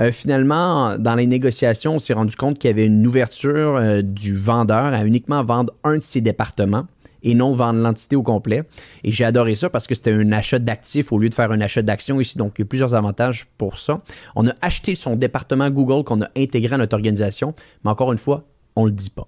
Euh, 0.00 0.10
finalement, 0.10 0.98
dans 0.98 1.14
les 1.14 1.28
négociations, 1.28 1.94
on 1.94 1.98
s'est 2.00 2.14
rendu 2.14 2.34
compte 2.34 2.58
qu'il 2.58 2.68
y 2.68 2.72
avait 2.72 2.86
une 2.86 3.06
ouverture 3.06 4.02
du 4.02 4.36
vendeur 4.36 4.86
à 4.86 5.04
uniquement 5.06 5.44
vendre 5.44 5.72
un 5.84 5.94
de 5.94 6.02
ses 6.02 6.20
départements 6.20 6.86
et 7.24 7.34
non 7.34 7.54
vendre 7.54 7.80
l'entité 7.80 8.14
au 8.14 8.22
complet. 8.22 8.62
Et 9.02 9.10
j'ai 9.10 9.24
adoré 9.24 9.54
ça 9.56 9.68
parce 9.70 9.86
que 9.86 9.94
c'était 9.94 10.12
un 10.12 10.30
achat 10.32 10.58
d'actifs 10.58 11.12
au 11.12 11.18
lieu 11.18 11.28
de 11.28 11.34
faire 11.34 11.50
un 11.50 11.60
achat 11.60 11.82
d'actions 11.82 12.20
ici. 12.20 12.38
Donc, 12.38 12.54
il 12.58 12.62
y 12.62 12.64
a 12.64 12.66
plusieurs 12.66 12.94
avantages 12.94 13.46
pour 13.58 13.78
ça. 13.78 14.02
On 14.36 14.46
a 14.46 14.54
acheté 14.60 14.94
son 14.94 15.16
département 15.16 15.68
Google 15.70 16.04
qu'on 16.04 16.22
a 16.22 16.28
intégré 16.36 16.74
à 16.74 16.78
notre 16.78 16.94
organisation, 16.94 17.54
mais 17.84 17.90
encore 17.90 18.12
une 18.12 18.18
fois, 18.18 18.44
on 18.76 18.86
le 18.86 18.90
dit 18.90 19.10
pas. 19.10 19.26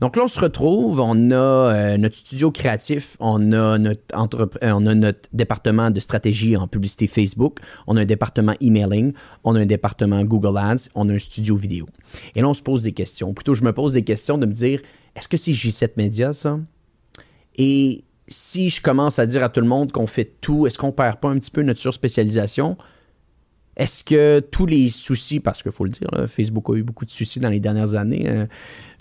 Donc 0.00 0.16
là, 0.16 0.24
on 0.24 0.28
se 0.28 0.40
retrouve, 0.40 1.00
on 1.00 1.30
a 1.30 1.34
euh, 1.34 1.96
notre 1.98 2.16
studio 2.16 2.50
créatif, 2.50 3.16
on 3.20 3.52
a 3.52 3.78
notre, 3.78 4.50
euh, 4.62 4.72
on 4.74 4.86
a 4.86 4.94
notre 4.94 5.28
département 5.32 5.90
de 5.90 6.00
stratégie 6.00 6.56
en 6.56 6.66
publicité 6.66 7.06
Facebook, 7.06 7.60
on 7.86 7.96
a 7.96 8.00
un 8.00 8.04
département 8.04 8.54
emailing, 8.60 9.12
on 9.44 9.54
a 9.54 9.60
un 9.60 9.66
département 9.66 10.24
Google 10.24 10.58
Ads, 10.58 10.88
on 10.94 11.08
a 11.08 11.14
un 11.14 11.18
studio 11.18 11.56
vidéo. 11.56 11.86
Et 12.34 12.40
là, 12.40 12.48
on 12.48 12.54
se 12.54 12.62
pose 12.62 12.82
des 12.82 12.92
questions. 12.92 13.32
Plutôt, 13.34 13.54
je 13.54 13.62
me 13.62 13.72
pose 13.72 13.92
des 13.92 14.02
questions 14.02 14.36
de 14.36 14.46
me 14.46 14.52
dire, 14.52 14.80
est-ce 15.14 15.28
que 15.28 15.36
c'est 15.36 15.52
J7 15.52 15.90
Media, 15.96 16.32
ça? 16.32 16.58
Et 17.58 18.04
si 18.28 18.70
je 18.70 18.80
commence 18.80 19.18
à 19.18 19.26
dire 19.26 19.42
à 19.42 19.48
tout 19.48 19.60
le 19.60 19.66
monde 19.66 19.92
qu'on 19.92 20.06
fait 20.06 20.32
tout, 20.40 20.66
est-ce 20.66 20.78
qu'on 20.78 20.92
perd 20.92 21.18
pas 21.18 21.28
un 21.28 21.38
petit 21.38 21.50
peu 21.50 21.62
notre 21.62 21.80
surspécialisation? 21.80 22.76
Est-ce 23.76 24.02
que 24.04 24.40
tous 24.40 24.66
les 24.66 24.90
soucis, 24.90 25.40
parce 25.40 25.62
qu'il 25.62 25.72
faut 25.72 25.84
le 25.84 25.90
dire, 25.90 26.08
Facebook 26.26 26.70
a 26.70 26.74
eu 26.74 26.82
beaucoup 26.82 27.04
de 27.04 27.10
soucis 27.10 27.40
dans 27.40 27.48
les 27.48 27.60
dernières 27.60 27.94
années, 27.94 28.28
euh, 28.28 28.46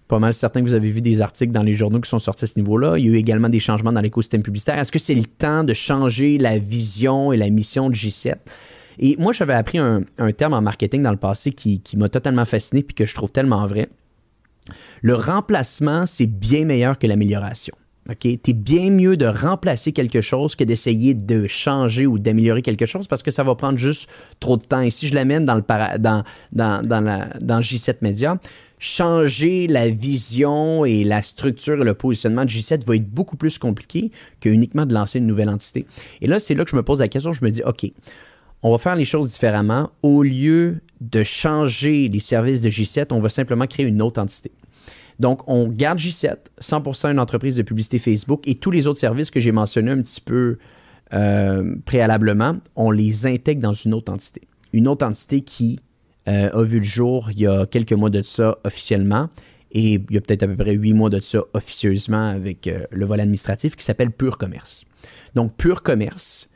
pas 0.07 0.19
mal 0.19 0.33
certain 0.33 0.61
que 0.61 0.67
vous 0.67 0.73
avez 0.73 0.89
vu 0.89 1.01
des 1.01 1.21
articles 1.21 1.51
dans 1.51 1.63
les 1.63 1.73
journaux 1.73 1.99
qui 1.99 2.09
sont 2.09 2.19
sortis 2.19 2.45
à 2.45 2.47
ce 2.47 2.57
niveau-là. 2.57 2.97
Il 2.97 3.05
y 3.05 3.09
a 3.09 3.11
eu 3.11 3.15
également 3.15 3.49
des 3.49 3.59
changements 3.59 3.91
dans 3.91 4.01
l'écosystème 4.01 4.43
publicitaire. 4.43 4.79
Est-ce 4.79 4.91
que 4.91 4.99
c'est 4.99 5.15
le 5.15 5.25
temps 5.25 5.63
de 5.63 5.73
changer 5.73 6.37
la 6.37 6.57
vision 6.59 7.31
et 7.31 7.37
la 7.37 7.49
mission 7.49 7.89
de 7.89 7.95
G7? 7.95 8.35
Et 8.99 9.15
moi, 9.19 9.33
j'avais 9.33 9.53
appris 9.53 9.77
un, 9.77 10.03
terme 10.35 10.53
en 10.53 10.61
marketing 10.61 11.01
dans 11.01 11.11
le 11.11 11.17
passé 11.17 11.51
qui, 11.51 11.81
qui 11.81 11.97
m'a 11.97 12.09
totalement 12.09 12.45
fasciné 12.45 12.83
puis 12.83 12.95
que 12.95 13.05
je 13.05 13.13
trouve 13.13 13.31
tellement 13.31 13.65
vrai. 13.67 13.89
Le 15.01 15.15
remplacement, 15.15 16.05
c'est 16.05 16.25
bien 16.25 16.65
meilleur 16.65 16.97
que 16.97 17.05
l'amélioration. 17.05 17.75
OK? 18.09 18.25
es 18.25 18.53
bien 18.53 18.89
mieux 18.89 19.17
de 19.17 19.25
remplacer 19.25 19.91
quelque 19.91 20.21
chose 20.21 20.55
que 20.55 20.63
d'essayer 20.63 21.13
de 21.13 21.47
changer 21.47 22.07
ou 22.07 22.19
d'améliorer 22.19 22.61
quelque 22.61 22.85
chose 22.85 23.07
parce 23.07 23.23
que 23.23 23.31
ça 23.31 23.43
va 23.43 23.55
prendre 23.55 23.77
juste 23.77 24.09
trop 24.39 24.57
de 24.57 24.63
temps. 24.63 24.81
Et 24.81 24.89
si 24.89 25.07
je 25.07 25.15
l'amène 25.15 25.45
dans 25.45 25.55
le 25.55 25.63
dans, 25.97 26.23
dans, 26.51 26.85
dans, 26.85 27.29
dans 27.41 27.59
J7 27.59 27.97
Media, 28.01 28.39
changer 28.79 29.67
la 29.67 29.89
vision 29.89 30.85
et 30.85 31.03
la 31.03 31.21
structure 31.21 31.81
et 31.81 31.83
le 31.83 31.93
positionnement 31.93 32.45
de 32.45 32.49
J7 32.49 32.85
va 32.85 32.95
être 32.95 33.09
beaucoup 33.09 33.35
plus 33.35 33.57
compliqué 33.57 34.11
que 34.39 34.49
uniquement 34.49 34.85
de 34.85 34.93
lancer 34.93 35.19
une 35.19 35.27
nouvelle 35.27 35.49
entité. 35.49 35.85
Et 36.21 36.27
là, 36.27 36.39
c'est 36.39 36.53
là 36.53 36.63
que 36.63 36.71
je 36.71 36.75
me 36.75 36.83
pose 36.83 36.99
la 36.99 37.07
question, 37.07 37.33
je 37.33 37.43
me 37.43 37.49
dis, 37.49 37.63
OK, 37.63 37.91
on 38.63 38.71
va 38.71 38.77
faire 38.77 38.95
les 38.95 39.05
choses 39.05 39.31
différemment. 39.31 39.91
Au 40.03 40.23
lieu 40.23 40.81
de 41.01 41.23
changer 41.23 42.07
les 42.07 42.19
services 42.19 42.61
de 42.61 42.69
J7, 42.69 43.07
on 43.11 43.19
va 43.19 43.29
simplement 43.29 43.67
créer 43.67 43.85
une 43.85 44.01
autre 44.01 44.21
entité. 44.21 44.51
Donc, 45.19 45.41
on 45.47 45.67
garde 45.67 45.99
J7, 45.99 46.35
100% 46.61 47.11
une 47.11 47.19
entreprise 47.19 47.55
de 47.55 47.63
publicité 47.63 47.99
Facebook 47.99 48.47
et 48.47 48.55
tous 48.55 48.71
les 48.71 48.87
autres 48.87 48.99
services 48.99 49.31
que 49.31 49.39
j'ai 49.39 49.51
mentionnés 49.51 49.91
un 49.91 50.01
petit 50.01 50.21
peu 50.21 50.57
euh, 51.13 51.75
préalablement, 51.85 52.57
on 52.75 52.91
les 52.91 53.25
intègre 53.25 53.61
dans 53.61 53.73
une 53.73 53.93
autre 53.93 54.11
entité. 54.11 54.41
Une 54.73 54.87
autre 54.87 55.05
entité 55.05 55.41
qui 55.41 55.79
euh, 56.27 56.49
a 56.51 56.63
vu 56.63 56.79
le 56.79 56.83
jour 56.83 57.31
il 57.31 57.39
y 57.39 57.47
a 57.47 57.65
quelques 57.65 57.93
mois 57.93 58.09
de 58.09 58.21
ça 58.21 58.57
officiellement 58.63 59.29
et 59.71 59.93
il 59.93 60.13
y 60.13 60.17
a 60.17 60.21
peut-être 60.21 60.43
à 60.43 60.47
peu 60.47 60.55
près 60.55 60.73
huit 60.73 60.93
mois 60.93 61.09
de 61.09 61.19
ça 61.19 61.39
officieusement 61.53 62.27
avec 62.27 62.67
euh, 62.67 62.85
le 62.91 63.05
volet 63.05 63.23
administratif 63.23 63.75
qui 63.75 63.83
s'appelle 63.83 64.11
Pure 64.11 64.37
Commerce. 64.37 64.83
Donc, 65.35 65.55
Pure 65.55 65.83
Commerce, 65.83 66.49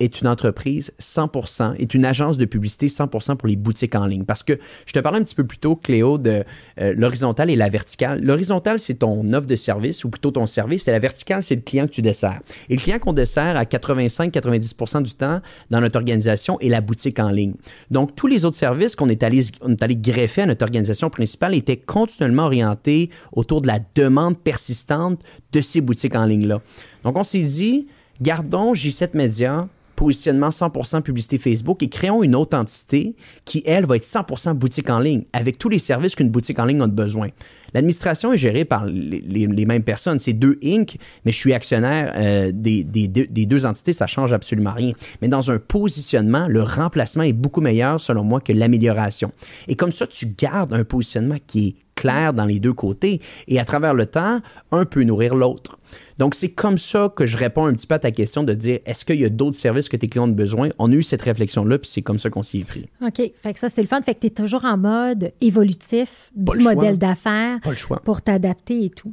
est 0.00 0.20
une 0.20 0.28
entreprise 0.28 0.92
100%, 1.00 1.74
est 1.78 1.94
une 1.94 2.04
agence 2.04 2.38
de 2.38 2.44
publicité 2.44 2.86
100% 2.86 3.36
pour 3.36 3.48
les 3.48 3.56
boutiques 3.56 3.94
en 3.94 4.06
ligne. 4.06 4.24
Parce 4.24 4.42
que 4.42 4.58
je 4.86 4.92
te 4.92 4.98
parlais 5.00 5.18
un 5.18 5.22
petit 5.22 5.34
peu 5.34 5.44
plus 5.44 5.58
tôt, 5.58 5.76
Cléo, 5.76 6.18
de 6.18 6.44
euh, 6.80 6.94
l'horizontale 6.96 7.50
et 7.50 7.56
la 7.56 7.68
verticale. 7.68 8.22
L'horizontale, 8.22 8.78
c'est 8.78 8.94
ton 8.94 9.32
offre 9.32 9.46
de 9.46 9.56
service, 9.56 10.04
ou 10.04 10.10
plutôt 10.10 10.30
ton 10.30 10.46
service, 10.46 10.86
et 10.88 10.92
la 10.92 10.98
verticale, 10.98 11.42
c'est 11.42 11.56
le 11.56 11.62
client 11.62 11.86
que 11.86 11.92
tu 11.92 12.02
desserres. 12.02 12.40
Et 12.68 12.76
le 12.76 12.80
client 12.80 12.98
qu'on 12.98 13.12
dessert 13.12 13.56
à 13.56 13.64
85-90% 13.64 15.02
du 15.02 15.14
temps 15.14 15.40
dans 15.70 15.80
notre 15.80 15.96
organisation 15.96 16.60
est 16.60 16.68
la 16.68 16.80
boutique 16.80 17.18
en 17.18 17.30
ligne. 17.30 17.54
Donc, 17.90 18.14
tous 18.14 18.26
les 18.26 18.44
autres 18.44 18.56
services 18.56 18.94
qu'on 18.94 19.08
est 19.08 19.22
allé, 19.22 19.40
est 19.40 19.82
allé 19.82 19.96
greffer 19.96 20.42
à 20.42 20.46
notre 20.46 20.64
organisation 20.64 21.10
principale 21.10 21.54
étaient 21.54 21.76
continuellement 21.76 22.44
orientés 22.44 23.10
autour 23.32 23.62
de 23.62 23.66
la 23.66 23.80
demande 23.94 24.38
persistante 24.38 25.20
de 25.52 25.60
ces 25.60 25.80
boutiques 25.80 26.14
en 26.14 26.24
ligne-là. 26.24 26.60
Donc, 27.04 27.16
on 27.16 27.24
s'est 27.24 27.42
dit, 27.42 27.86
gardons 28.20 28.72
J7 28.72 29.10
Media 29.14 29.68
positionnement 29.98 30.50
100% 30.50 31.02
publicité 31.02 31.38
Facebook 31.38 31.82
et 31.82 31.88
créons 31.88 32.22
une 32.22 32.36
autre 32.36 32.56
entité 32.56 33.16
qui, 33.44 33.64
elle, 33.66 33.84
va 33.84 33.96
être 33.96 34.04
100% 34.04 34.52
boutique 34.52 34.90
en 34.90 35.00
ligne 35.00 35.24
avec 35.32 35.58
tous 35.58 35.68
les 35.68 35.80
services 35.80 36.14
qu'une 36.14 36.30
boutique 36.30 36.60
en 36.60 36.66
ligne 36.66 36.80
a 36.82 36.86
besoin. 36.86 37.30
L'administration 37.74 38.32
est 38.32 38.36
gérée 38.36 38.64
par 38.64 38.86
les, 38.86 39.66
mêmes 39.66 39.82
personnes. 39.82 40.20
C'est 40.20 40.34
deux 40.34 40.56
Inc., 40.62 40.96
mais 41.24 41.32
je 41.32 41.36
suis 41.36 41.52
actionnaire 41.52 42.12
euh, 42.16 42.52
des, 42.54 42.84
deux 42.84 43.66
entités, 43.66 43.92
ça 43.92 44.06
change 44.06 44.32
absolument 44.32 44.72
rien. 44.72 44.92
Mais 45.20 45.26
dans 45.26 45.50
un 45.50 45.58
positionnement, 45.58 46.46
le 46.46 46.62
remplacement 46.62 47.24
est 47.24 47.32
beaucoup 47.32 47.60
meilleur, 47.60 48.00
selon 48.00 48.22
moi, 48.22 48.40
que 48.40 48.52
l'amélioration. 48.52 49.32
Et 49.66 49.74
comme 49.74 49.90
ça, 49.90 50.06
tu 50.06 50.26
gardes 50.26 50.74
un 50.74 50.84
positionnement 50.84 51.38
qui 51.48 51.66
est 51.66 51.74
clair 51.96 52.32
dans 52.32 52.44
les 52.44 52.60
deux 52.60 52.72
côtés. 52.72 53.20
Et 53.48 53.58
à 53.58 53.64
travers 53.64 53.94
le 53.94 54.06
temps, 54.06 54.40
un 54.70 54.84
peut 54.84 55.02
nourrir 55.02 55.34
l'autre. 55.34 55.77
Donc, 56.18 56.34
c'est 56.34 56.50
comme 56.50 56.78
ça 56.78 57.12
que 57.14 57.26
je 57.26 57.36
réponds 57.36 57.66
un 57.66 57.72
petit 57.72 57.86
peu 57.86 57.94
à 57.94 57.98
ta 57.98 58.10
question 58.10 58.42
de 58.42 58.52
dire 58.52 58.80
est-ce 58.84 59.04
qu'il 59.04 59.20
y 59.20 59.24
a 59.24 59.28
d'autres 59.28 59.56
services 59.56 59.88
que 59.88 59.96
tes 59.96 60.08
clients 60.08 60.28
ont 60.28 60.32
besoin? 60.32 60.70
On 60.78 60.90
a 60.90 60.94
eu 60.94 61.02
cette 61.02 61.22
réflexion-là, 61.22 61.78
puis 61.78 61.88
c'est 61.88 62.02
comme 62.02 62.18
ça 62.18 62.28
qu'on 62.28 62.42
s'y 62.42 62.58
est 62.58 62.64
pris. 62.64 62.88
OK. 63.00 63.20
Fait 63.40 63.52
que 63.52 63.58
ça, 63.58 63.68
c'est 63.68 63.82
le 63.82 63.86
fun. 63.86 64.02
Fait 64.02 64.14
que 64.14 64.20
tu 64.20 64.26
es 64.26 64.30
toujours 64.30 64.64
en 64.64 64.76
mode 64.76 65.32
évolutif 65.40 66.30
du 66.34 66.58
modèle 66.58 66.98
d'affaires 66.98 67.58
pour 68.04 68.22
t'adapter 68.22 68.84
et 68.84 68.90
tout. 68.90 69.12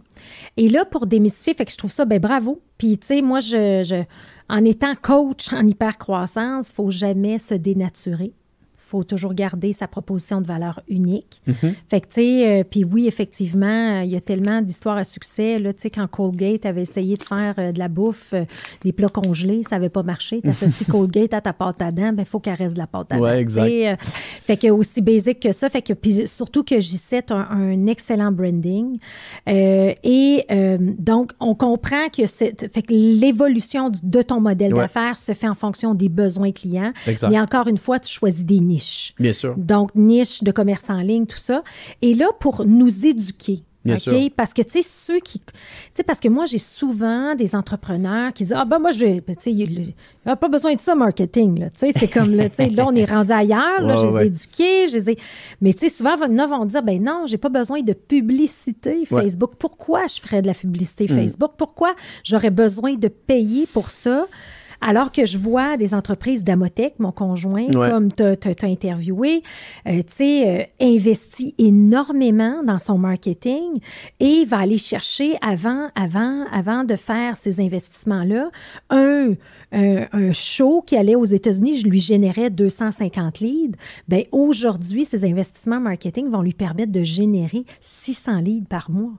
Et 0.58 0.70
là, 0.70 0.86
pour 0.86 1.06
démystifier, 1.06 1.54
fait 1.54 1.66
que 1.66 1.72
je 1.72 1.78
trouve 1.78 1.92
ça, 1.92 2.06
ben 2.06 2.20
bravo. 2.20 2.62
Puis, 2.78 2.98
tu 2.98 3.08
sais, 3.08 3.22
moi, 3.22 3.40
je, 3.40 4.04
en 4.50 4.66
étant 4.66 4.96
coach 5.00 5.54
en 5.54 5.66
hypercroissance, 5.66 6.70
il 6.70 6.74
faut 6.74 6.92
jamais 6.92 7.40
se 7.40 7.54
dénaturer 7.54 8.34
faut 8.86 9.04
toujours 9.04 9.34
garder 9.34 9.74
sa 9.74 9.88
proposition 9.88 10.42
de 10.42 10.48
valeur 10.48 10.82
unique. 10.88 11.42
Mm-hmm. 11.48 11.74
Fait 11.90 12.02
que, 12.02 12.08
tu 12.08 12.14
sais, 12.14 12.60
euh, 12.60 12.64
puis 12.64 12.84
oui, 12.84 13.08
effectivement, 13.08 14.02
il 14.02 14.10
y 14.10 14.16
a 14.16 14.22
tellement 14.22 14.62
d'histoires 14.62 14.98
à 14.98 15.04
succès. 15.04 15.60
Là, 15.60 15.74
tu 15.74 15.82
sais, 15.82 15.90
quand 15.90 16.08
Colgate 16.08 16.66
avait 16.66 16.84
essayé 16.84 17.16
de 17.16 17.24
faire 17.24 17.56
euh, 17.58 17.72
de 17.72 17.80
la 17.80 17.88
bouffe, 17.88 18.34
euh, 18.34 18.46
des 18.84 18.92
plats 18.92 19.10
congelés, 19.10 19.64
ça 19.64 19.76
n'avait 19.76 19.90
pas 19.90 20.04
marché. 20.04 20.42
Tu 20.42 20.50
associes 20.50 20.86
Colgate 20.90 21.34
à 21.34 21.42
ta 21.42 21.54
pâte 21.54 21.82
à 21.82 21.92
dents, 21.92 22.14
ben 22.14 22.24
il 22.24 22.26
faut 22.26 22.40
qu'elle 22.40 22.56
reste 22.56 22.76
de 22.76 22.80
la 22.80 22.88
pâte 22.88 23.08
à 23.12 23.18
dents. 23.18 23.24
Ouais, 23.24 23.40
exact. 23.40 23.70
fait 24.02 24.58
que 24.58 24.70
aussi 24.70 25.02
basique 25.02 25.40
que 25.40 25.52
ça. 25.52 25.70
Fait 25.70 25.82
que, 25.82 25.94
puis 25.94 26.28
surtout 26.28 26.64
que 26.64 26.76
J7 26.76 27.34
a 27.34 27.36
un, 27.36 27.72
un 27.72 27.88
excellent 27.88 28.32
branding. 28.32 29.00
et 29.48 30.46
donc, 31.00 31.32
on 31.40 31.56
comprend 31.56 32.10
que, 32.10 32.26
fait 32.28 32.54
que 32.54 32.94
l'évolution 32.94 33.92
de 33.92 34.22
ton 34.22 34.40
modèle 34.40 34.74
d'affaires 34.74 35.18
se 35.18 35.34
fait 35.34 35.48
en 35.48 35.56
fonction 35.56 35.94
des 35.94 36.10
besoins 36.10 36.52
clients. 36.52 36.94
Exact. 37.08 37.30
Mais 37.30 37.40
encore 37.40 37.68
une 37.68 37.78
fois, 37.78 38.00
tu 38.00 38.12
choisis 38.12 38.46
des 38.46 38.60
niches. 38.60 38.75
Bien 39.20 39.34
sûr. 39.34 39.56
Donc, 39.58 39.94
niche 39.96 40.44
de 40.44 40.52
commerce 40.52 40.90
en 40.90 41.02
ligne, 41.02 41.26
tout 41.26 41.38
ça. 41.38 41.64
Et 42.02 42.14
là, 42.14 42.28
pour 42.40 42.66
nous 42.66 43.06
éduquer. 43.06 43.64
Bien 43.86 43.98
sûr. 43.98 44.20
Parce 44.36 44.54
que, 44.54 44.64
tu 44.64 44.72
sais, 44.72 44.82
ceux 44.82 45.20
qui. 45.20 45.40
Tu 45.40 45.54
sais, 45.94 46.04
parce 46.04 46.20
que 46.20 46.28
moi, 46.28 46.48
j'ai 46.48 46.58
souvent 46.58 47.36
des 47.36 47.56
entrepreneurs 47.56 48.34
qui 48.34 48.44
disent 48.44 48.56
Ah, 48.58 48.66
ben, 48.66 48.80
moi, 48.80 48.92
je 48.92 49.06
vais. 49.06 49.22
Tu 49.22 49.34
sais, 49.40 49.52
il 49.52 49.70
n'y 49.70 49.96
a 50.26 50.36
pas 50.36 50.48
besoin 50.48 50.74
de 50.74 50.82
ça, 50.82 50.96
marketing. 50.96 51.70
Tu 51.70 51.70
sais, 51.76 51.92
c'est 51.96 52.08
comme, 52.08 52.34
là, 52.34 52.50
tu 52.50 52.56
sais, 52.56 52.70
là, 52.70 52.86
on 52.88 52.96
est 52.96 53.06
rendu 53.06 53.32
ailleurs. 53.32 53.82
Là, 53.82 53.96
je 54.02 54.08
les 54.08 54.24
ai 54.24 54.26
éduqués. 54.26 54.88
Je 54.88 54.98
les 54.98 55.12
ai... 55.12 55.18
Mais, 55.62 55.74
tu 55.74 55.82
sais, 55.82 55.90
souvent, 55.90 56.16
nos 56.28 56.48
vont 56.48 56.66
dire 56.66 56.82
Ben 56.82 57.02
non, 57.02 57.26
j'ai 57.28 57.38
pas 57.38 57.50
besoin 57.50 57.82
de 57.82 57.94
publicité 57.94 59.06
Facebook. 59.06 59.52
Pourquoi 59.60 60.08
je 60.08 60.20
ferais 60.20 60.42
de 60.42 60.48
la 60.48 60.56
publicité 60.56 61.06
hmm. 61.06 61.16
Facebook? 61.16 61.52
Pourquoi 61.56 61.96
j'aurais 62.24 62.50
besoin 62.50 62.96
de 62.96 63.08
payer 63.08 63.68
pour 63.68 63.92
ça? 63.92 64.26
Alors 64.82 65.12
que 65.12 65.26
je 65.26 65.38
vois 65.38 65.78
des 65.78 65.94
entreprises 65.94 66.44
d'Amotech, 66.44 66.96
mon 67.00 67.12
conjoint, 67.12 67.68
comme 67.72 68.12
tu 68.12 68.24
as, 68.24 68.64
interviewé, 68.64 69.44
euh, 69.88 69.98
tu 69.98 70.14
sais, 70.14 70.48
euh, 70.48 70.64
investit 70.82 71.56
énormément 71.58 72.64
dans 72.64 72.80
son 72.80 72.98
marketing 72.98 73.80
et 74.20 74.46
va 74.46 74.60
aller 74.60 74.78
chercher 74.78 75.38
avant, 75.42 75.90
avant, 75.96 76.46
avant 76.52 76.84
de 76.84 76.96
faire 76.96 77.38
ces 77.38 77.60
investissements-là, 77.60 78.50
un, 78.90 79.34
un, 79.72 80.32
show 80.32 80.84
qui 80.86 80.96
allait 80.96 81.16
aux 81.16 81.26
États-Unis, 81.26 81.80
je 81.80 81.88
lui 81.88 82.00
générais 82.00 82.50
250 82.50 83.40
leads. 83.40 83.78
Ben 84.08 84.24
aujourd'hui, 84.32 85.06
ces 85.06 85.26
investissements 85.26 85.80
marketing 85.80 86.30
vont 86.30 86.42
lui 86.42 86.54
permettre 86.54 86.92
de 86.92 87.04
générer 87.04 87.66
600 87.82 88.40
leads 88.40 88.68
par 88.68 88.90
mois 88.90 89.14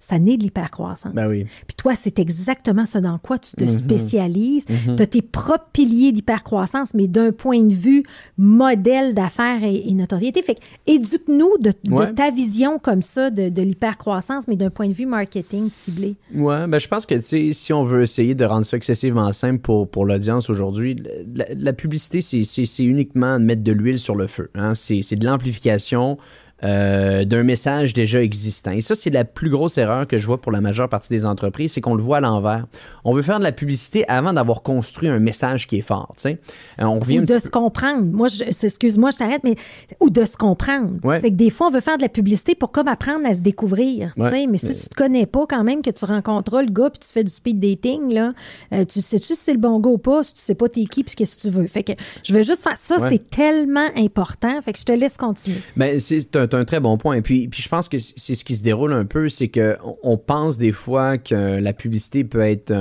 ça 0.00 0.18
naît 0.18 0.38
de 0.38 0.42
l'hypercroissance. 0.42 1.12
Ben 1.14 1.28
oui. 1.28 1.46
Puis 1.66 1.76
toi, 1.76 1.94
c'est 1.94 2.18
exactement 2.18 2.86
ce 2.86 2.98
dans 2.98 3.18
quoi 3.18 3.38
tu 3.38 3.52
te 3.52 3.64
mhm. 3.64 3.68
spécialises. 3.68 4.64
Mhm. 4.68 4.96
Tu 4.96 5.02
as 5.02 5.06
tes 5.06 5.22
propres 5.22 5.68
piliers 5.72 6.10
d'hypercroissance, 6.10 6.94
mais 6.94 7.06
d'un 7.06 7.32
point 7.32 7.62
de 7.62 7.74
vue 7.74 8.02
modèle 8.38 9.14
d'affaires 9.14 9.62
et, 9.62 9.92
notoriété. 9.92 10.42
Fait 10.42 10.58
éduque-nous 10.86 11.58
de, 11.60 11.72
ta 12.14 12.30
vision 12.30 12.78
comme 12.78 13.02
ça 13.02 13.30
de, 13.30 13.50
de 13.50 13.62
l'hypercroissance, 13.62 14.48
mais 14.48 14.56
d'un 14.56 14.70
point 14.70 14.88
de 14.88 14.94
vue 14.94 15.06
marketing 15.06 15.68
ciblé. 15.70 16.16
Ouais, 16.34 16.66
ben 16.66 16.78
je 16.78 16.88
pense 16.88 17.04
que 17.04 17.18
si 17.20 17.72
on 17.72 17.82
veut 17.82 18.02
essayer 18.02 18.34
de 18.34 18.44
rendre 18.44 18.64
ça 18.64 18.78
excessivement 18.78 19.30
simple 19.32 19.58
pour, 19.58 19.88
pour 19.88 20.06
l'audience 20.06 20.48
aujourd'hui, 20.48 20.96
la, 21.34 21.72
publicité, 21.72 22.20
c'est 22.20 22.84
uniquement 22.84 23.38
de 23.38 23.44
mettre 23.44 23.62
de 23.62 23.72
l'huile 23.72 23.98
sur 23.98 24.16
le 24.16 24.26
feu. 24.26 24.50
Hein? 24.54 24.74
C'est 24.74 25.16
de 25.16 25.26
l'amplification 25.26 26.16
euh, 26.64 27.24
d'un 27.24 27.42
message 27.42 27.94
déjà 27.94 28.22
existant. 28.22 28.72
Et 28.72 28.80
ça, 28.80 28.94
c'est 28.94 29.10
la 29.10 29.24
plus 29.24 29.50
grosse 29.50 29.78
erreur 29.78 30.06
que 30.06 30.18
je 30.18 30.26
vois 30.26 30.40
pour 30.40 30.52
la 30.52 30.60
majeure 30.60 30.88
partie 30.88 31.10
des 31.10 31.24
entreprises, 31.24 31.72
c'est 31.72 31.80
qu'on 31.80 31.94
le 31.94 32.02
voit 32.02 32.18
à 32.18 32.20
l'envers. 32.20 32.66
On 33.04 33.12
veut 33.12 33.22
faire 33.22 33.38
de 33.38 33.44
la 33.44 33.52
publicité 33.52 34.06
avant 34.08 34.32
d'avoir 34.32 34.62
construit 34.62 35.08
un 35.08 35.18
message 35.18 35.66
qui 35.66 35.78
est 35.78 35.82
fort. 35.82 36.12
Tu 36.16 36.22
sais. 36.22 36.38
Euh, 36.80 36.84
on 36.84 37.00
revient 37.00 37.20
ou 37.20 37.24
de 37.24 37.38
se 37.38 37.48
comprendre. 37.48 38.04
Moi, 38.04 38.28
excuse-moi, 38.62 39.10
je 39.10 39.16
t'arrête, 39.18 39.42
mais 39.44 39.56
ou 40.00 40.10
de 40.10 40.24
se 40.24 40.36
comprendre. 40.36 40.98
C'est 41.20 41.30
que 41.30 41.36
des 41.36 41.50
fois, 41.50 41.68
on 41.68 41.70
veut 41.70 41.80
faire 41.80 41.96
de 41.96 42.02
la 42.02 42.08
publicité 42.08 42.54
pour 42.54 42.72
comme 42.72 42.88
apprendre 42.88 43.26
à 43.26 43.34
se 43.34 43.40
découvrir. 43.40 44.12
Tu 44.14 44.28
sais. 44.28 44.46
Mais 44.46 44.58
si 44.58 44.82
tu 44.82 44.88
te 44.88 44.94
connais 44.94 45.26
pas 45.26 45.46
quand 45.48 45.64
même, 45.64 45.82
que 45.82 45.90
tu 45.90 46.04
rencontres 46.04 46.60
le 46.60 46.70
gars 46.70 46.90
puis 46.90 47.00
tu 47.00 47.08
fais 47.12 47.24
du 47.24 47.30
speed 47.30 47.60
dating, 47.60 48.12
là, 48.12 48.32
euh, 48.72 48.84
tu 48.84 49.00
sais-tu 49.00 49.34
si 49.34 49.36
c'est 49.36 49.52
le 49.52 49.58
bon 49.58 49.78
gars 49.78 49.90
ou 49.90 49.98
pas, 49.98 50.22
si 50.22 50.34
tu 50.34 50.40
sais 50.40 50.54
pas 50.54 50.68
t'es 50.68 50.84
qui 50.84 51.04
puis 51.04 51.14
qu'est-ce 51.14 51.36
que 51.36 51.42
tu 51.42 51.50
veux. 51.50 51.66
Fait 51.66 51.82
que 51.82 51.92
je 52.22 52.32
veux 52.32 52.42
juste 52.42 52.62
faire 52.62 52.76
ça, 52.76 52.96
c'est 53.08 53.30
tellement 53.30 53.88
important. 53.96 54.60
Fait 54.62 54.72
que 54.72 54.78
je 54.78 54.84
te 54.84 54.92
laisse 54.92 55.16
continuer. 55.16 55.58
Ben, 55.76 56.00
c'est 56.00 56.34
un 56.36 56.46
un 56.54 56.64
très 56.64 56.80
bon 56.80 56.96
point. 56.98 57.14
Et 57.14 57.22
puis, 57.22 57.48
puis 57.48 57.62
je 57.62 57.68
pense 57.68 57.88
que 57.88 57.98
c'est 57.98 58.34
ce 58.34 58.44
qui 58.44 58.56
se 58.56 58.62
déroule 58.62 58.92
un 58.92 59.04
peu, 59.04 59.28
c'est 59.28 59.48
qu'on 59.48 59.96
on 60.02 60.16
pense 60.16 60.58
des 60.58 60.72
fois 60.72 61.18
que 61.18 61.60
la 61.60 61.72
publicité 61.72 62.24
peut 62.24 62.40
être 62.40 62.72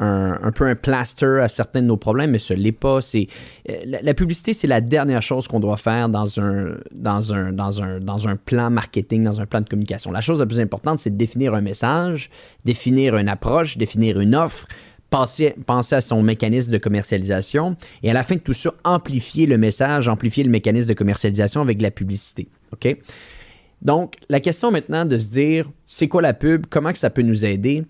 un, 0.00 0.38
un, 0.42 0.52
peu 0.52 0.66
un 0.66 0.74
plaster 0.74 1.40
à 1.42 1.48
certains 1.48 1.82
de 1.82 1.86
nos 1.86 1.96
problèmes, 1.96 2.30
mais 2.30 2.38
ce 2.38 2.54
n'est 2.54 2.72
pas. 2.72 3.00
C'est, 3.00 3.26
euh, 3.68 3.74
la, 3.84 4.14
publicité, 4.14 4.54
c'est 4.54 4.66
la 4.66 4.80
dernière 4.80 5.22
chose 5.22 5.48
qu'on 5.48 5.60
doit 5.60 5.76
faire 5.76 6.08
dans 6.08 6.40
un, 6.40 6.76
dans, 6.92 7.34
un, 7.34 7.52
dans, 7.52 7.82
un, 7.82 8.00
dans 8.00 8.28
un 8.28 8.36
plan 8.36 8.70
marketing, 8.70 9.24
dans 9.24 9.40
un 9.40 9.46
plan 9.46 9.60
de 9.60 9.68
communication. 9.68 10.12
La 10.12 10.20
chose 10.20 10.40
la 10.40 10.46
plus 10.46 10.60
importante, 10.60 10.98
c'est 10.98 11.10
de 11.10 11.16
définir 11.16 11.54
un 11.54 11.60
message, 11.60 12.30
définir 12.64 13.16
une 13.16 13.28
approche, 13.28 13.78
définir 13.78 14.20
une 14.20 14.34
offre, 14.34 14.66
penser, 15.10 15.54
à 15.94 16.00
son 16.00 16.22
mécanisme 16.22 16.72
de 16.72 16.78
commercialisation 16.78 17.76
et 18.02 18.10
à 18.10 18.12
la 18.12 18.22
fin 18.22 18.36
de 18.36 18.40
tout 18.40 18.52
ça, 18.52 18.72
amplifier 18.84 19.46
le 19.46 19.58
message, 19.58 20.08
amplifier 20.08 20.44
le 20.44 20.50
mécanisme 20.50 20.88
de 20.88 20.94
commercialisation 20.94 21.60
avec 21.60 21.80
la 21.80 21.90
publicité. 21.90 22.48
OK? 22.72 22.96
Donc, 23.80 24.16
la 24.28 24.40
question 24.40 24.70
maintenant 24.70 25.04
de 25.04 25.16
se 25.16 25.28
dire, 25.30 25.70
c'est 25.86 26.08
quoi 26.08 26.20
la 26.20 26.34
pub? 26.34 26.66
Comment 26.68 26.94
ça 26.94 27.10
peut 27.10 27.22
nous 27.22 27.44
aider? 27.44 27.84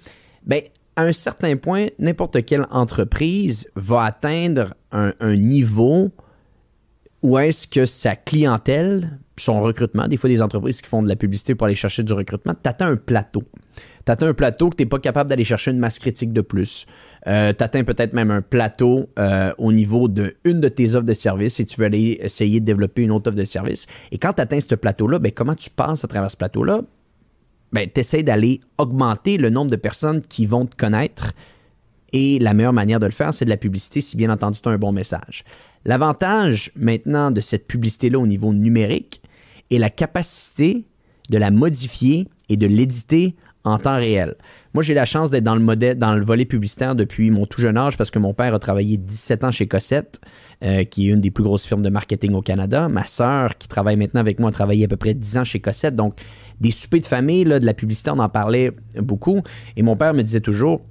Bien, 0.47 0.61
à 0.97 1.03
un 1.03 1.13
certain 1.13 1.57
point, 1.57 1.87
n'importe 1.99 2.45
quelle 2.45 2.67
entreprise 2.71 3.69
va 3.75 4.05
atteindre 4.05 4.75
un, 4.93 5.13
niveau 5.37 6.11
où 7.23 7.39
est-ce 7.39 7.67
que 7.67 7.85
sa 7.85 8.17
clientèle, 8.17 9.19
son 9.37 9.61
recrutement, 9.61 10.07
des 10.09 10.17
fois 10.17 10.29
des 10.29 10.43
entreprises 10.43 10.83
qui 10.83 10.89
font 10.89 11.03
de 11.03 11.09
la 11.09 11.17
publicité 11.17 11.55
pour 11.55 11.67
aller 11.67 11.75
chercher 11.75 12.03
du 12.03 12.13
recrutement, 12.13 12.55
tu 12.55 12.69
atteins 12.69 12.89
un 12.89 12.97
plateau 12.97 13.45
tu 14.09 14.13
atteins 14.13 14.29
un 14.29 14.35
plateau 14.35 14.71
que 14.71 14.77
tu 14.77 14.83
n'es 14.85 14.89
pas 14.89 14.99
capable 14.99 15.29
d'aller 15.29 15.45
chercher 15.45 15.71
une 15.71 15.79
masse 15.79 15.99
critique 15.99 16.33
de 16.33 16.41
plus. 16.41 16.87
Euh, 17.27 17.53
tu 17.57 17.65
atteins 17.65 17.85
peut-être 17.85 18.13
même 18.13 18.31
un 18.31 18.43
plateau 18.43 19.09
euh, 19.19 19.53
au 19.59 19.73
niveau 19.73 20.09
d'une 20.09 20.33
de, 20.45 20.53
de 20.53 20.69
tes 20.69 20.95
offres 20.95 21.07
de 21.07 21.15
service 21.15 21.59
et 21.61 21.65
tu 21.65 21.81
veux 21.81 21.87
aller 21.87 22.19
essayer 22.23 22.61
de 22.61 22.65
développer 22.65 23.03
une 23.03 23.11
autre 23.11 23.31
offre 23.31 23.39
de 23.39 23.45
service. 23.45 23.87
Et 24.13 24.19
quand 24.19 24.35
tu 24.35 24.41
atteins 24.41 24.61
ce 24.61 24.75
plateau-là, 24.75 25.19
ben, 25.19 25.33
comment 25.33 25.55
tu 25.55 25.71
passes 25.71 26.05
à 26.05 26.09
travers 26.09 26.31
ce 26.31 26.37
plateau-là? 26.37 26.83
Ben, 27.73 27.89
tu 27.93 28.01
essaies 28.01 28.23
d'aller 28.23 28.61
augmenter 28.79 29.37
le 29.37 29.51
nombre 29.51 29.71
de 29.71 29.77
personnes 29.77 30.21
qui 30.23 30.47
vont 30.47 30.67
te 30.67 30.77
connaître. 30.77 31.33
Et 32.13 32.39
la 32.39 32.55
meilleure 32.55 32.73
manière 32.73 33.01
de 33.01 33.07
le 33.07 33.13
faire, 33.13 33.35
c'est 33.35 33.45
de 33.45 33.51
la 33.51 33.59
publicité, 33.59 34.01
si 34.01 34.17
bien 34.17 34.31
entendu 34.31 34.61
tu 34.63 34.69
as 34.69 34.73
un 34.73 34.79
bon 34.79 34.93
message. 34.93 35.45
L'avantage 35.85 36.73
maintenant 36.75 37.31
de 37.31 37.41
cette 37.41 37.67
publicité-là 37.67 38.19
au 38.19 38.27
niveau 38.27 38.55
numérique 38.55 39.21
est 39.71 39.79
la 39.79 39.91
capacité 39.91 40.87
de 41.29 41.39
la 41.39 41.51
modifier 41.51 42.29
et 42.49 42.57
de 42.57 42.67
l'éditer 42.67 43.37
en 43.65 43.79
temps 43.79 43.97
réel. 43.97 44.37
Moi, 44.75 44.83
j'ai 44.83 44.95
la 44.95 45.05
chance 45.05 45.31
d'être 45.31 45.45
dans 45.45 45.55
le 45.55 45.61
modèle, 45.61 45.99
dans 45.99 46.15
le 46.15 46.25
volet 46.25 46.45
publicitaire 46.45 46.95
depuis 46.95 47.31
mon 47.31 47.47
tout 47.47 47.61
jeune 47.61 47.77
âge 47.77 47.97
parce 47.97 48.11
que 48.11 48.19
mon 48.19 48.35
père 48.35 48.55
a 48.55 48.59
travaillé 48.59 48.97
17 48.97 49.45
ans 49.45 49.51
chez 49.51 49.67
Cossette, 49.67 50.21
euh, 50.63 50.85
qui 50.85 51.09
est 51.09 51.13
une 51.13 51.21
des 51.21 51.31
plus 51.31 51.45
grosses 51.45 51.67
firmes 51.67 51.83
de 51.83 51.91
marketing 51.91 52.35
au 52.35 52.43
Canada. 52.43 52.89
Ma 52.89 53.05
sœur, 53.05 53.57
qui 53.59 53.69
travaille 53.69 53.97
maintenant 53.97 54.21
avec 54.21 54.39
moi, 54.39 54.51
a 54.51 54.53
travaillé 54.53 54.85
à 54.85 54.89
peu 54.89 54.97
près 54.97 55.15
10 55.15 55.39
ans 55.39 55.45
chez 55.45 55.61
Cossette. 55.61 55.97
Donc, 55.97 56.15
des 56.61 56.71
soupers 56.71 57.01
de 57.01 57.07
famille, 57.07 57.45
là, 57.45 57.61
de 57.61 57.67
la 57.67 57.75
publicité, 57.75 58.11
on 58.11 58.19
en 58.19 58.29
parlait 58.29 58.73
beaucoup. 58.97 59.43
Et 59.77 59.83
mon 59.83 59.97
père 59.97 60.15
me 60.15 60.23
disait 60.23 60.41
toujours, 60.41 60.83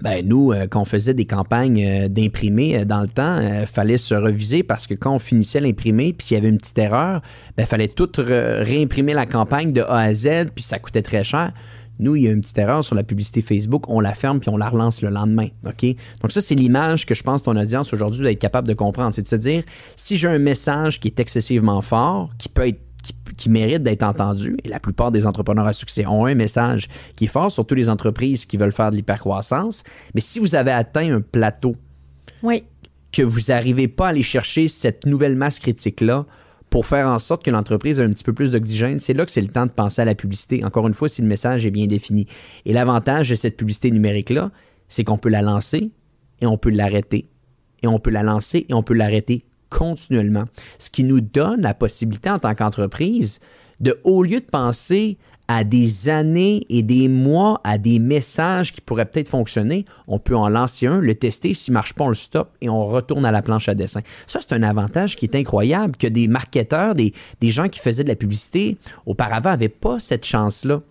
ben 0.00 0.26
nous, 0.26 0.52
euh, 0.52 0.66
quand 0.66 0.80
on 0.80 0.86
faisait 0.86 1.12
des 1.12 1.26
campagnes 1.26 1.84
euh, 1.84 2.08
d'imprimés 2.08 2.86
dans 2.86 3.02
le 3.02 3.08
temps, 3.08 3.38
il 3.40 3.66
fallait 3.66 3.98
se 3.98 4.14
reviser 4.14 4.62
parce 4.62 4.86
que 4.86 4.94
quand 4.94 5.14
on 5.14 5.18
finissait 5.18 5.60
l'imprimer, 5.60 6.14
puis 6.14 6.28
s'il 6.28 6.36
y 6.36 6.40
avait 6.40 6.48
une 6.48 6.58
petite 6.58 6.78
erreur, 6.78 7.20
ben 7.56 7.66
fallait 7.66 7.88
tout 7.88 8.10
réimprimer 8.16 9.12
la 9.12 9.26
campagne 9.26 9.72
de 9.72 9.82
A 9.82 9.98
à 9.98 10.14
Z, 10.14 10.52
puis 10.54 10.64
ça 10.64 10.78
coûtait 10.78 11.02
très 11.02 11.24
cher. 11.24 11.52
Nous, 12.00 12.16
il 12.16 12.22
y 12.24 12.28
a 12.28 12.32
une 12.32 12.40
petite 12.40 12.58
erreur 12.58 12.84
sur 12.84 12.94
la 12.94 13.04
publicité 13.04 13.42
Facebook, 13.42 13.84
on 13.88 14.00
la 14.00 14.14
ferme 14.14 14.40
puis 14.40 14.48
on 14.48 14.56
la 14.56 14.68
relance 14.68 15.02
le 15.02 15.10
lendemain. 15.10 15.48
OK? 15.66 15.84
Donc, 16.22 16.32
ça, 16.32 16.40
c'est 16.40 16.54
l'image 16.54 17.06
que 17.06 17.14
je 17.14 17.22
pense 17.22 17.42
ton 17.42 17.56
audience 17.56 17.92
aujourd'hui 17.92 18.22
doit 18.22 18.32
être 18.32 18.38
capable 18.38 18.66
de 18.66 18.74
comprendre. 18.74 19.14
C'est 19.14 19.22
de 19.22 19.28
se 19.28 19.36
dire, 19.36 19.62
si 19.96 20.16
j'ai 20.16 20.28
un 20.28 20.38
message 20.38 20.98
qui 20.98 21.08
est 21.08 21.20
excessivement 21.20 21.80
fort, 21.82 22.30
qui 22.38 22.48
peut 22.48 22.66
être 22.66 22.80
qui, 23.36 23.48
mérite 23.48 23.82
d'être 23.82 24.02
entendu, 24.02 24.56
et 24.62 24.68
la 24.68 24.78
plupart 24.78 25.10
des 25.10 25.26
entrepreneurs 25.26 25.66
à 25.66 25.72
succès 25.72 26.06
ont 26.06 26.26
un 26.26 26.34
message 26.34 26.88
qui 27.16 27.24
est 27.24 27.28
fort, 27.28 27.50
surtout 27.50 27.74
les 27.74 27.88
entreprises 27.88 28.44
qui 28.44 28.58
veulent 28.58 28.72
faire 28.72 28.90
de 28.90 28.96
l'hypercroissance. 28.96 29.84
Mais 30.14 30.20
si 30.20 30.38
vous 30.38 30.54
avez 30.54 30.70
atteint 30.70 31.14
un 31.14 31.22
plateau, 31.22 31.76
oui. 32.42 32.64
que 33.12 33.22
vous 33.22 33.40
n'arrivez 33.48 33.88
pas 33.88 34.06
à 34.06 34.10
aller 34.10 34.22
chercher 34.22 34.68
cette 34.68 35.06
nouvelle 35.06 35.36
masse 35.36 35.58
critique-là, 35.58 36.26
pour 36.70 36.86
faire 36.86 37.08
en 37.08 37.18
sorte 37.18 37.44
que 37.44 37.50
l'entreprise 37.50 38.00
ait 38.00 38.04
un 38.04 38.10
petit 38.10 38.24
peu 38.24 38.32
plus 38.32 38.52
d'oxygène, 38.52 38.98
c'est 38.98 39.12
là 39.12 39.26
que 39.26 39.32
c'est 39.32 39.40
le 39.40 39.48
temps 39.48 39.66
de 39.66 39.72
penser 39.72 40.02
à 40.02 40.04
la 40.04 40.14
publicité. 40.14 40.64
Encore 40.64 40.86
une 40.86 40.94
fois, 40.94 41.08
si 41.08 41.20
le 41.20 41.28
message 41.28 41.66
est 41.66 41.70
bien 41.72 41.86
défini. 41.86 42.26
Et 42.64 42.72
l'avantage 42.72 43.28
de 43.28 43.34
cette 43.34 43.56
publicité 43.56 43.90
numérique-là, 43.90 44.52
c'est 44.88 45.02
qu'on 45.02 45.18
peut 45.18 45.28
la 45.28 45.42
lancer 45.42 45.90
et 46.40 46.46
on 46.46 46.56
peut 46.56 46.70
l'arrêter. 46.70 47.28
Et 47.82 47.88
on 47.88 47.98
peut 47.98 48.10
la 48.10 48.22
lancer 48.22 48.66
et 48.68 48.74
on 48.74 48.84
peut 48.84 48.94
l'arrêter 48.94 49.44
continuellement. 49.68 50.44
Ce 50.78 50.90
qui 50.90 51.02
nous 51.04 51.20
donne 51.20 51.60
la 51.60 51.74
possibilité 51.74 52.30
en 52.30 52.38
tant 52.38 52.54
qu'entreprise 52.54 53.40
de, 53.80 53.98
au 54.04 54.22
lieu 54.22 54.40
de 54.40 54.46
penser 54.46 55.18
à 55.52 55.64
des 55.64 56.08
années 56.08 56.64
et 56.68 56.84
des 56.84 57.08
mois 57.08 57.60
à 57.64 57.76
des 57.76 57.98
messages 57.98 58.72
qui 58.72 58.80
pourraient 58.80 59.06
peut-être 59.06 59.26
fonctionner, 59.26 59.84
on 60.06 60.20
peut 60.20 60.36
en 60.36 60.48
lancer 60.48 60.86
un, 60.86 61.00
le 61.00 61.12
tester, 61.16 61.54
s'il 61.54 61.72
ne 61.72 61.74
marche 61.74 61.92
pas, 61.92 62.04
on 62.04 62.08
le 62.08 62.14
stoppe 62.14 62.52
et 62.60 62.68
on 62.68 62.86
retourne 62.86 63.24
à 63.24 63.32
la 63.32 63.42
planche 63.42 63.68
à 63.68 63.74
dessin. 63.74 64.02
Ça, 64.28 64.38
c'est 64.40 64.54
un 64.54 64.62
avantage 64.62 65.16
qui 65.16 65.24
est 65.24 65.34
incroyable, 65.34 65.96
que 65.96 66.06
des 66.06 66.28
marketeurs, 66.28 66.94
des, 66.94 67.12
des 67.40 67.50
gens 67.50 67.68
qui 67.68 67.80
faisaient 67.80 68.04
de 68.04 68.08
la 68.08 68.14
publicité 68.14 68.76
auparavant 69.06 69.50
n'avaient 69.50 69.68
pas 69.68 69.98
cette 69.98 70.24
chance-là 70.24 70.82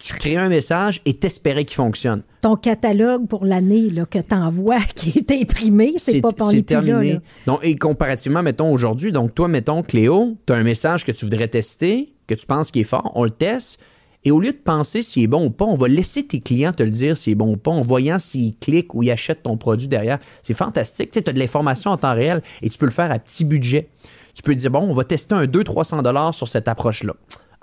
tu 0.00 0.14
crées 0.14 0.36
un 0.36 0.48
message 0.48 1.02
et 1.04 1.12
t'espérais 1.12 1.66
qu'il 1.66 1.76
fonctionne. 1.76 2.22
Ton 2.40 2.56
catalogue 2.56 3.26
pour 3.28 3.44
l'année 3.44 3.90
que 4.10 4.18
tu 4.18 4.34
envoies, 4.34 4.80
qui 4.94 5.18
est 5.18 5.30
imprimé, 5.30 5.92
c'est 5.98 6.22
pas 6.22 6.32
pour 6.32 6.50
les 6.50 6.62
terminé. 6.62 7.12
Là, 7.12 7.18
Donc, 7.46 7.58
et 7.62 7.76
comparativement, 7.76 8.42
mettons, 8.42 8.72
aujourd'hui, 8.72 9.12
donc 9.12 9.34
toi, 9.34 9.46
mettons, 9.46 9.82
Cléo, 9.82 10.38
tu 10.46 10.54
as 10.54 10.56
un 10.56 10.62
message 10.62 11.04
que 11.04 11.12
tu 11.12 11.26
voudrais 11.26 11.48
tester, 11.48 12.14
que 12.26 12.34
tu 12.34 12.46
penses 12.46 12.70
qu'il 12.70 12.80
est 12.80 12.84
fort, 12.84 13.12
on 13.14 13.24
le 13.24 13.30
teste, 13.30 13.78
et 14.24 14.30
au 14.30 14.40
lieu 14.40 14.52
de 14.52 14.58
penser 14.58 15.02
s'il 15.02 15.22
est 15.22 15.28
bon 15.28 15.46
ou 15.46 15.50
pas, 15.50 15.64
on 15.64 15.74
va 15.74 15.88
laisser 15.88 16.26
tes 16.26 16.40
clients 16.40 16.72
te 16.72 16.82
le 16.82 16.90
dire 16.90 17.16
s'il 17.16 17.32
est 17.32 17.36
bon 17.36 17.54
ou 17.54 17.56
pas 17.56 17.70
en 17.70 17.80
voyant 17.80 18.18
s'ils 18.18 18.56
cliquent 18.56 18.94
ou 18.94 19.02
ils 19.02 19.10
achètent 19.10 19.42
ton 19.44 19.56
produit 19.56 19.88
derrière. 19.88 20.18
C'est 20.42 20.54
fantastique. 20.54 21.10
Tu 21.10 21.18
as 21.18 21.32
de 21.32 21.38
l'information 21.38 21.90
en 21.90 21.96
temps 21.96 22.14
réel 22.14 22.42
et 22.60 22.68
tu 22.68 22.76
peux 22.76 22.86
le 22.86 22.92
faire 22.92 23.10
à 23.10 23.18
petit 23.18 23.44
budget. 23.44 23.88
Tu 24.34 24.42
peux 24.42 24.54
dire, 24.54 24.70
bon, 24.70 24.80
on 24.80 24.94
va 24.94 25.04
tester 25.04 25.34
un 25.34 25.44
200-300 25.44 26.02
dollars 26.02 26.34
sur 26.34 26.48
cette 26.48 26.68
approche-là. 26.68 27.14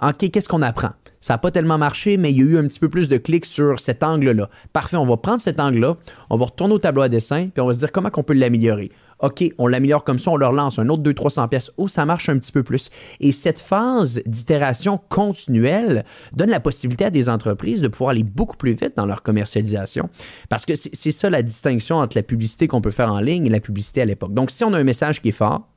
OK, 0.01 0.29
qu'est-ce 0.31 0.49
qu'on 0.49 0.61
apprend? 0.61 0.91
Ça 1.19 1.33
n'a 1.33 1.37
pas 1.39 1.49
tellement 1.49 1.77
marché, 1.77 2.17
mais 2.17 2.31
il 2.31 2.37
y 2.37 2.41
a 2.41 2.45
eu 2.45 2.57
un 2.57 2.67
petit 2.67 2.79
peu 2.79 2.89
plus 2.89 3.09
de 3.09 3.17
clics 3.17 3.45
sur 3.45 3.79
cet 3.79 4.03
angle-là. 4.03 4.49
Parfait, 4.71 4.97
on 4.97 5.05
va 5.05 5.17
prendre 5.17 5.41
cet 5.41 5.59
angle-là, 5.59 5.97
on 6.29 6.37
va 6.37 6.45
retourner 6.45 6.75
au 6.75 6.79
tableau 6.79 7.01
à 7.01 7.09
dessin, 7.09 7.49
puis 7.51 7.61
on 7.61 7.65
va 7.65 7.73
se 7.73 7.79
dire 7.79 7.91
comment 7.91 8.09
on 8.15 8.23
peut 8.23 8.33
l'améliorer. 8.33 8.91
OK, 9.19 9.43
on 9.57 9.67
l'améliore 9.67 10.03
comme 10.03 10.19
ça, 10.19 10.31
on 10.31 10.37
leur 10.37 10.53
lance 10.53 10.77
un 10.77 10.89
autre 10.89 11.03
200-300 11.03 11.49
pièces. 11.49 11.71
Oh, 11.77 11.87
ça 11.87 12.05
marche 12.05 12.29
un 12.29 12.37
petit 12.37 12.51
peu 12.51 12.63
plus. 12.63 12.89
Et 13.19 13.31
cette 13.31 13.59
phase 13.59 14.21
d'itération 14.25 14.99
continuelle 15.09 16.05
donne 16.33 16.51
la 16.51 16.59
possibilité 16.59 17.05
à 17.05 17.09
des 17.09 17.27
entreprises 17.27 17.81
de 17.81 17.87
pouvoir 17.87 18.11
aller 18.11 18.23
beaucoup 18.23 18.57
plus 18.57 18.71
vite 18.71 18.93
dans 18.95 19.05
leur 19.05 19.23
commercialisation. 19.23 20.09
Parce 20.49 20.65
que 20.65 20.75
c'est 20.75 21.11
ça 21.11 21.29
la 21.29 21.41
distinction 21.41 21.97
entre 21.97 22.15
la 22.15 22.23
publicité 22.23 22.67
qu'on 22.67 22.81
peut 22.81 22.91
faire 22.91 23.11
en 23.11 23.19
ligne 23.19 23.47
et 23.47 23.49
la 23.49 23.59
publicité 23.59 24.01
à 24.01 24.05
l'époque. 24.05 24.33
Donc, 24.33 24.51
si 24.51 24.63
on 24.63 24.73
a 24.73 24.77
un 24.77 24.83
message 24.83 25.21
qui 25.21 25.29
est 25.29 25.31
fort, 25.31 25.67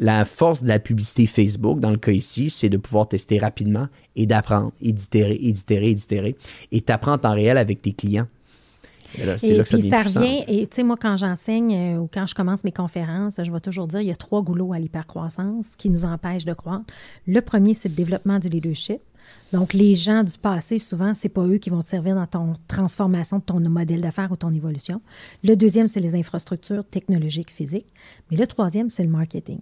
la 0.00 0.24
force 0.24 0.62
de 0.62 0.68
la 0.68 0.78
publicité 0.78 1.26
Facebook, 1.26 1.80
dans 1.80 1.90
le 1.90 1.96
cas 1.96 2.12
ici, 2.12 2.50
c'est 2.50 2.68
de 2.68 2.76
pouvoir 2.76 3.08
tester 3.08 3.38
rapidement 3.38 3.88
et 4.16 4.26
d'apprendre, 4.26 4.72
et 4.80 4.92
d'itérer, 4.92 5.38
et 5.40 5.52
d'itérer, 5.52 5.90
et 5.90 5.94
d'itérer. 5.94 6.36
Et 6.72 6.84
en 6.88 7.32
réel 7.32 7.58
avec 7.58 7.82
tes 7.82 7.92
clients. 7.92 8.28
Et, 9.16 9.24
là, 9.24 9.36
puis 9.64 9.82
ça, 9.88 10.02
revient, 10.02 10.44
et 10.46 10.66
tu 10.66 10.76
sais, 10.76 10.82
moi, 10.82 10.96
quand 11.00 11.16
j'enseigne 11.16 11.74
euh, 11.74 11.98
ou 11.98 12.10
quand 12.12 12.26
je 12.26 12.34
commence 12.34 12.62
mes 12.64 12.72
conférences, 12.72 13.40
je 13.42 13.50
vais 13.50 13.60
toujours 13.60 13.86
dire 13.86 14.00
il 14.00 14.08
y 14.08 14.12
a 14.12 14.16
trois 14.16 14.42
goulots 14.42 14.72
à 14.72 14.78
l'hypercroissance 14.78 15.76
qui 15.76 15.88
nous 15.88 16.04
empêchent 16.04 16.44
de 16.44 16.52
croître. 16.52 16.84
Le 17.26 17.40
premier, 17.40 17.74
c'est 17.74 17.88
le 17.88 17.94
développement 17.94 18.38
du 18.38 18.48
leadership. 18.48 19.00
Donc, 19.52 19.72
les 19.72 19.94
gens 19.94 20.24
du 20.24 20.36
passé, 20.36 20.78
souvent, 20.78 21.14
c'est 21.14 21.28
pas 21.28 21.42
eux 21.42 21.58
qui 21.58 21.70
vont 21.70 21.82
te 21.82 21.88
servir 21.88 22.14
dans 22.14 22.26
ton 22.26 22.52
transformation 22.66 23.38
de 23.38 23.44
ton 23.44 23.60
modèle 23.60 24.00
d'affaires 24.00 24.30
ou 24.30 24.36
ton 24.36 24.52
évolution. 24.52 25.00
Le 25.42 25.54
deuxième, 25.54 25.88
c'est 25.88 26.00
les 26.00 26.14
infrastructures 26.14 26.84
technologiques 26.84 27.50
physiques. 27.50 27.92
Mais 28.30 28.36
le 28.36 28.46
troisième, 28.46 28.90
c'est 28.90 29.02
le 29.02 29.08
marketing 29.08 29.60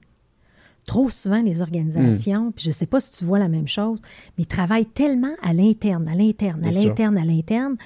trop 0.86 1.08
souvent 1.08 1.42
les 1.42 1.60
organisations, 1.60 2.52
puis 2.52 2.64
je 2.64 2.70
sais 2.70 2.86
pas 2.86 3.00
si 3.00 3.10
tu 3.10 3.24
vois 3.24 3.40
la 3.40 3.48
même 3.48 3.66
chose, 3.66 3.98
mais 4.38 4.44
ils 4.44 4.46
travaillent 4.46 4.86
tellement 4.86 5.34
à 5.42 5.52
l'interne, 5.52 6.08
à 6.08 6.14
l'interne, 6.14 6.64
à 6.64 6.70
l'interne, 6.70 7.18
à 7.18 7.24
l'interne. 7.24 7.76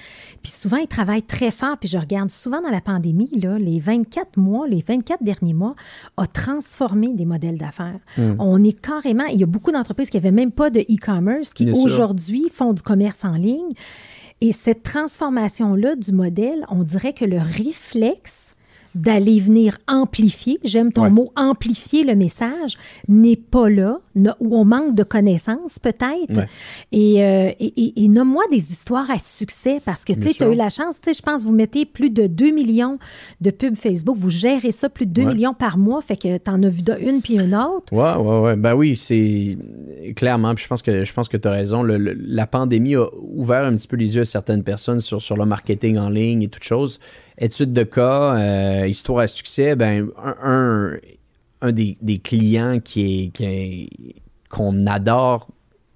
Puis 0.42 0.52
souvent, 0.52 0.76
ils 0.76 0.86
travaillent 0.86 1.22
très 1.22 1.50
fort. 1.50 1.78
Puis 1.78 1.88
je 1.88 1.96
regarde 1.96 2.30
souvent 2.30 2.60
dans 2.60 2.70
la 2.70 2.82
pandémie, 2.82 3.30
là, 3.40 3.58
les 3.58 3.80
24 3.80 4.36
mois, 4.36 4.68
les 4.68 4.84
24 4.86 5.22
derniers 5.22 5.54
mois, 5.54 5.74
a 6.18 6.26
transformé 6.26 7.14
des 7.14 7.24
modèles 7.24 7.56
d'affaires. 7.56 8.00
Hmm. 8.18 8.34
On 8.38 8.62
est 8.62 8.78
carrément, 8.78 9.24
il 9.24 9.38
y 9.38 9.42
a 9.42 9.46
beaucoup 9.46 9.72
d'entreprises 9.72 10.10
qui 10.10 10.18
n'avaient 10.18 10.30
même 10.30 10.52
pas 10.52 10.68
de 10.68 10.80
e-commerce, 10.80 11.54
qui 11.54 11.70
aujourd'hui 11.70 12.50
font 12.52 12.74
du 12.74 12.82
commerce 12.82 13.24
en 13.24 13.34
ligne. 13.34 13.72
Et 14.42 14.52
cette 14.52 14.82
transformation-là 14.82 15.96
du 15.96 16.12
modèle, 16.12 16.64
on 16.70 16.82
dirait 16.82 17.12
que 17.12 17.24
le 17.24 17.38
réflexe 17.38 18.54
d'aller 18.94 19.38
venir 19.40 19.78
amplifier, 19.86 20.58
j'aime 20.64 20.92
ton 20.92 21.02
Ouais. 21.04 21.10
mot, 21.10 21.30
amplifier 21.36 22.04
le 22.04 22.14
message, 22.16 22.76
n'est 23.08 23.36
pas 23.36 23.68
là, 23.68 24.00
ou 24.40 24.56
on 24.56 24.64
manque 24.64 24.94
de 24.94 25.02
connaissances 25.04 25.78
peut-être. 25.78 26.36
Ouais. 26.36 26.46
Et, 26.92 27.22
euh, 27.24 27.50
et, 27.60 28.08
nomme-moi 28.08 28.42
des 28.50 28.72
histoires 28.72 29.08
à 29.10 29.18
succès, 29.18 29.80
parce 29.84 30.04
que 30.04 30.12
tu 30.12 30.42
as 30.42 30.48
eu 30.48 30.54
la 30.56 30.70
chance, 30.70 31.00
je 31.06 31.22
pense 31.22 31.42
que 31.42 31.46
vous 31.46 31.52
mettez 31.54 31.84
plus 31.86 32.10
de 32.10 32.26
2 32.26 32.50
millions 32.50 32.98
de 33.40 33.50
pubs 33.50 33.76
Facebook, 33.76 34.16
vous 34.16 34.30
gérez 34.30 34.72
ça, 34.72 34.88
plus 34.88 35.06
de 35.06 35.12
2 35.12 35.22
Ouais. 35.22 35.34
millions 35.34 35.54
par 35.54 35.78
mois, 35.78 36.00
fait 36.00 36.16
que 36.16 36.38
tu 36.38 36.50
en 36.50 36.62
as 36.62 36.68
vu 36.68 36.82
de 36.82 36.94
une 37.00 37.20
puis 37.22 37.34
une 37.38 37.54
autre. 37.54 37.92
Ouais, 37.92 38.14
ouais, 38.16 38.40
ouais. 38.40 38.56
Ben 38.56 38.74
oui, 38.74 38.96
c'est 38.96 39.56
clairement. 40.16 40.54
Puis 40.54 40.64
je 40.64 40.68
pense 40.68 40.82
que 40.82 41.04
je 41.04 41.12
pense 41.12 41.28
que 41.28 41.36
tu 41.36 41.46
as 41.46 41.52
raison. 41.52 41.82
Le- 41.82 41.96
le- 41.98 42.16
la 42.20 42.46
pandémie 42.46 42.96
a 42.96 43.06
ouvert 43.34 43.64
un 43.64 43.76
petit 43.76 43.86
peu 43.88 43.96
les 43.96 44.16
yeux 44.16 44.22
à 44.22 44.24
certaines 44.24 44.62
personnes 44.64 45.00
sur, 45.00 45.22
sur 45.22 45.36
le 45.36 45.44
marketing 45.46 45.98
en 45.98 46.08
ligne 46.10 46.42
et 46.42 46.48
toutes 46.48 46.64
choses. 46.64 46.98
Études 47.40 47.72
de 47.72 47.82
cas, 47.84 48.36
euh, 48.36 48.86
histoire 48.86 49.20
à 49.20 49.28
succès, 49.28 49.74
ben 49.74 50.08
un, 50.42 50.92
un, 51.62 51.72
des, 51.72 51.96
des 52.02 52.18
clients 52.18 52.72
est 52.72 52.80
qui 52.82 53.30
est- 53.44 53.88
qu'on 54.50 54.86
adore 54.86 55.48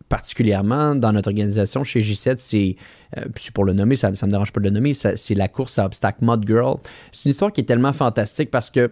particulièrement 0.08 0.94
dans 0.94 1.12
notre 1.12 1.28
organisation 1.28 1.82
chez 1.82 2.00
J7, 2.00 2.36
c'est, 2.38 2.76
euh, 3.18 3.22
puis 3.34 3.44
c'est 3.44 3.52
pour 3.52 3.64
le 3.64 3.72
nommer, 3.72 3.96
ça 3.96 4.10
ne 4.10 4.16
me 4.16 4.30
dérange 4.30 4.52
pas 4.52 4.60
de 4.60 4.64
le 4.66 4.70
nommer, 4.70 4.94
c'est 4.94 5.34
la 5.34 5.48
course 5.48 5.78
à 5.78 5.86
obstacles 5.86 6.24
Mud 6.24 6.46
Girl. 6.46 6.76
C'est 7.12 7.24
une 7.24 7.30
histoire 7.32 7.52
qui 7.52 7.60
est 7.62 7.64
tellement 7.64 7.92
fantastique 7.92 8.50
parce 8.50 8.70
que 8.70 8.90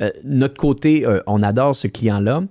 euh, 0.00 0.10
notre 0.24 0.56
côté, 0.56 1.06
on 1.26 1.42
adore 1.42 1.74
ce 1.74 1.86
client-là. 1.86 2.42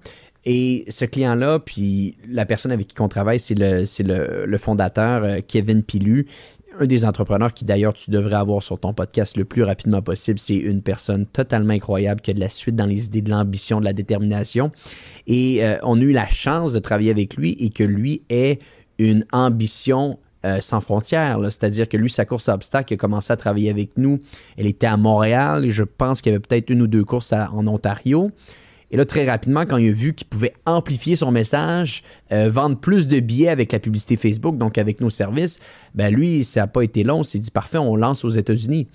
Et 0.48 0.86
ce 0.90 1.06
client-là, 1.06 1.58
puis 1.58 2.18
la 2.30 2.46
personne 2.46 2.72
avec 2.72 2.88
qui 2.90 3.02
on 3.02 3.08
travaille, 3.08 3.40
c'est 3.40 3.56
le, 3.56 3.84
le, 4.04 4.46
le 4.46 4.58
fondateur 4.60 5.40
Kevin 5.48 5.82
Pilu, 5.82 6.28
un 6.80 6.86
des 6.86 7.06
entrepreneurs 7.06 7.54
qui 7.54 7.66
d'ailleurs 7.66 7.94
tu 7.94 8.12
devrais 8.12 8.36
avoir 8.36 8.62
sur 8.62 8.80
ton 8.80 8.94
podcast 8.94 9.38
le 9.38 9.46
plus 9.46 9.64
rapidement 9.64 10.02
possible. 10.02 10.40
C'est 10.40 10.58
une 10.58 10.82
personne 10.82 11.26
totalement 11.26 11.74
incroyable 11.74 12.22
qui 12.22 12.32
a 12.32 12.34
de 12.34 12.40
la 12.40 12.50
suite 12.50 12.76
dans 12.76 12.86
les 12.86 13.06
idées, 13.06 13.22
de 13.22 13.30
l'ambition, 13.30 13.80
de 13.80 13.86
la 13.86 13.94
détermination. 13.94 14.72
Et 15.28 15.64
euh, 15.64 15.78
on 15.84 16.00
a 16.00 16.04
eu 16.04 16.12
la 16.12 16.28
chance 16.28 16.74
de 16.74 16.80
travailler 16.80 17.12
avec 17.12 17.36
lui 17.36 17.56
et 17.60 17.70
que 17.70 17.84
lui 17.84 18.24
ait 18.30 18.60
une 18.98 19.26
ambition 19.32 20.20
euh, 20.46 20.62
sans 20.62 20.82
frontières. 20.82 21.40
C'est-à-dire 21.46 21.88
que 21.90 21.98
lui, 21.98 22.10
sa 22.10 22.26
course 22.26 22.50
à 22.50 22.54
obstacles, 22.54 22.94
il 22.94 22.96
a 22.96 22.98
commencé 22.98 23.32
à 23.32 23.38
travailler 23.38 23.70
avec 23.70 23.98
nous. 23.98 24.22
Elle 24.58 24.68
était 24.68 24.88
à 24.88 24.98
Montréal 24.98 25.66
et 25.66 25.72
je 25.72 25.84
pense 25.84 26.22
qu'il 26.22 26.32
y 26.32 26.36
avait 26.36 26.42
peut-être 26.42 26.70
une 26.70 26.82
ou 26.82 26.88
deux 26.88 27.04
courses 27.04 27.34
en 27.34 27.66
Ontario. 27.68 28.32
Et 28.92 28.98
là, 28.98 29.06
très 29.06 29.30
rapidement, 29.30 29.66
quand 29.66 29.78
il 29.78 29.90
a 29.90 29.92
vu 29.92 30.14
qu'il 30.14 30.28
pouvait 30.28 30.54
amplifier 30.66 31.16
son 31.16 31.32
message, 31.32 32.04
euh, 32.32 32.50
vendre 32.50 32.78
plus 32.78 33.08
de 33.08 33.20
billets 33.20 33.50
avec 33.50 33.72
la 33.72 33.80
publicité 33.80 34.16
Facebook, 34.16 34.58
donc 34.58 34.78
avec 34.78 35.02
nos 35.02 35.10
services, 35.10 35.60
ben 35.96 36.14
lui, 36.14 36.44
ça 36.44 36.62
n'a 36.62 36.68
pas 36.68 36.84
été 36.84 37.04
long. 37.04 37.24
Il 37.24 37.26
s'est 37.26 37.40
dit, 37.40 37.52
parfait, 37.52 37.78
on 37.78 37.96
lance 37.96 38.24
aux 38.24 38.30
États-Unis. 38.30 38.88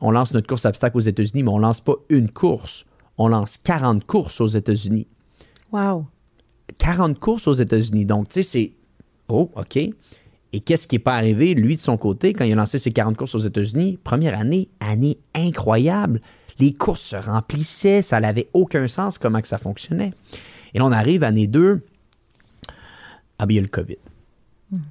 On 0.00 0.10
lance 0.10 0.32
notre 0.32 0.46
course 0.46 0.66
à 0.66 0.70
obstacles 0.70 0.96
aux 0.96 1.00
États-Unis, 1.00 1.42
mais 1.42 1.50
on 1.50 1.58
lance 1.58 1.80
pas 1.80 1.94
une 2.08 2.30
course. 2.30 2.84
On 3.18 3.28
lance 3.28 3.56
40 3.58 4.04
courses 4.04 4.40
aux 4.40 4.48
États-Unis. 4.48 5.06
Wow. 5.72 6.06
40 6.78 7.18
courses 7.18 7.46
aux 7.46 7.54
États-Unis. 7.54 8.04
Donc, 8.04 8.28
tu 8.28 8.34
sais, 8.34 8.42
c'est. 8.42 8.72
Oh, 9.28 9.50
OK. 9.56 9.76
Et 9.76 10.60
qu'est-ce 10.60 10.86
qui 10.86 10.94
n'est 10.94 11.00
pas 11.00 11.14
arrivé, 11.14 11.54
lui, 11.54 11.76
de 11.76 11.80
son 11.80 11.96
côté, 11.96 12.32
quand 12.32 12.44
il 12.44 12.52
a 12.52 12.56
lancé 12.56 12.78
ses 12.78 12.92
40 12.92 13.16
courses 13.16 13.34
aux 13.34 13.40
États-Unis? 13.40 13.98
Première 14.02 14.38
année, 14.38 14.68
année 14.80 15.18
incroyable. 15.34 16.20
Les 16.58 16.72
courses 16.72 17.02
se 17.02 17.16
remplissaient, 17.16 18.02
ça 18.02 18.18
n'avait 18.20 18.48
aucun 18.52 18.88
sens 18.88 19.18
comment 19.18 19.40
que 19.42 19.48
ça 19.48 19.58
fonctionnait. 19.58 20.12
Et 20.74 20.78
là, 20.78 20.84
on 20.86 20.92
arrive, 20.92 21.22
année 21.22 21.46
2, 21.46 21.82
ah, 23.38 23.46
ben, 23.46 23.52
il 23.52 23.56
y 23.56 23.58
a 23.58 23.62
le 23.62 23.68
COVID. 23.68 23.96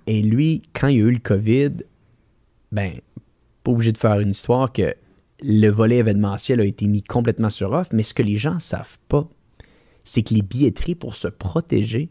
Et 0.08 0.22
lui, 0.22 0.62
quand 0.74 0.88
il 0.88 0.98
y 0.98 1.02
a 1.02 1.06
eu 1.06 1.12
le 1.12 1.20
COVID, 1.20 1.72
ben, 2.72 2.94
pas 3.64 3.72
obligé 3.72 3.92
de 3.92 3.98
faire 3.98 4.20
une 4.20 4.30
histoire 4.32 4.72
que 4.72 4.94
le 5.42 5.70
volet 5.70 5.98
événementiel 5.98 6.62
a 6.62 6.66
été 6.66 6.88
mis 6.88 7.02
complètement 7.02 7.50
sur 7.50 7.72
off, 7.72 7.90
mais 7.92 8.04
ce 8.04 8.14
que 8.14 8.22
les 8.24 8.38
gens 8.38 8.60
savent 8.60 8.98
pas, 9.10 9.28
c'est 10.06 10.22
que 10.24 10.34
les 10.34 10.42
billetteries 10.44 10.96
pour 10.96 11.16
se 11.16 11.28
protéger, 11.28 12.10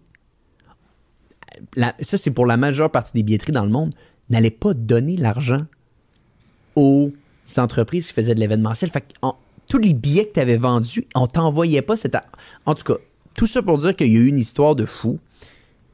la- 1.76 1.94
ça 2.00 2.18
c'est 2.18 2.32
pour 2.32 2.44
la 2.46 2.56
majeure 2.56 2.90
partie 2.90 3.12
des 3.14 3.22
billetteries 3.22 3.52
dans 3.52 3.64
le 3.64 3.70
monde, 3.70 3.94
n'allaient 4.30 4.50
pas 4.50 4.74
donner 4.74 5.16
l'argent 5.16 5.62
aux 6.76 7.12
entreprises 7.58 8.08
qui 8.08 8.12
faisaient 8.12 8.34
de 8.34 8.40
l'événementiel. 8.40 8.90
Tous 9.68 9.78
les 9.78 9.94
billets 9.94 10.26
que 10.26 10.34
tu 10.34 10.40
avais 10.40 10.56
vendus, 10.58 11.06
on 11.14 11.26
t'envoyait 11.26 11.82
pas 11.82 11.96
cet... 11.96 12.14
a- 12.14 12.22
En 12.66 12.74
tout 12.74 12.84
cas, 12.84 12.98
tout 13.34 13.46
ça 13.46 13.62
pour 13.62 13.78
dire 13.78 13.96
qu'il 13.96 14.12
y 14.12 14.16
a 14.16 14.20
eu 14.20 14.26
une 14.26 14.38
histoire 14.38 14.74
de 14.76 14.84
fou. 14.84 15.18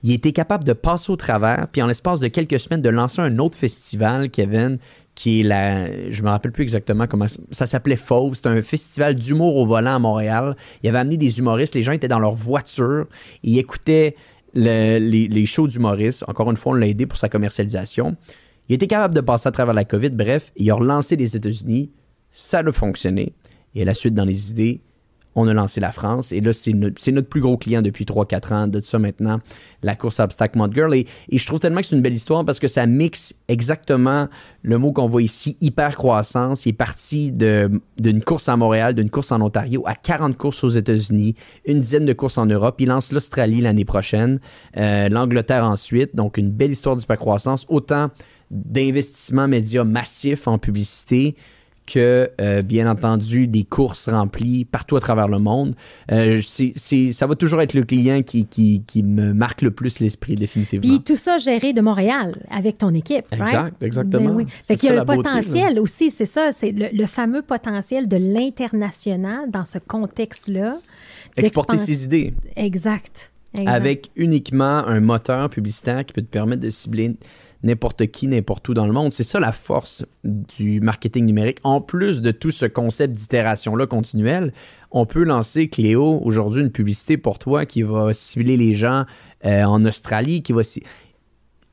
Il 0.03 0.13
était 0.13 0.33
capable 0.33 0.65
de 0.65 0.73
passer 0.73 1.13
au 1.13 1.17
travers, 1.17 1.69
puis 1.71 1.83
en 1.83 1.87
l'espace 1.87 2.21
de 2.21 2.29
quelques 2.29 2.59
semaines, 2.59 2.81
de 2.83 2.89
lancer 2.89 3.21
un 3.21 3.39
autre 3.39 3.57
festival, 3.59 4.31
Kevin, 4.31 4.79
qui 5.15 5.41
est 5.41 5.43
la. 5.43 6.11
Je 6.11 6.23
me 6.23 6.31
rappelle 6.31 6.53
plus 6.53 6.63
exactement 6.63 7.07
comment. 7.07 7.27
ça- 7.51 7.67
s'appelait 7.67 7.97
Fauve. 7.97 8.35
C'était 8.35 8.49
un 8.49 8.63
festival 8.63 9.15
d'humour 9.15 9.57
au 9.57 9.67
volant 9.67 9.97
à 9.97 9.99
Montréal. 9.99 10.57
Il 10.83 10.89
avait 10.89 10.99
amené 10.99 11.17
des 11.19 11.39
humoristes. 11.39 11.75
Les 11.75 11.83
gens 11.83 11.93
étaient 11.93 12.09
dans 12.09 12.19
leur 12.19 12.35
voiture. 12.35 13.07
Ils 13.43 13.59
écoutaient 13.59 14.17
le- 14.55 14.99
les, 14.99 15.29
les 15.29 15.47
shows 15.47 15.69
d'humoristes. 15.69 16.25
Encore 16.29 16.51
une 16.51 16.57
fois, 16.57 16.73
on 16.73 16.77
l'a 16.77 16.87
aidé 16.89 17.05
pour 17.07 17.19
sa 17.19 17.29
commercialisation. 17.29 18.17
Il 18.71 18.75
était 18.75 18.87
capable 18.87 19.17
de 19.17 19.21
passer 19.21 19.49
à 19.49 19.51
travers 19.51 19.75
la 19.75 19.85
COVID. 19.85 20.11
Bref, 20.11 20.53
il 20.55 20.71
a 20.71 20.77
relancé 20.77 21.17
les 21.17 21.35
États-Unis. 21.35 21.91
Ça 22.31 22.61
a 22.61 22.73
fonctionné. 22.73 23.33
Et 23.75 23.83
à 23.83 23.85
la 23.85 23.95
suite, 23.95 24.15
dans 24.15 24.25
les 24.25 24.53
idées, 24.53 24.81
on 25.35 25.49
a 25.49 25.53
lancé 25.53 25.81
la 25.81 25.91
France. 25.91 26.31
Et 26.31 26.41
là, 26.41 26.53
c'est 26.53 26.73
notre, 26.73 27.29
plus 27.29 27.41
gros 27.41 27.57
client 27.57 27.83
depuis 27.83 28.05
3-4 28.05 28.55
ans. 28.55 28.67
De 28.69 28.79
ça 28.79 29.01
maintenant, 29.01 29.41
la 29.83 29.97
course 29.97 30.21
à 30.21 30.25
obstacle 30.25 30.57
Mud 30.57 30.73
Girl. 30.73 30.95
Et, 30.95 31.09
je 31.33 31.45
trouve 31.45 31.59
tellement 31.59 31.81
que 31.81 31.87
c'est 31.89 31.97
une 31.97 32.03
belle 32.03 32.15
histoire 32.15 32.45
parce 32.45 32.61
que 32.61 32.69
ça 32.69 32.87
mixe 32.87 33.35
exactement 33.49 34.29
le 34.63 34.79
mot 34.79 34.93
qu'on 34.93 35.09
voit 35.09 35.23
ici, 35.23 35.57
hyper 35.61 35.97
croissance. 35.97 36.65
Il 36.65 36.69
est 36.69 36.73
parti 36.73 37.33
d'une 37.33 38.23
course 38.23 38.49
à 38.49 38.57
Montréal, 38.57 38.95
d'une 38.95 39.11
course 39.11 39.33
en 39.33 39.41
Ontario, 39.41 39.83
à 39.85 39.97
40 39.97 40.37
courses 40.37 40.63
aux 40.63 40.69
États-Unis, 40.69 41.35
une 41.65 41.81
dizaine 41.81 42.05
de 42.05 42.13
courses 42.13 42.39
en 42.39 42.47
Europe. 42.47 42.77
Il 42.79 42.87
lance 42.87 43.11
l'Australie 43.11 43.63
l'année 43.63 43.85
prochaine, 43.85 44.39
euh, 44.77 45.09
l'Angleterre 45.09 45.65
ensuite. 45.65 46.15
Donc, 46.15 46.37
une 46.37 46.53
belle 46.53 46.71
histoire 46.71 46.95
d'hyper 46.95 47.19
croissance. 47.19 47.67
Autant 47.69 48.11
d'investissements 48.51 49.49
médias 49.49 49.85
massifs 49.85 50.47
en 50.49 50.59
publicité 50.59 51.37
que, 51.87 52.31
euh, 52.41 52.63
bien 52.63 52.89
entendu, 52.89 53.49
des 53.49 53.65
courses 53.65 54.09
remplies 54.09 54.65
partout 54.65 54.97
à 54.97 55.01
travers 55.01 55.27
le 55.27 55.41
monde. 55.41 55.75
Euh, 56.13 56.41
c'est- 56.41 56.73
c'est- 56.77 57.11
ça 57.11 57.27
va 57.27 57.35
toujours 57.35 57.61
être 57.63 57.75
le 57.75 57.83
client 57.83 58.23
qui, 58.23 58.47
qui, 58.47 58.85
qui 58.87 59.03
me 59.03 59.33
marque 59.33 59.61
le 59.63 59.73
plus 59.73 59.99
l'esprit, 59.99 60.37
définitivement. 60.37 60.87
Puis 60.89 61.03
tout 61.03 61.17
ça 61.17 61.39
géré 61.39 61.73
de 61.73 61.81
Montréal 61.81 62.37
avec 62.49 62.79
ton 62.79 62.95
équipe. 62.95 63.25
right? 63.33 63.43
Exact, 63.43 63.83
exactement. 63.83 64.29
Ben 64.31 64.37
oui. 64.37 64.47
C'est 64.63 64.75
Fait 64.75 64.87
qu'il 64.87 64.95
y 64.95 64.99
a 64.99 65.05
beauté, 65.05 65.17
potentiel 65.23 65.81
aussi, 65.81 66.11
c'est 66.13 66.27
ça, 66.27 66.53
c'est 66.53 66.71
le, 66.71 66.87
le 66.93 67.07
fameux 67.07 67.43
potentiel 67.43 68.07
de 68.07 68.17
l'international 68.19 69.51
dans 69.51 69.65
ce 69.65 69.79
contexte-là. 69.79 70.79
Exporter 71.37 71.77
ses 71.79 72.05
idées 72.05 72.35
Exact. 72.57 73.33
exact. 73.59 73.69
avec 73.75 74.11
uniquement 74.15 74.87
un 74.87 75.01
moteur 75.01 75.51
publicitaire 75.51 76.05
qui 76.05 76.13
peut 76.13 76.23
te 76.23 76.27
permettre 76.29 76.63
de 76.63 76.71
cibler 76.71 77.17
n'importe 77.63 78.07
qui, 78.07 78.29
n'importe 78.29 78.69
où 78.69 78.75
dans 78.75 78.87
le 78.87 78.93
monde. 78.93 79.13
C'est 79.13 79.25
ça 79.25 79.41
la 79.41 79.53
force 79.53 80.05
du 80.25 80.81
marketing 80.81 81.25
numérique. 81.25 81.59
En 81.63 81.81
plus 81.81 82.23
de 82.23 82.31
tout 82.31 82.51
ce 82.51 82.67
concept 82.67 83.15
d'itération-là 83.15 83.87
continuelle, 83.87 84.53
on 84.91 85.07
peut 85.07 85.25
lancer, 85.25 85.69
Cléo, 85.69 86.21
aujourd'hui 86.25 86.63
une 86.63 86.71
publicité 86.71 87.17
pour 87.17 87.39
toi 87.39 87.67
qui 87.67 87.83
va 87.83 88.15
cibler 88.15 88.57
les 88.57 88.75
gens 88.75 89.05
euh, 89.45 89.65
en 89.65 89.85
Australie, 89.85 90.43
qui 90.43 90.53
va... 90.53 90.63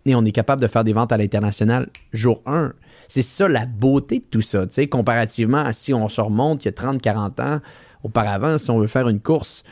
Et 0.06 0.16
on 0.16 0.24
est 0.24 0.32
capable 0.32 0.62
de 0.62 0.68
faire 0.68 0.84
des 0.84 0.94
ventes 0.94 1.12
à 1.12 1.18
l'international 1.18 1.88
jour 2.14 2.42
1. 2.46 2.74
C'est 3.10 3.24
ça 3.24 3.48
la 3.48 3.66
beauté 3.66 4.20
de 4.20 4.26
tout 4.26 4.42
ça, 4.42 4.68
tu 4.68 4.88
comparativement 4.88 5.58
à 5.58 5.74
si 5.74 5.94
on 5.94 6.08
se 6.08 6.22
remonte 6.22 6.64
il 6.64 6.68
y 6.68 6.70
a 6.70 6.72
30-40 6.72 7.42
ans, 7.42 7.60
auparavant, 8.04 8.58
si 8.58 8.70
on 8.72 8.80
veut 8.80 8.88
faire 8.88 9.10
une 9.10 9.20
course 9.20 9.64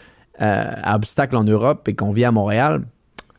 euh, 0.41 0.71
à 0.75 0.95
obstacle 0.95 1.37
en 1.37 1.45
Europe 1.45 1.87
et 1.87 1.95
qu'on 1.95 2.11
vit 2.11 2.25
à 2.25 2.31
Montréal, 2.31 2.81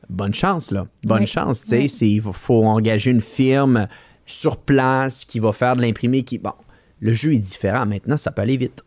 bonne 0.08 0.34
chance, 0.34 0.70
là. 0.70 0.86
Bonne 1.04 1.20
Oui. 1.20 1.26
chance, 1.26 1.62
tu 1.64 1.88
sais. 1.88 2.08
Il 2.08 2.20
faut, 2.20 2.32
faut 2.32 2.64
engager 2.64 3.10
une 3.10 3.20
firme 3.20 3.86
sur 4.26 4.56
place 4.56 5.24
qui 5.24 5.38
va 5.38 5.52
faire 5.52 5.76
de 5.76 5.82
l'imprimé. 5.82 6.22
Qui... 6.22 6.38
Bon, 6.38 6.52
le 7.00 7.12
jeu 7.14 7.32
est 7.34 7.38
différent. 7.38 7.86
Maintenant, 7.86 8.16
ça 8.16 8.30
peut 8.32 8.42
aller 8.42 8.56
vite. 8.56 8.82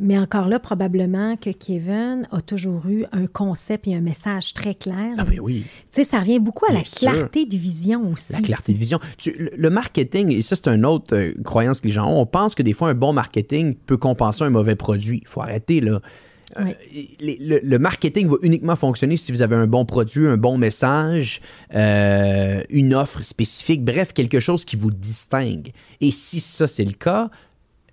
Mais 0.00 0.16
encore 0.16 0.46
là, 0.48 0.60
probablement 0.60 1.34
que 1.34 1.50
Kevin 1.50 2.28
a 2.30 2.40
toujours 2.40 2.86
eu 2.86 3.04
un 3.10 3.26
concept 3.26 3.88
et 3.88 3.96
un 3.96 4.00
message 4.00 4.54
très 4.54 4.76
clair. 4.76 5.14
Ah 5.18 5.24
ben 5.24 5.40
oui. 5.40 5.64
Tu 5.90 6.02
sais, 6.02 6.04
ça 6.04 6.20
revient 6.20 6.38
beaucoup 6.38 6.66
à 6.70 6.72
la 6.72 6.84
sûr. 6.84 7.10
clarté 7.10 7.46
de 7.46 7.56
vision 7.56 8.12
aussi. 8.12 8.32
La 8.32 8.40
clarté 8.40 8.72
de 8.72 8.78
vision. 8.78 9.00
Tu- 9.16 9.32
le, 9.36 9.50
le 9.56 9.70
marketing, 9.70 10.30
et 10.30 10.42
ça, 10.42 10.54
c'est 10.54 10.68
une 10.68 10.86
autre 10.86 11.16
euh, 11.16 11.34
croyance 11.44 11.80
que 11.80 11.88
les 11.88 11.92
gens 11.92 12.06
ont. 12.08 12.20
On 12.20 12.26
pense 12.26 12.54
que 12.54 12.62
des 12.62 12.72
fois, 12.74 12.90
un 12.90 12.94
bon 12.94 13.12
marketing 13.12 13.74
peut 13.74 13.96
compenser 13.96 14.44
un 14.44 14.50
mauvais 14.50 14.76
produit. 14.76 15.18
Il 15.22 15.28
faut 15.28 15.42
arrêter, 15.42 15.80
là. 15.80 16.00
Euh, 16.56 16.72
le, 17.20 17.78
marketing 17.78 18.28
va 18.28 18.36
uniquement 18.42 18.76
fonctionner 18.76 19.16
si 19.16 19.32
vous 19.32 19.42
avez 19.42 19.56
un 19.56 19.66
bon 19.66 19.84
produit, 19.84 20.26
un 20.26 20.36
bon 20.36 20.56
message, 20.56 21.40
euh, 21.74 22.62
une 22.70 22.94
offre 22.94 23.22
spécifique, 23.22 23.84
bref, 23.84 24.12
quelque 24.12 24.40
chose 24.40 24.64
qui 24.64 24.76
vous 24.76 24.90
distingue. 24.90 25.72
Et 26.00 26.10
si 26.10 26.40
ça, 26.40 26.66
c'est 26.66 26.84
le 26.84 26.92
cas, 26.92 27.30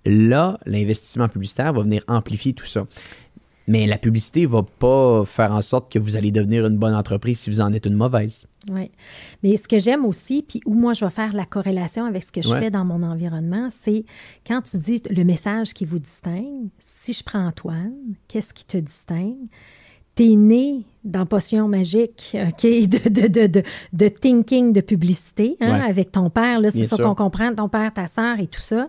là, 0.04 0.58
l'investissement 0.64 1.28
publicitaire 1.28 1.72
va 1.72 1.82
venir 1.82 2.02
amplifier 2.08 2.54
tout 2.54 2.64
ça. 2.64 2.86
Mais 3.68 3.86
la 3.86 3.98
publicité 3.98 4.46
va 4.46 4.62
pas 4.62 5.24
faire 5.24 5.52
en 5.52 5.60
sorte 5.60 5.92
que 5.92 5.98
vous 5.98 6.16
allez 6.16 6.30
devenir 6.30 6.64
une 6.66 6.76
bonne 6.76 6.94
entreprise 6.94 7.40
si 7.40 7.50
vous 7.50 7.60
en 7.60 7.72
êtes 7.72 7.86
une 7.86 7.94
mauvaise. 7.94 8.46
Oui. 8.70 8.90
Mais 9.42 9.56
ce 9.56 9.66
que 9.66 9.80
j'aime 9.80 10.04
aussi, 10.04 10.44
puis 10.46 10.60
où 10.66 10.74
moi 10.74 10.92
je 10.92 11.04
vais 11.04 11.10
faire 11.10 11.32
la 11.32 11.44
corrélation 11.44 12.04
avec 12.04 12.22
ce 12.22 12.30
que 12.30 12.42
je 12.42 12.48
fais 12.48 12.70
dans 12.70 12.84
mon 12.84 13.02
environnement, 13.02 13.68
c'est 13.70 14.04
quand 14.46 14.62
tu 14.62 14.78
dis 14.78 15.02
le 15.10 15.24
message 15.24 15.74
qui 15.74 15.84
vous 15.84 15.98
distingue, 15.98 16.68
si 17.06 17.12
je 17.12 17.22
prends 17.22 17.46
Antoine, 17.46 17.94
qu'est-ce 18.26 18.52
qui 18.52 18.64
te 18.64 18.76
distingue? 18.76 19.46
T'es 20.16 20.34
né 20.34 20.82
dans 21.04 21.24
Potion 21.24 21.68
Magique, 21.68 22.34
OK, 22.34 22.62
de, 22.62 23.08
de, 23.08 23.28
de, 23.28 23.46
de, 23.46 23.62
de 23.92 24.08
thinking 24.08 24.72
de 24.72 24.80
publicité, 24.80 25.56
hein, 25.60 25.82
avec 25.86 26.10
ton 26.10 26.30
père, 26.30 26.58
là, 26.58 26.72
c'est 26.72 26.86
ça 26.86 26.96
qu'on 26.96 27.14
comprend, 27.14 27.54
ton 27.54 27.68
père, 27.68 27.92
ta 27.92 28.08
sœur 28.08 28.40
et 28.40 28.48
tout 28.48 28.60
ça. 28.60 28.88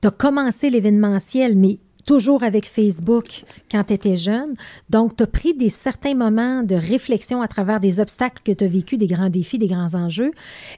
Tu 0.00 0.08
as 0.08 0.10
commencé 0.10 0.70
l'événementiel, 0.70 1.54
mais 1.54 1.80
toujours 2.10 2.42
avec 2.42 2.66
Facebook 2.66 3.44
quand 3.70 3.84
tu 3.84 3.94
étais 3.94 4.16
jeune. 4.16 4.54
Donc, 4.88 5.16
tu 5.16 5.22
as 5.22 5.28
pris 5.28 5.54
des 5.54 5.68
certains 5.68 6.16
moments 6.16 6.64
de 6.64 6.74
réflexion 6.74 7.40
à 7.40 7.46
travers 7.46 7.78
des 7.78 8.00
obstacles 8.00 8.42
que 8.44 8.50
tu 8.50 8.64
as 8.64 8.66
vécu, 8.66 8.96
des 8.96 9.06
grands 9.06 9.28
défis, 9.28 9.58
des 9.58 9.68
grands 9.68 9.94
enjeux. 9.94 10.32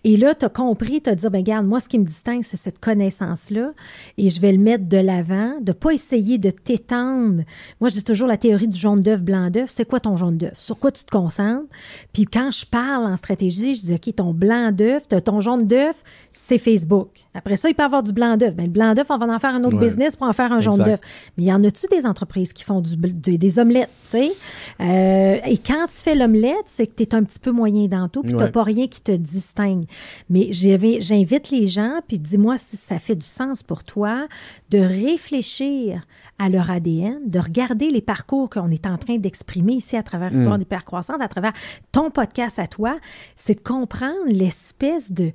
Et 0.04 0.18
là, 0.18 0.34
tu 0.34 0.44
as 0.44 0.50
compris, 0.50 1.00
tu 1.00 1.08
as 1.08 1.14
dit, 1.14 1.26
ben, 1.30 1.38
regarde, 1.38 1.66
moi, 1.66 1.80
ce 1.80 1.88
qui 1.88 1.98
me 1.98 2.04
distingue, 2.04 2.42
c'est 2.42 2.58
cette 2.58 2.80
connaissance-là. 2.80 3.72
Et 4.18 4.28
je 4.28 4.42
vais 4.42 4.52
le 4.52 4.58
mettre 4.58 4.90
de 4.90 4.98
l'avant, 4.98 5.54
de 5.62 5.72
pas 5.72 5.92
essayer 5.92 6.36
de 6.36 6.50
t'étendre. 6.50 7.44
Moi, 7.80 7.88
j'ai 7.88 8.02
toujours 8.02 8.28
la 8.28 8.36
théorie 8.36 8.68
du 8.68 8.78
jaune 8.78 9.00
d'œuf, 9.00 9.22
blanc 9.22 9.48
d'œuf. 9.48 9.70
C'est 9.70 9.88
quoi 9.88 10.00
ton 10.00 10.18
jaune 10.18 10.36
d'œuf? 10.36 10.58
Sur 10.58 10.78
quoi 10.78 10.92
tu 10.92 11.02
te 11.02 11.10
concentres? 11.10 11.64
Puis 12.12 12.26
quand 12.26 12.50
je 12.50 12.66
parle 12.66 13.06
en 13.06 13.16
stratégie, 13.16 13.74
je 13.74 13.86
dis, 13.86 13.94
OK, 13.94 14.14
ton 14.16 14.34
blanc 14.34 14.70
d'œuf, 14.70 15.08
ton 15.08 15.40
jaune 15.40 15.66
d'œuf, 15.66 16.04
c'est 16.30 16.58
Facebook. 16.58 17.08
Après 17.32 17.56
ça, 17.56 17.70
il 17.70 17.74
peut 17.74 17.84
y 17.84 17.86
avoir 17.86 18.02
du 18.02 18.12
blanc 18.12 18.36
d'œuf. 18.36 18.54
Ben, 18.54 18.64
le 18.64 18.70
blanc 18.70 18.92
d'œuf, 18.92 19.06
on 19.08 19.16
va 19.16 19.24
en 19.24 19.38
faire 19.38 19.54
un 19.54 19.64
autre 19.64 19.78
business 19.78 20.14
pour 20.14 20.26
en 20.26 20.34
faire 20.34 20.52
un 20.52 20.60
jaune 20.60 20.82
d'œuf. 20.82 21.00
Mais 21.36 21.44
y 21.44 21.52
en 21.52 21.62
a-tu 21.64 21.86
des 21.88 22.06
entreprises 22.06 22.52
qui 22.52 22.64
font 22.64 22.80
du, 22.80 22.96
des 22.96 23.58
omelettes, 23.58 23.90
tu 24.02 24.08
sais? 24.08 24.32
Euh, 24.80 25.38
et 25.44 25.58
quand 25.58 25.86
tu 25.86 25.96
fais 25.96 26.14
l'omelette, 26.14 26.66
c'est 26.66 26.86
que 26.86 26.94
tu 26.96 27.02
es 27.02 27.14
un 27.14 27.24
petit 27.24 27.38
peu 27.38 27.50
moyen 27.50 27.86
dans 27.86 28.08
tout, 28.08 28.22
puis 28.22 28.32
tu 28.32 28.36
n'as 28.36 28.48
pas 28.48 28.62
rien 28.62 28.86
qui 28.86 29.00
te 29.00 29.12
distingue. 29.12 29.84
Mais 30.30 30.52
j'invite 30.52 31.50
les 31.50 31.66
gens, 31.66 32.00
puis 32.06 32.18
dis-moi 32.18 32.58
si 32.58 32.76
ça 32.76 32.98
fait 32.98 33.16
du 33.16 33.26
sens 33.26 33.62
pour 33.62 33.84
toi 33.84 34.26
de 34.70 34.78
réfléchir 34.78 36.02
à 36.38 36.48
leur 36.48 36.70
ADN, 36.70 37.18
de 37.26 37.38
regarder 37.38 37.90
les 37.90 38.02
parcours 38.02 38.50
qu'on 38.50 38.70
est 38.70 38.86
en 38.86 38.98
train 38.98 39.16
d'exprimer 39.16 39.74
ici 39.74 39.96
à 39.96 40.02
travers 40.02 40.30
l'histoire 40.30 40.58
mm. 40.58 40.64
croissante, 40.84 41.20
à 41.20 41.28
travers 41.28 41.52
ton 41.92 42.10
podcast 42.10 42.58
à 42.58 42.66
toi, 42.66 42.98
c'est 43.36 43.54
de 43.54 43.60
comprendre 43.60 44.26
l'espèce 44.26 45.12
de 45.12 45.32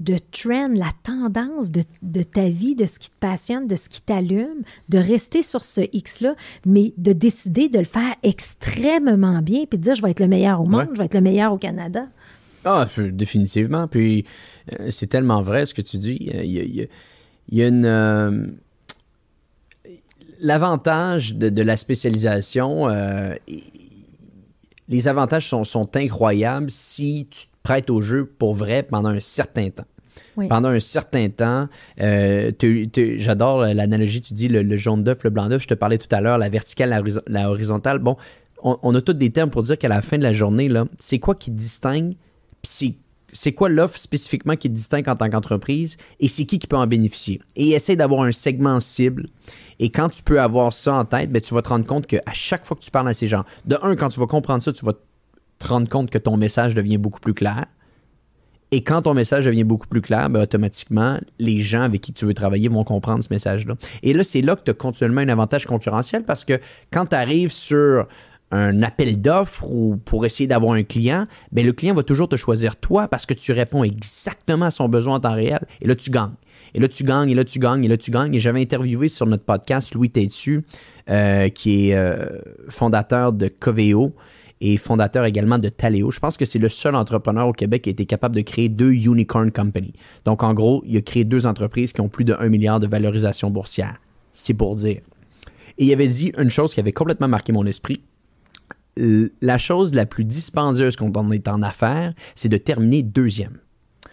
de 0.00 0.16
trend, 0.32 0.70
la 0.74 0.90
tendance 1.02 1.70
de, 1.70 2.22
ta 2.22 2.48
vie, 2.48 2.74
de 2.74 2.86
ce 2.86 2.98
qui 2.98 3.10
te 3.10 3.18
passionne, 3.20 3.66
de 3.66 3.76
ce 3.76 3.88
qui 3.88 4.02
t'allume, 4.02 4.62
de 4.88 4.98
rester 4.98 5.42
sur 5.42 5.62
ce 5.62 5.82
X-là, 5.92 6.34
mais 6.66 6.92
de 6.96 7.12
décider 7.12 7.68
de 7.68 7.78
le 7.78 7.84
faire 7.84 8.14
extrêmement 8.22 9.42
bien, 9.42 9.66
puis 9.66 9.78
de 9.78 9.84
dire 9.84 9.94
je 9.94 10.02
vais 10.02 10.10
être 10.10 10.20
le 10.20 10.28
meilleur 10.28 10.60
au 10.60 10.66
monde, 10.66 10.88
je 10.92 10.98
vais 10.98 11.04
être 11.04 11.14
le 11.14 11.20
meilleur 11.20 11.52
au 11.52 11.58
Canada. 11.58 12.06
Ah, 12.64 12.86
définitivement. 13.12 13.88
Puis 13.88 14.24
euh, 14.78 14.90
c'est 14.90 15.06
tellement 15.06 15.42
vrai 15.42 15.66
ce 15.66 15.74
que 15.74 15.82
tu 15.82 15.96
dis. 15.96 16.18
Il 16.20 16.88
y 17.52 17.62
a, 17.62 17.68
une. 17.68 17.84
Euh, 17.84 18.46
l'avantage 20.40 21.34
de, 21.34 21.62
la 21.62 21.76
spécialisation, 21.76 22.88
euh, 22.88 23.34
les 24.90 25.08
avantages 25.08 25.48
sont, 25.48 25.64
sont 25.64 25.96
incroyables 25.96 26.70
si 26.70 27.28
tu 27.30 27.46
te 27.46 27.52
prêtes 27.62 27.88
au 27.88 28.02
jeu 28.02 28.26
pour 28.26 28.54
vrai 28.54 28.82
pendant 28.82 29.08
un 29.08 29.20
certain 29.20 29.70
temps. 29.70 29.86
Pendant 30.48 30.70
un 30.70 30.80
certain 30.80 31.28
temps, 31.28 31.68
euh, 32.00 32.50
j'adore 33.16 33.60
l'analogie, 33.60 34.20
tu 34.20 34.32
dis 34.32 34.48
le, 34.48 34.76
jaune 34.76 35.04
d'œuf, 35.04 35.22
le 35.22 35.30
blanc 35.30 35.48
d'œuf, 35.48 35.62
je 35.62 35.68
te 35.68 35.74
parlais 35.74 35.98
tout 35.98 36.08
à 36.14 36.20
l'heure, 36.20 36.38
la 36.38 36.48
verticale, 36.48 37.02
la, 37.26 37.50
horizontale. 37.50 37.98
Bon, 37.98 38.16
on, 38.62 38.94
a 38.94 39.00
tous 39.00 39.12
des 39.12 39.30
termes 39.30 39.50
pour 39.50 39.62
dire 39.62 39.76
qu'à 39.76 39.88
la 39.88 40.00
fin 40.00 40.18
de 40.18 40.22
la 40.22 40.32
journée, 40.32 40.68
là, 40.68 40.86
c'est 40.98 41.18
quoi 41.18 41.34
qui 41.34 41.50
distingue, 41.50 42.14
c'est 42.62 42.94
quoi 43.52 43.68
l'offre 43.68 43.98
spécifiquement 43.98 44.56
qui 44.56 44.68
distingue 44.68 45.08
en 45.08 45.16
tant 45.16 45.28
qu'entreprise 45.28 45.96
et 46.18 46.28
c'est 46.28 46.44
qui 46.44 46.58
qui 46.58 46.66
peut 46.66 46.76
en 46.76 46.86
bénéficier? 46.86 47.40
Et 47.56 47.70
essaye 47.70 47.96
d'avoir 47.96 48.22
un 48.22 48.32
segment 48.32 48.80
cible. 48.80 49.26
Et 49.78 49.90
quand 49.90 50.08
tu 50.08 50.22
peux 50.22 50.40
avoir 50.40 50.72
ça 50.72 50.94
en 50.94 51.04
tête, 51.04 51.30
ben, 51.30 51.40
tu 51.40 51.54
vas 51.54 51.62
te 51.62 51.68
rendre 51.68 51.86
compte 51.86 52.06
qu'à 52.06 52.32
chaque 52.32 52.64
fois 52.64 52.76
que 52.76 52.82
tu 52.82 52.90
parles 52.90 53.08
à 53.08 53.14
ces 53.14 53.26
gens, 53.26 53.44
de 53.66 53.78
un, 53.82 53.96
quand 53.96 54.08
tu 54.08 54.20
vas 54.20 54.26
comprendre 54.26 54.62
ça, 54.62 54.72
tu 54.72 54.84
vas 54.84 54.92
te 54.92 55.66
rendre 55.66 55.88
compte 55.88 56.10
que 56.10 56.18
ton 56.18 56.36
message 56.36 56.74
devient 56.74 56.98
beaucoup 56.98 57.20
plus 57.20 57.34
clair. 57.34 57.66
Et 58.72 58.84
quand 58.84 59.02
ton 59.02 59.14
message 59.14 59.46
devient 59.46 59.64
beaucoup 59.64 59.88
plus 59.88 60.00
clair, 60.00 60.30
ben, 60.30 60.42
automatiquement, 60.42 61.18
les 61.38 61.58
gens 61.58 61.82
avec 61.82 62.00
qui 62.02 62.12
tu 62.12 62.24
veux 62.24 62.34
travailler 62.34 62.68
vont 62.68 62.84
comprendre 62.84 63.24
ce 63.24 63.28
message-là. 63.30 63.74
Et 64.02 64.12
là, 64.12 64.22
c'est 64.22 64.42
là 64.42 64.54
que 64.54 64.62
tu 64.62 64.70
as 64.70 64.74
continuellement 64.74 65.22
un 65.22 65.28
avantage 65.28 65.66
concurrentiel 65.66 66.24
parce 66.24 66.44
que 66.44 66.60
quand 66.92 67.06
tu 67.06 67.16
arrives 67.16 67.50
sur 67.50 68.06
un 68.50 68.82
appel 68.82 69.20
d'offres 69.20 69.64
ou 69.68 69.96
pour 69.96 70.26
essayer 70.26 70.46
d'avoir 70.46 70.72
un 70.72 70.82
client, 70.82 71.26
ben 71.52 71.64
le 71.64 71.72
client 71.72 71.94
va 71.94 72.02
toujours 72.02 72.28
te 72.28 72.36
choisir 72.36 72.76
toi 72.76 73.08
parce 73.08 73.26
que 73.26 73.34
tu 73.34 73.52
réponds 73.52 73.84
exactement 73.84 74.66
à 74.66 74.70
son 74.70 74.88
besoin 74.88 75.16
en 75.16 75.20
temps 75.20 75.34
réel. 75.34 75.60
Et 75.80 75.86
là, 75.86 75.94
tu 75.94 76.10
gagnes. 76.10 76.34
Et 76.74 76.80
là, 76.80 76.88
tu 76.88 77.04
gagnes, 77.04 77.30
et 77.30 77.34
là, 77.34 77.44
tu 77.44 77.58
gagnes, 77.58 77.84
et 77.84 77.88
là, 77.88 77.96
tu 77.96 78.10
gagnes. 78.10 78.34
Et 78.34 78.38
j'avais 78.38 78.60
interviewé 78.60 79.08
sur 79.08 79.26
notre 79.26 79.44
podcast 79.44 79.94
Louis 79.94 80.10
Tétu, 80.10 80.64
euh, 81.08 81.48
qui 81.48 81.90
est 81.90 81.96
euh, 81.96 82.38
fondateur 82.68 83.32
de 83.32 83.48
Coveo 83.48 84.14
et 84.60 84.76
fondateur 84.76 85.24
également 85.24 85.58
de 85.58 85.68
Taleo. 85.68 86.10
Je 86.10 86.20
pense 86.20 86.36
que 86.36 86.44
c'est 86.44 86.58
le 86.58 86.68
seul 86.68 86.94
entrepreneur 86.94 87.48
au 87.48 87.52
Québec 87.52 87.82
qui 87.82 87.90
a 87.90 87.92
été 87.92 88.04
capable 88.04 88.36
de 88.36 88.42
créer 88.42 88.68
deux 88.68 88.92
unicorn 88.92 89.50
companies. 89.50 89.94
Donc, 90.24 90.42
en 90.42 90.54
gros, 90.54 90.82
il 90.86 90.96
a 90.96 91.00
créé 91.00 91.24
deux 91.24 91.46
entreprises 91.46 91.92
qui 91.92 92.00
ont 92.00 92.08
plus 92.08 92.24
de 92.24 92.34
1 92.34 92.48
milliard 92.48 92.78
de 92.78 92.86
valorisation 92.86 93.50
boursière. 93.50 93.96
C'est 94.32 94.54
pour 94.54 94.76
dire. 94.76 95.00
Et 95.78 95.86
il 95.86 95.92
avait 95.92 96.08
dit 96.08 96.32
une 96.36 96.50
chose 96.50 96.74
qui 96.74 96.80
avait 96.80 96.92
complètement 96.92 97.28
marqué 97.28 97.52
mon 97.52 97.64
esprit. 97.64 98.02
La 99.40 99.58
chose 99.58 99.94
la 99.94 100.06
plus 100.06 100.24
dispendieuse 100.24 100.96
quand 100.96 101.16
on 101.16 101.30
est 101.30 101.48
en 101.48 101.62
affaires, 101.62 102.12
c'est 102.34 102.48
de 102.48 102.56
terminer 102.56 103.02
deuxième. 103.02 103.58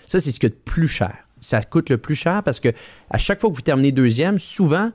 Ça, 0.06 0.22
c'est 0.22 0.32
ce 0.32 0.40
qui 0.40 0.46
est 0.46 0.50
le 0.50 0.56
plus 0.56 0.88
cher. 0.88 1.14
Ça 1.42 1.62
coûte 1.62 1.90
le 1.90 1.98
plus 1.98 2.16
cher 2.16 2.42
parce 2.44 2.60
que 2.60 2.70
à 3.10 3.18
chaque 3.18 3.42
fois 3.42 3.50
que 3.50 3.56
vous 3.56 3.62
terminez 3.62 3.92
deuxième, 3.92 4.40
souvent, 4.40 4.92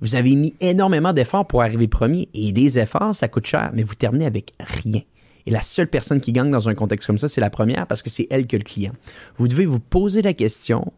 vous 0.00 0.14
avez 0.14 0.34
mis 0.34 0.54
énormément 0.60 1.12
d'efforts 1.12 1.46
pour 1.46 1.62
arriver 1.62 1.88
premier 1.88 2.28
et 2.34 2.52
des 2.52 2.78
efforts, 2.78 3.14
ça 3.14 3.28
coûte 3.28 3.46
cher, 3.46 3.70
mais 3.72 3.82
vous 3.82 3.94
terminez 3.94 4.26
avec 4.26 4.52
rien. 4.60 5.02
Et 5.46 5.50
la 5.50 5.60
seule 5.60 5.86
personne 5.86 6.20
qui 6.20 6.32
gagne 6.32 6.50
dans 6.50 6.68
un 6.68 6.74
contexte 6.74 7.06
comme 7.06 7.18
ça, 7.18 7.28
c'est 7.28 7.40
la 7.40 7.50
première 7.50 7.86
parce 7.86 8.02
que 8.02 8.10
c'est 8.10 8.26
elle 8.30 8.46
que 8.46 8.56
le 8.56 8.64
client. 8.64 8.92
Vous 9.36 9.48
devez 9.48 9.64
vous 9.64 9.80
poser 9.80 10.20
la 10.20 10.34
question 10.34 10.92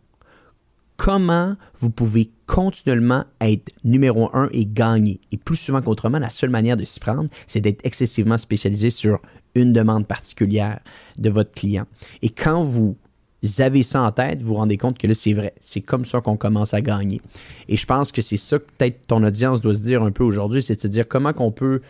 comment 0.98 1.56
vous 1.76 1.90
pouvez 1.90 2.30
continuellement 2.46 3.24
être 3.40 3.70
numéro 3.84 4.28
un 4.36 4.50
et 4.52 4.66
gagner. 4.66 5.20
Et 5.32 5.38
plus 5.38 5.56
souvent 5.56 5.80
qu'autrement, 5.80 6.18
la 6.18 6.28
seule 6.28 6.50
manière 6.50 6.76
de 6.76 6.84
s'y 6.84 7.00
prendre, 7.00 7.30
c'est 7.46 7.60
d'être 7.60 7.80
excessivement 7.84 8.36
spécialisé 8.36 8.90
sur 8.90 9.22
une 9.54 9.72
demande 9.72 10.06
particulière 10.06 10.80
de 11.18 11.30
votre 11.30 11.52
client. 11.52 11.86
Et 12.20 12.28
quand 12.28 12.62
vous 12.64 12.96
avez 13.58 13.84
ça 13.84 14.02
en 14.02 14.12
tête, 14.12 14.40
vous 14.42 14.48
vous 14.48 14.54
rendez 14.56 14.76
compte 14.76 14.98
que 14.98 15.06
là, 15.06 15.14
c'est 15.14 15.32
vrai. 15.32 15.54
C'est 15.60 15.80
comme 15.80 16.04
ça 16.04 16.20
qu'on 16.20 16.36
commence 16.36 16.74
à 16.74 16.80
gagner. 16.80 17.22
Et 17.68 17.76
je 17.76 17.86
pense 17.86 18.10
que 18.12 18.20
c'est 18.20 18.36
ça 18.36 18.58
que 18.58 18.64
peut-être 18.76 19.06
ton 19.06 19.22
audience 19.22 19.60
doit 19.60 19.76
se 19.76 19.82
dire 19.82 20.02
un 20.02 20.10
peu 20.10 20.24
aujourd'hui, 20.24 20.62
c'est 20.62 20.74
de 20.74 20.80
se 20.80 20.88
dire 20.88 21.06
comment 21.06 21.32
qu'on 21.32 21.52
peut 21.52 21.80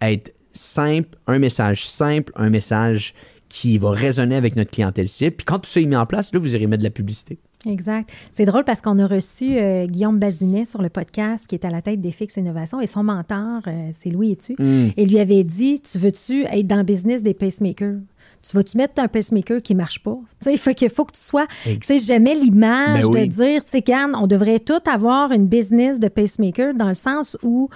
être 0.00 0.32
simple, 0.52 1.18
un 1.26 1.40
message 1.40 1.88
simple, 1.88 2.32
un 2.36 2.50
message 2.50 3.14
qui 3.48 3.78
va 3.78 3.90
résonner 3.90 4.36
avec 4.36 4.54
notre 4.54 4.70
clientèle 4.70 5.08
cible. 5.08 5.34
Puis 5.34 5.44
quand 5.44 5.58
tout 5.58 5.68
ça 5.68 5.80
est 5.80 5.86
mis 5.86 5.96
en 5.96 6.06
place, 6.06 6.32
là, 6.32 6.38
vous 6.38 6.54
irez 6.54 6.66
mettre 6.68 6.82
de 6.82 6.88
la 6.88 6.92
publicité. 6.92 7.38
Exact. 7.66 8.10
C'est 8.32 8.44
drôle 8.44 8.64
parce 8.64 8.80
qu'on 8.80 8.98
a 8.98 9.06
reçu 9.06 9.58
euh, 9.58 9.86
Guillaume 9.86 10.18
Bazinet 10.18 10.64
sur 10.64 10.80
le 10.80 10.88
podcast 10.88 11.46
qui 11.46 11.56
est 11.56 11.64
à 11.64 11.70
la 11.70 11.82
tête 11.82 12.00
des 12.00 12.12
Fix 12.12 12.36
Innovation 12.36 12.80
et 12.80 12.86
son 12.86 13.02
mentor, 13.02 13.62
euh, 13.66 13.88
c'est 13.92 14.10
Louis 14.10 14.32
Etu. 14.32 14.54
Mm. 14.58 14.90
Et 14.96 15.06
lui 15.06 15.18
avait 15.18 15.44
dit 15.44 15.80
Tu 15.80 15.98
veux-tu 15.98 16.44
être 16.44 16.66
dans 16.66 16.76
le 16.76 16.84
business 16.84 17.22
des 17.22 17.34
pacemakers? 17.34 17.98
Tu 18.42 18.56
vas-tu 18.56 18.76
mettre 18.76 19.02
un 19.02 19.08
pacemaker 19.08 19.60
qui 19.60 19.74
marche 19.74 20.00
pas? 20.02 20.16
Tu 20.40 20.50
sais, 20.50 20.56
faut 20.56 20.72
qu'il 20.72 20.90
faut 20.90 21.04
que 21.04 21.12
tu 21.12 21.20
sois. 21.20 21.46
Tu 21.64 21.78
sais, 21.82 21.98
j'aimais 21.98 22.34
l'image 22.34 23.04
ben 23.08 23.26
de 23.26 23.32
dire, 23.32 23.64
tu 23.64 23.70
sais, 23.70 23.84
on 24.14 24.28
devrait 24.28 24.60
tout 24.60 24.78
avoir 24.88 25.32
une 25.32 25.46
business 25.46 25.98
de 25.98 26.06
pacemaker 26.06 26.74
dans 26.74 26.88
le 26.88 26.94
sens 26.94 27.36
où 27.42 27.68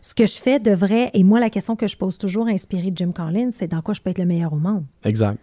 ce 0.00 0.14
que 0.14 0.24
je 0.24 0.38
fais 0.38 0.58
devrait, 0.58 1.10
et 1.14 1.24
moi, 1.24 1.40
la 1.40 1.50
question 1.50 1.76
que 1.76 1.86
je 1.86 1.96
pose 1.96 2.16
toujours, 2.16 2.46
inspirée 2.46 2.90
de 2.90 2.96
Jim 2.96 3.12
Collins, 3.12 3.50
c'est 3.50 3.66
dans 3.66 3.82
quoi 3.82 3.92
je 3.92 4.00
peux 4.00 4.10
être 4.10 4.18
le 4.18 4.24
meilleur 4.24 4.52
au 4.52 4.58
monde? 4.58 4.84
Exact. 5.04 5.38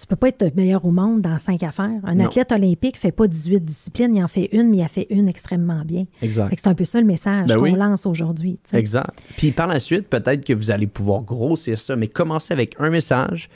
Tu 0.00 0.06
peux 0.06 0.16
pas 0.16 0.28
être 0.28 0.42
le 0.42 0.50
meilleur 0.54 0.86
au 0.86 0.92
monde 0.92 1.20
dans 1.20 1.38
cinq 1.38 1.62
affaires. 1.62 2.00
Un 2.04 2.20
athlète 2.20 2.52
olympique 2.52 2.96
fait 2.96 3.12
pas 3.12 3.26
18 3.26 3.62
disciplines, 3.62 4.16
il 4.16 4.24
en 4.24 4.28
fait 4.28 4.48
une, 4.52 4.70
mais 4.70 4.78
il 4.78 4.82
a 4.82 4.88
fait 4.88 5.06
une 5.10 5.28
extrêmement 5.28 5.82
bien. 5.84 6.06
Exact. 6.22 6.54
C'est 6.56 6.68
un 6.68 6.74
peu 6.74 6.86
ça 6.86 7.00
le 7.00 7.06
message 7.06 7.48
ben 7.48 7.58
qu'on 7.58 7.74
lance 7.74 8.06
aujourd'hui. 8.06 8.58
Exact. 8.72 9.10
Puis 9.36 9.52
par 9.52 9.66
la 9.66 9.78
suite, 9.78 10.08
peut-être 10.08 10.42
que 10.46 10.54
vous 10.54 10.70
allez 10.70 10.86
pouvoir 10.86 11.22
grossir 11.22 11.78
ça, 11.78 11.96
mais 11.96 12.08
commencer 12.08 12.54
avec 12.54 12.76
un 12.78 12.88
message, 12.88 13.50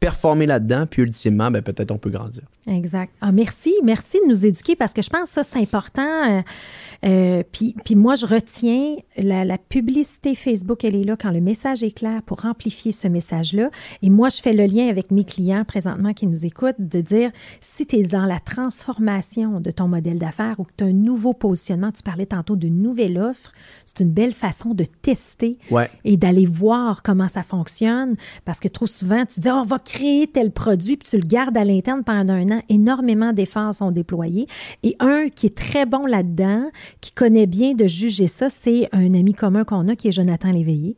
performer 0.00 0.46
là-dedans, 0.46 0.86
puis 0.86 1.02
ultimement, 1.02 1.50
ben, 1.50 1.62
peut-être 1.62 1.90
on 1.90 1.98
peut 1.98 2.10
grandir. 2.10 2.42
Exact. 2.66 3.12
Ah, 3.20 3.32
merci. 3.32 3.74
Merci 3.84 4.18
de 4.24 4.28
nous 4.28 4.44
éduquer 4.44 4.76
parce 4.76 4.92
que 4.92 5.02
je 5.02 5.08
pense 5.08 5.28
que 5.28 5.34
ça, 5.34 5.44
c'est 5.44 5.58
important. 5.58 6.42
Euh, 7.04 7.42
puis, 7.52 7.74
puis 7.84 7.94
moi, 7.94 8.14
je 8.14 8.26
retiens 8.26 8.96
la, 9.16 9.44
la, 9.44 9.58
publicité 9.58 10.34
Facebook, 10.34 10.84
elle 10.84 10.96
est 10.96 11.04
là 11.04 11.16
quand 11.16 11.30
le 11.30 11.40
message 11.40 11.82
est 11.82 11.92
clair 11.92 12.22
pour 12.22 12.44
amplifier 12.44 12.92
ce 12.92 13.06
message-là. 13.08 13.70
Et 14.02 14.10
moi, 14.10 14.28
je 14.28 14.40
fais 14.40 14.52
le 14.52 14.64
lien 14.64 14.88
avec 14.88 15.10
mes 15.10 15.24
clients 15.24 15.64
présentement 15.64 16.12
qui 16.12 16.26
nous 16.26 16.46
écoutent 16.46 16.76
de 16.78 17.00
dire 17.00 17.30
si 17.60 17.86
tu 17.86 17.96
es 17.96 18.02
dans 18.02 18.24
la 18.24 18.40
transformation 18.40 19.60
de 19.60 19.70
ton 19.70 19.88
modèle 19.88 20.18
d'affaires 20.18 20.58
ou 20.58 20.64
que 20.64 20.72
tu 20.76 20.84
as 20.84 20.88
un 20.88 20.92
nouveau 20.92 21.32
positionnement, 21.32 21.92
tu 21.92 22.02
parlais 22.02 22.26
tantôt 22.26 22.56
d'une 22.56 22.80
nouvelle 22.82 23.18
offre, 23.18 23.52
c'est 23.84 24.00
une 24.00 24.10
belle 24.10 24.32
façon 24.32 24.74
de 24.74 24.84
tester 24.84 25.58
et 26.04 26.16
d'aller 26.16 26.46
voir 26.46 27.02
comment 27.02 27.28
ça 27.28 27.42
fonctionne 27.42 28.14
parce 28.44 28.60
que 28.60 28.68
trop 28.68 28.86
souvent, 28.86 29.24
tu 29.26 29.40
dis 29.40 29.48
oh, 29.50 29.56
on 29.56 29.64
va 29.64 29.78
créer 29.86 30.26
tel 30.26 30.50
produit 30.50 30.96
puis 30.96 31.08
tu 31.08 31.16
le 31.16 31.26
gardes 31.26 31.56
à 31.56 31.64
l'interne 31.64 32.02
pendant 32.04 32.34
un 32.34 32.50
an. 32.50 32.62
Énormément 32.68 33.32
d'efforts 33.32 33.74
sont 33.74 33.92
déployés. 33.92 34.46
Et 34.82 34.96
un 34.98 35.28
qui 35.28 35.46
est 35.46 35.56
très 35.56 35.86
bon 35.86 36.04
là-dedans, 36.04 36.70
qui 37.00 37.12
connaît 37.12 37.46
bien 37.46 37.74
de 37.74 37.86
juger 37.86 38.26
ça, 38.26 38.50
c'est 38.50 38.88
un 38.92 39.14
ami 39.14 39.32
commun 39.32 39.64
qu'on 39.64 39.88
a 39.88 39.96
qui 39.96 40.08
est 40.08 40.12
Jonathan 40.12 40.50
Léveillé. 40.50 40.96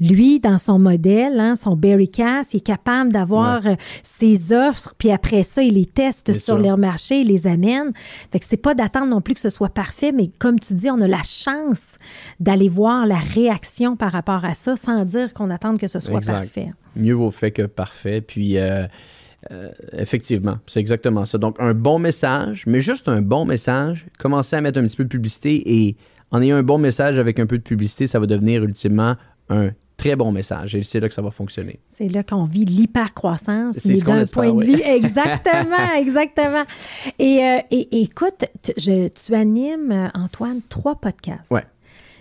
Lui, 0.00 0.40
dans 0.40 0.58
son 0.58 0.78
modèle, 0.78 1.40
hein, 1.40 1.56
son 1.56 1.76
Berrycast, 1.76 2.54
il 2.54 2.58
est 2.58 2.60
capable 2.60 3.12
d'avoir 3.12 3.66
euh, 3.66 3.74
ses 4.02 4.52
offres, 4.52 4.94
puis 4.98 5.10
après 5.10 5.42
ça, 5.42 5.62
il 5.62 5.74
les 5.74 5.86
teste 5.86 6.34
sur 6.34 6.58
leur 6.58 6.78
marché, 6.78 7.20
il 7.20 7.28
les 7.28 7.46
amène. 7.46 7.92
Fait 8.30 8.38
que 8.38 8.44
c'est 8.46 8.56
pas 8.56 8.74
d'attendre 8.74 9.06
non 9.06 9.20
plus 9.20 9.34
que 9.34 9.40
ce 9.40 9.50
soit 9.50 9.70
parfait, 9.70 10.12
mais 10.12 10.30
comme 10.38 10.58
tu 10.60 10.74
dis, 10.74 10.90
on 10.90 11.00
a 11.00 11.08
la 11.08 11.22
chance 11.24 11.98
d'aller 12.40 12.68
voir 12.68 13.06
la 13.06 13.18
réaction 13.18 13.96
par 13.96 14.12
rapport 14.12 14.44
à 14.44 14.54
ça 14.54 14.76
sans 14.76 15.04
dire 15.04 15.34
qu'on 15.34 15.50
attend 15.50 15.76
que 15.76 15.88
ce 15.88 16.00
soit 16.00 16.20
parfait. 16.20 16.72
Mieux 16.96 17.14
vaut 17.14 17.30
fait 17.30 17.50
que 17.50 17.62
parfait. 17.62 18.20
Puis 18.20 18.58
euh, 18.58 18.86
euh, 19.50 19.70
effectivement, 19.96 20.58
c'est 20.66 20.80
exactement 20.80 21.24
ça. 21.24 21.38
Donc, 21.38 21.56
un 21.60 21.74
bon 21.74 21.98
message, 21.98 22.64
mais 22.66 22.80
juste 22.80 23.08
un 23.08 23.22
bon 23.22 23.44
message, 23.44 24.06
commencer 24.18 24.56
à 24.56 24.60
mettre 24.60 24.78
un 24.78 24.82
petit 24.82 24.96
peu 24.96 25.04
de 25.04 25.08
publicité 25.08 25.86
et 25.86 25.96
en 26.30 26.42
ayant 26.42 26.56
un 26.56 26.62
bon 26.62 26.78
message 26.78 27.18
avec 27.18 27.38
un 27.38 27.46
peu 27.46 27.56
de 27.56 27.62
publicité, 27.62 28.06
ça 28.06 28.18
va 28.18 28.26
devenir 28.26 28.62
ultimement 28.62 29.16
un 29.48 29.70
très 29.98 30.16
bon 30.16 30.32
message 30.32 30.74
et 30.74 30.82
c'est 30.82 31.00
là 31.00 31.08
que 31.08 31.14
ça 31.14 31.20
va 31.20 31.30
fonctionner. 31.30 31.80
C'est 31.88 32.08
là 32.08 32.22
qu'on 32.22 32.44
vit 32.44 32.64
l'hypercroissance, 32.64 33.84
mais 33.84 34.00
d'un 34.00 34.24
point 34.24 34.54
de 34.54 34.64
vue. 34.64 34.80
Exactement, 34.80 35.92
exactement. 35.98 36.64
Et, 37.18 37.44
euh, 37.44 37.58
et, 37.70 38.02
écoute, 38.02 38.46
je, 38.78 39.08
tu 39.08 39.34
animes, 39.34 40.10
Antoine, 40.14 40.60
trois 40.70 40.94
podcasts. 40.94 41.50
Ouais. 41.50 41.64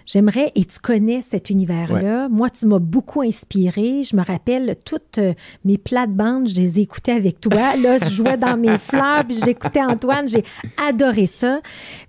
J'aimerais, 0.07 0.53
et 0.55 0.63
tu 0.63 0.79
connais 0.79 1.21
cet 1.21 1.49
univers-là. 1.49 2.29
Moi, 2.29 2.49
tu 2.49 2.65
m'as 2.65 2.79
beaucoup 2.79 3.21
inspiré. 3.21 4.03
Je 4.03 4.15
me 4.15 4.23
rappelle 4.23 4.77
toutes 4.85 5.17
euh, 5.17 5.33
mes 5.65 5.77
plates-bandes, 5.77 6.47
je 6.47 6.55
les 6.55 6.79
écoutais 6.79 7.11
avec 7.11 7.41
toi. 7.41 7.75
Là, 7.75 7.97
je 7.97 8.09
jouais 8.09 8.37
dans 8.37 8.55
mes 8.55 8.77
fleurs, 8.77 9.25
puis 9.25 9.37
j'écoutais 9.43 9.81
Antoine. 9.81 10.29
J'ai 10.29 10.45
adoré 10.77 11.27
ça. 11.27 11.59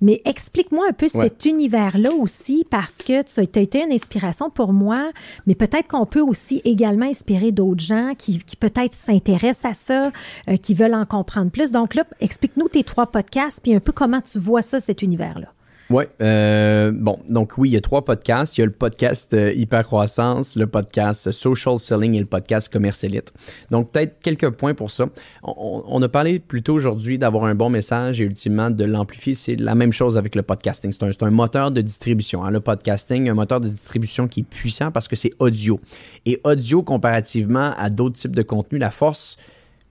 Mais 0.01 0.22
explique-moi 0.24 0.86
un 0.88 0.92
peu 0.92 1.09
cet 1.09 1.44
univers-là 1.44 2.11
aussi, 2.12 2.64
parce 2.70 2.99
que 2.99 3.22
tu 3.22 3.59
as 3.59 3.62
été 3.62 3.82
une 3.82 3.92
inspiration 3.92 4.49
pour 4.49 4.72
moi, 4.72 5.11
mais 5.49 5.57
peut-être 5.57 5.88
qu'on 5.88 6.07
peut 6.07 6.22
aussi 6.22 6.62
également 6.64 7.07
inspirer 7.07 7.51
d'autres 7.51 7.82
gens 7.82 8.12
qui, 8.16 8.38
qui 8.38 8.55
peut-être 8.55 8.94
s'intéressent 8.94 9.72
à 9.72 9.74
ça, 9.74 10.12
euh, 10.49 10.57
qui 10.57 10.74
veulent 10.74 10.94
en 10.94 11.05
comprendre 11.05 11.51
plus. 11.51 11.72
Donc 11.72 11.96
là, 11.96 12.05
explique-nous 12.20 12.68
tes 12.68 12.84
trois 12.84 13.09
podcasts, 13.09 13.61
puis 13.61 13.74
un 13.74 13.80
peu 13.80 13.90
comment 13.90 14.20
tu 14.20 14.38
vois 14.38 14.62
ça, 14.62 14.78
cet 14.78 15.03
univers-là. 15.03 15.49
Oui. 15.91 16.05
Euh, 16.20 16.93
bon, 16.95 17.18
donc 17.30 17.57
oui, 17.57 17.70
il 17.70 17.72
y 17.72 17.76
a 17.76 17.80
trois 17.80 18.05
podcasts. 18.05 18.59
Il 18.59 18.61
y 18.61 18.62
a 18.62 18.66
le 18.66 18.72
podcast 18.72 19.32
euh, 19.32 19.53
Hypercroissance, 19.55 20.55
le 20.55 20.66
podcast 20.66 21.30
Social 21.30 21.78
Selling 21.78 22.14
et 22.14 22.20
le 22.20 22.26
podcast 22.26 22.70
Commercialite. 22.70 23.32
Donc 23.70 23.91
peut-être 23.93 24.20
quelques 24.20 24.51
points 24.51 24.74
pour 24.74 24.91
ça. 24.91 25.07
On, 25.43 26.03
a 26.03 26.09
parlé 26.09 26.41
plutôt 26.41 26.74
aujourd'hui 26.74 27.16
d'avoir 27.16 27.45
un 27.45 27.55
bon 27.55 27.70
message 27.70 28.20
et 28.20 28.24
ultimement 28.24 28.68
de 28.70 28.84
l'amplifier. 28.84 29.34
C'est 29.34 29.57
la 29.57 29.74
même 29.74 29.93
chose 29.93 30.18
avec 30.18 30.34
le 30.34 30.43
podcasting. 30.43 30.93
C'est 30.93 31.22
un, 31.22 31.30
moteur 31.30 31.70
de 31.70 31.80
distribution. 31.80 32.45
Hein. 32.45 32.51
Le 32.51 32.61
podcasting, 32.61 33.30
un 33.30 33.34
moteur 33.34 33.61
de 33.61 33.68
distribution 33.68 34.28
qui 34.28 34.41
est 34.41 34.49
puissant 34.49 34.91
parce 34.91 35.09
que 35.09 35.16
c'est 35.16 35.32
audio. 35.39 35.80
Et 36.26 36.39
audio, 36.45 36.82
comparativement 36.82 37.72
à 37.78 37.89
d'autres 37.89 38.16
types 38.16 38.36
de 38.36 38.43
contenus, 38.43 38.80
la 38.80 38.91
force 38.91 39.39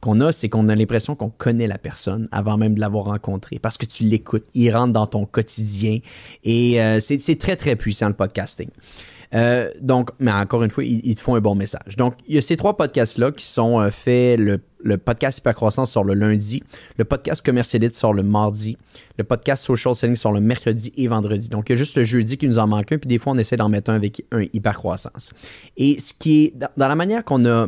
qu'on 0.01 0.21
a, 0.21 0.31
c'est 0.31 0.49
qu'on 0.49 0.69
a 0.69 0.75
l'impression 0.75 1.15
qu'on 1.15 1.29
connaît 1.29 1.67
la 1.67 1.77
personne 1.77 2.27
avant 2.31 2.57
même 2.57 2.75
de 2.75 2.79
l'avoir 2.79 3.05
rencontrée 3.05 3.59
parce 3.59 3.77
que 3.77 3.85
tu 3.85 4.03
l'écoutes, 4.03 4.45
il 4.53 4.71
rentre 4.75 4.93
dans 4.93 5.07
ton 5.07 5.25
quotidien 5.25 5.99
et 6.43 6.81
euh, 6.81 6.99
c'est 6.99 7.39
très 7.39 7.55
très 7.55 7.75
puissant 7.75 8.07
le 8.07 8.13
podcasting. 8.13 8.69
Euh, 9.33 9.69
donc, 9.81 10.11
mais 10.19 10.31
encore 10.31 10.63
une 10.63 10.69
fois, 10.69 10.83
ils, 10.83 11.15
te 11.15 11.21
font 11.21 11.35
un 11.35 11.41
bon 11.41 11.55
message. 11.55 11.97
Donc, 11.97 12.15
il 12.27 12.35
y 12.35 12.37
a 12.37 12.41
ces 12.41 12.57
trois 12.57 12.77
podcasts-là 12.77 13.31
qui 13.31 13.45
sont 13.45 13.79
euh, 13.79 13.89
faits. 13.89 14.39
Le, 14.39 14.59
le 14.81 14.97
podcast 14.97 15.39
Hypercroissance 15.39 15.91
sort 15.91 16.03
le 16.03 16.13
lundi, 16.13 16.63
le 16.97 17.03
podcast 17.03 17.45
Commercialite 17.45 17.95
sort 17.95 18.13
le 18.13 18.23
mardi, 18.23 18.77
le 19.17 19.23
podcast 19.23 19.65
Social 19.65 19.95
Selling 19.95 20.15
sort 20.15 20.31
le 20.31 20.39
mercredi 20.39 20.93
et 20.95 21.07
vendredi. 21.07 21.49
Donc, 21.49 21.69
il 21.69 21.73
y 21.73 21.75
a 21.75 21.77
juste 21.77 21.97
le 21.97 22.03
jeudi 22.03 22.37
qui 22.37 22.47
nous 22.47 22.59
en 22.59 22.67
manque 22.67 22.91
un, 22.91 22.97
puis 22.97 23.07
des 23.07 23.17
fois, 23.17 23.33
on 23.33 23.37
essaie 23.37 23.57
d'en 23.57 23.69
mettre 23.69 23.91
un 23.91 23.95
avec 23.95 24.23
un 24.31 24.43
Hypercroissance. 24.53 25.33
Et 25.75 25.99
ce 25.99 26.13
qui 26.13 26.45
est, 26.45 26.53
dans 26.55 26.87
la 26.87 26.95
manière 26.95 27.25
qu'on 27.25 27.45
a 27.45 27.67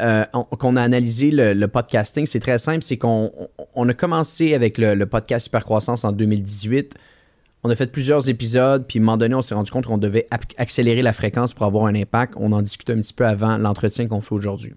euh, 0.00 0.24
qu'on 0.58 0.76
a 0.76 0.82
analysé 0.82 1.30
le, 1.30 1.66
podcasting, 1.66 2.26
c'est 2.26 2.40
très 2.40 2.58
simple, 2.58 2.82
c'est 2.82 2.96
qu'on 2.96 3.30
on 3.74 3.88
a 3.88 3.94
commencé 3.94 4.54
avec 4.54 4.78
le, 4.78 5.04
podcast 5.04 5.46
Hypercroissance 5.46 6.04
en 6.04 6.12
2018. 6.12 6.94
On 7.62 7.70
a 7.70 7.76
fait 7.76 7.90
plusieurs 7.90 8.28
épisodes, 8.28 8.84
puis 8.86 8.98
à 8.98 9.02
un 9.02 9.04
moment 9.04 9.16
donné, 9.16 9.34
on 9.34 9.42
s'est 9.42 9.54
rendu 9.54 9.70
compte 9.70 9.86
qu'on 9.86 9.98
devait 9.98 10.26
accélérer 10.58 11.00
la 11.00 11.12
fréquence 11.12 11.54
pour 11.54 11.64
avoir 11.64 11.86
un 11.86 11.94
impact. 11.94 12.34
On 12.36 12.52
en 12.52 12.60
discutait 12.60 12.92
un 12.92 13.00
petit 13.00 13.14
peu 13.14 13.26
avant 13.26 13.56
l'entretien 13.56 14.06
qu'on 14.06 14.20
fait 14.20 14.34
aujourd'hui. 14.34 14.74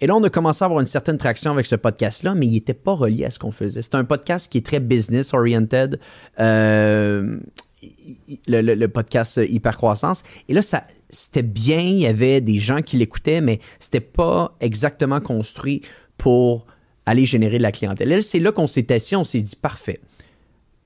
Et 0.00 0.06
là, 0.06 0.16
on 0.16 0.22
a 0.22 0.30
commencé 0.30 0.62
à 0.62 0.66
avoir 0.66 0.80
une 0.80 0.86
certaine 0.86 1.18
traction 1.18 1.50
avec 1.50 1.66
ce 1.66 1.74
podcast-là, 1.74 2.34
mais 2.34 2.46
il 2.46 2.52
n'était 2.52 2.74
pas 2.74 2.92
relié 2.92 3.24
à 3.24 3.30
ce 3.30 3.38
qu'on 3.38 3.50
faisait. 3.50 3.82
C'est 3.82 3.96
un 3.96 4.04
podcast 4.04 4.50
qui 4.50 4.58
est 4.58 4.66
très 4.66 4.80
business-oriented. 4.80 5.98
Euh, 6.40 7.38
le, 8.46 8.86
podcast 8.86 9.40
Hypercroissance. 9.42 10.22
Et 10.48 10.54
là, 10.54 10.62
ça, 10.62 10.86
c'était 11.10 11.42
bien, 11.42 11.80
il 11.80 12.00
y 12.00 12.06
avait 12.06 12.40
des 12.40 12.58
gens 12.58 12.82
qui 12.82 12.96
l'écoutaient, 12.96 13.40
mais 13.40 13.60
c'était 13.80 14.00
pas 14.00 14.56
exactement 14.60 15.20
construit 15.20 15.82
pour 16.16 16.66
aller 17.06 17.24
générer 17.24 17.58
de 17.58 17.62
la 17.62 17.72
clientèle. 17.72 18.22
C'est 18.22 18.40
là 18.40 18.52
qu'on 18.52 18.66
s'est 18.66 18.92
assis, 18.92 19.16
on 19.16 19.24
s'est 19.24 19.40
dit, 19.40 19.56
parfait. 19.56 20.00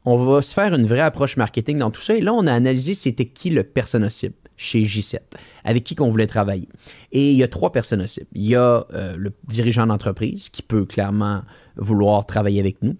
On 0.04 0.16
va 0.16 0.42
se 0.42 0.52
faire 0.52 0.74
une 0.74 0.86
vraie 0.86 1.00
approche 1.00 1.36
marketing 1.36 1.78
dans 1.78 1.90
tout 1.90 2.00
ça. 2.00 2.14
Et 2.14 2.20
là, 2.20 2.32
on 2.32 2.46
a 2.46 2.52
analysé 2.52 2.94
c'était 2.94 3.26
qui 3.26 3.50
le 3.50 3.62
persona 3.62 4.10
cible 4.10 4.34
chez 4.56 4.84
J7, 4.84 5.18
avec 5.64 5.84
qui 5.84 5.94
qu'on 5.94 6.10
voulait 6.10 6.26
travailler. 6.26 6.68
Et 7.12 7.30
il 7.30 7.36
y 7.36 7.42
a 7.42 7.48
trois 7.48 7.72
personnes 7.72 8.06
cibles. 8.06 8.26
Il 8.34 8.46
y 8.46 8.54
a 8.54 8.86
euh, 8.92 9.14
le 9.16 9.32
dirigeant 9.48 9.86
d'entreprise 9.86 10.48
qui 10.48 10.62
peut 10.62 10.84
clairement 10.84 11.42
vouloir 11.76 12.26
travailler 12.26 12.60
avec 12.60 12.82
nous. 12.82 12.96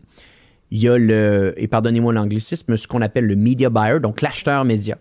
Il 0.75 0.83
y 0.83 0.89
a 0.89 0.97
le, 0.97 1.53
et 1.59 1.69
pardonnez-moi 1.69 2.15
l'anglicisme, 2.15 2.79
ce 2.79 2.89
qu'on 2.89 3.03
appelle 3.03 3.27
le 3.27 3.37
media 3.37 3.69
buyer, 3.69 4.01
donc 4.01 4.23
l'acheteur 4.23 4.65
média 4.65 4.97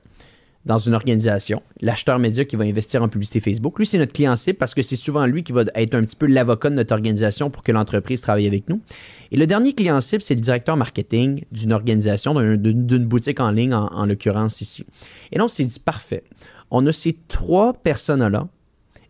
dans 0.66 0.80
une 0.80 0.94
organisation, 0.94 1.64
l'acheteur 1.80 2.20
média 2.20 2.44
qui 2.44 2.58
va 2.58 2.66
investir 2.66 3.02
en 3.02 3.08
publicité 3.08 3.40
Facebook. 3.40 3.80
Lui, 3.80 3.86
c'est 3.86 3.98
notre 3.98 4.12
client 4.12 4.36
cible 4.36 4.58
parce 4.58 4.74
que 4.74 4.82
c'est 4.82 4.98
souvent 4.98 5.26
lui 5.26 5.44
qui 5.44 5.54
va 5.54 5.64
être 5.76 5.96
un 5.96 6.04
petit 6.04 6.18
peu 6.18 6.28
l'avocat 6.28 6.70
de 6.72 6.76
notre 6.76 6.94
organisation 6.94 7.50
pour 7.50 7.64
que 7.64 7.72
l'entreprise 7.72 8.20
travaille 8.20 8.48
avec 8.48 8.68
nous. 8.68 8.82
Et 9.32 9.38
le 9.38 9.48
dernier 9.48 9.72
client 9.72 10.02
cible, 10.02 10.22
c'est 10.22 10.36
le 10.36 10.42
directeur 10.42 10.76
marketing 10.76 11.46
d'une 11.54 11.72
organisation, 11.72 12.34
d'une 12.34 13.06
boutique 13.06 13.40
en 13.40 13.52
ligne, 13.52 13.74
en, 13.74 13.88
en 13.88 14.06
l'occurrence 14.06 14.60
ici. 14.60 14.86
Et 15.32 15.38
là, 15.38 15.46
on 15.46 15.48
s'est 15.48 15.64
dit, 15.64 15.80
parfait. 15.80 16.26
On 16.70 16.86
a 16.86 16.92
ces 16.92 17.18
trois 17.30 17.72
personnes-là 17.72 18.50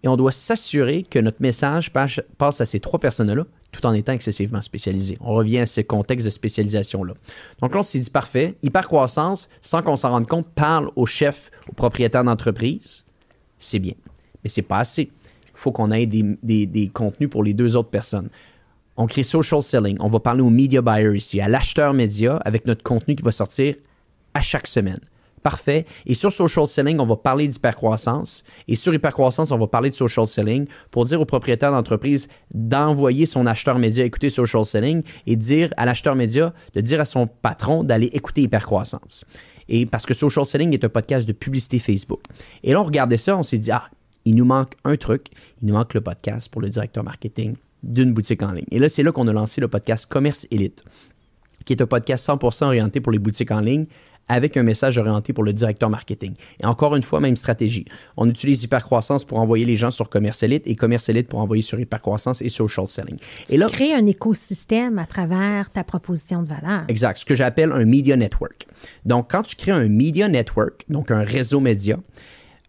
et 0.03 0.07
on 0.07 0.15
doit 0.15 0.31
s'assurer 0.31 1.01
que 1.01 1.17
notre 1.17 1.41
message 1.41 1.91
passe 1.91 2.61
à 2.61 2.65
ces 2.65 2.79
trois 2.79 2.99
personnes-là 2.99 3.45
tout 3.71 3.85
en 3.85 3.93
étant 3.93 4.13
excessivement 4.13 4.61
spécialisé. 4.61 5.17
On 5.21 5.33
revient 5.33 5.59
à 5.59 5.65
ce 5.65 5.81
contexte 5.81 6.25
de 6.25 6.31
spécialisation-là. 6.31 7.13
Donc 7.61 7.73
là, 7.73 7.79
on 7.79 7.83
s'est 7.83 7.99
dit 7.99 8.09
parfait, 8.09 8.55
hyper-croissance, 8.63 9.49
sans 9.61 9.81
qu'on 9.81 9.95
s'en 9.95 10.11
rende 10.11 10.27
compte, 10.27 10.47
parle 10.47 10.89
au 10.95 11.05
chef, 11.05 11.51
au 11.69 11.73
propriétaire 11.73 12.23
d'entreprise. 12.23 13.03
C'est 13.57 13.79
bien. 13.79 13.93
Mais 14.43 14.49
c'est 14.49 14.61
pas 14.61 14.79
assez. 14.79 15.03
Il 15.03 15.51
faut 15.61 15.71
qu'on 15.71 15.91
ait 15.91 16.05
des, 16.05 16.23
des, 16.43 16.87
contenus 16.89 17.29
pour 17.29 17.43
les 17.43 17.53
deux 17.53 17.75
autres 17.75 17.89
personnes. 17.89 18.29
On 18.97 19.07
crée 19.07 19.23
social 19.23 19.61
selling. 19.61 19.97
On 19.99 20.09
va 20.09 20.19
parler 20.19 20.41
au 20.41 20.49
media 20.49 20.81
buyer 20.81 21.15
ici, 21.15 21.39
à 21.39 21.47
l'acheteur 21.47 21.93
média, 21.93 22.37
avec 22.37 22.65
notre 22.65 22.83
contenu 22.83 23.15
qui 23.15 23.23
va 23.23 23.31
sortir 23.31 23.75
à 24.33 24.41
chaque 24.41 24.67
semaine. 24.67 24.99
Parfait. 25.43 25.85
Et 26.05 26.13
sur 26.13 26.31
social 26.31 26.67
selling, 26.67 26.99
on 26.99 27.05
va 27.05 27.15
parler 27.15 27.47
d'hypercroissance. 27.47 28.43
Et 28.67 28.75
sur 28.75 28.93
hypercroissance, 28.93 29.51
on 29.51 29.57
va 29.57 29.67
parler 29.67 29.89
de 29.89 29.95
social 29.95 30.27
selling 30.27 30.67
pour 30.91 31.05
dire 31.05 31.19
au 31.19 31.25
propriétaire 31.25 31.71
d'entreprise 31.71 32.27
d'envoyer 32.53 33.25
son 33.25 33.45
acheteur 33.45 33.79
média 33.79 34.05
écouter 34.05 34.29
social 34.29 34.65
selling 34.65 35.01
et 35.25 35.35
dire 35.35 35.73
à 35.77 35.85
l'acheteur 35.85 36.15
média 36.15 36.53
de 36.75 36.81
dire 36.81 37.01
à 37.01 37.05
son 37.05 37.27
patron 37.27 37.83
d'aller 37.83 38.07
écouter 38.13 38.41
hypercroissance. 38.41 39.25
Et 39.67 39.85
parce 39.85 40.05
que 40.05 40.13
social 40.13 40.45
selling 40.45 40.73
est 40.73 40.83
un 40.83 40.89
podcast 40.89 41.27
de 41.27 41.33
publicité 41.33 41.79
Facebook. 41.79 42.21
Et 42.63 42.73
là, 42.73 42.81
on 42.81 42.85
regardait 42.85 43.17
ça, 43.17 43.37
on 43.37 43.43
s'est 43.43 43.57
dit, 43.57 43.71
ah, 43.71 43.89
il 44.25 44.35
nous 44.35 44.45
manque 44.45 44.73
un 44.83 44.97
truc. 44.97 45.27
Il 45.61 45.67
nous 45.67 45.73
manque 45.73 45.93
le 45.93 46.01
podcast 46.01 46.49
pour 46.49 46.61
le 46.61 46.69
directeur 46.69 47.03
marketing 47.03 47.55
d'une 47.83 48.13
boutique 48.13 48.43
en 48.43 48.51
ligne. 48.51 48.65
Et 48.71 48.79
là, 48.79 48.89
c'est 48.89 49.03
là 49.03 49.11
qu'on 49.11 49.27
a 49.27 49.33
lancé 49.33 49.61
le 49.61 49.67
podcast 49.67 50.05
Commerce 50.05 50.45
Elite, 50.51 50.83
qui 51.65 51.73
est 51.73 51.81
un 51.81 51.87
podcast 51.87 52.27
100% 52.27 52.65
orienté 52.65 53.01
pour 53.01 53.11
les 53.11 53.19
boutiques 53.19 53.51
en 53.51 53.61
ligne 53.61 53.85
avec 54.31 54.55
un 54.55 54.63
message 54.63 54.97
orienté 54.97 55.33
pour 55.33 55.43
le 55.43 55.51
directeur 55.51 55.89
marketing. 55.89 56.35
Et 56.61 56.65
encore 56.65 56.95
une 56.95 57.01
fois, 57.03 57.19
même 57.19 57.35
stratégie. 57.35 57.83
On 58.15 58.29
utilise 58.29 58.63
Hypercroissance 58.63 59.25
pour 59.25 59.39
envoyer 59.39 59.65
les 59.65 59.75
gens 59.75 59.91
sur 59.91 60.09
Commerce 60.09 60.41
Elite 60.41 60.63
et 60.67 60.75
Commerce 60.75 61.09
Elite 61.09 61.27
pour 61.27 61.39
envoyer 61.39 61.61
sur 61.61 61.77
Hypercroissance 61.77 62.41
et 62.41 62.47
Social 62.47 62.87
Selling. 62.87 63.17
Tu 63.17 63.53
et 63.53 63.57
là, 63.57 63.67
crées 63.67 63.93
un 63.93 64.05
écosystème 64.05 64.99
à 64.99 65.05
travers 65.05 65.69
ta 65.69 65.83
proposition 65.83 66.43
de 66.43 66.47
valeur. 66.47 66.85
Exact. 66.87 67.17
Ce 67.17 67.25
que 67.25 67.35
j'appelle 67.35 67.73
un 67.73 67.83
media 67.83 68.15
network. 68.15 68.67
Donc, 69.05 69.29
quand 69.31 69.43
tu 69.43 69.57
crées 69.57 69.73
un 69.73 69.89
media 69.89 70.29
network, 70.29 70.85
donc 70.87 71.11
un 71.11 71.23
réseau 71.23 71.59
média, 71.59 71.97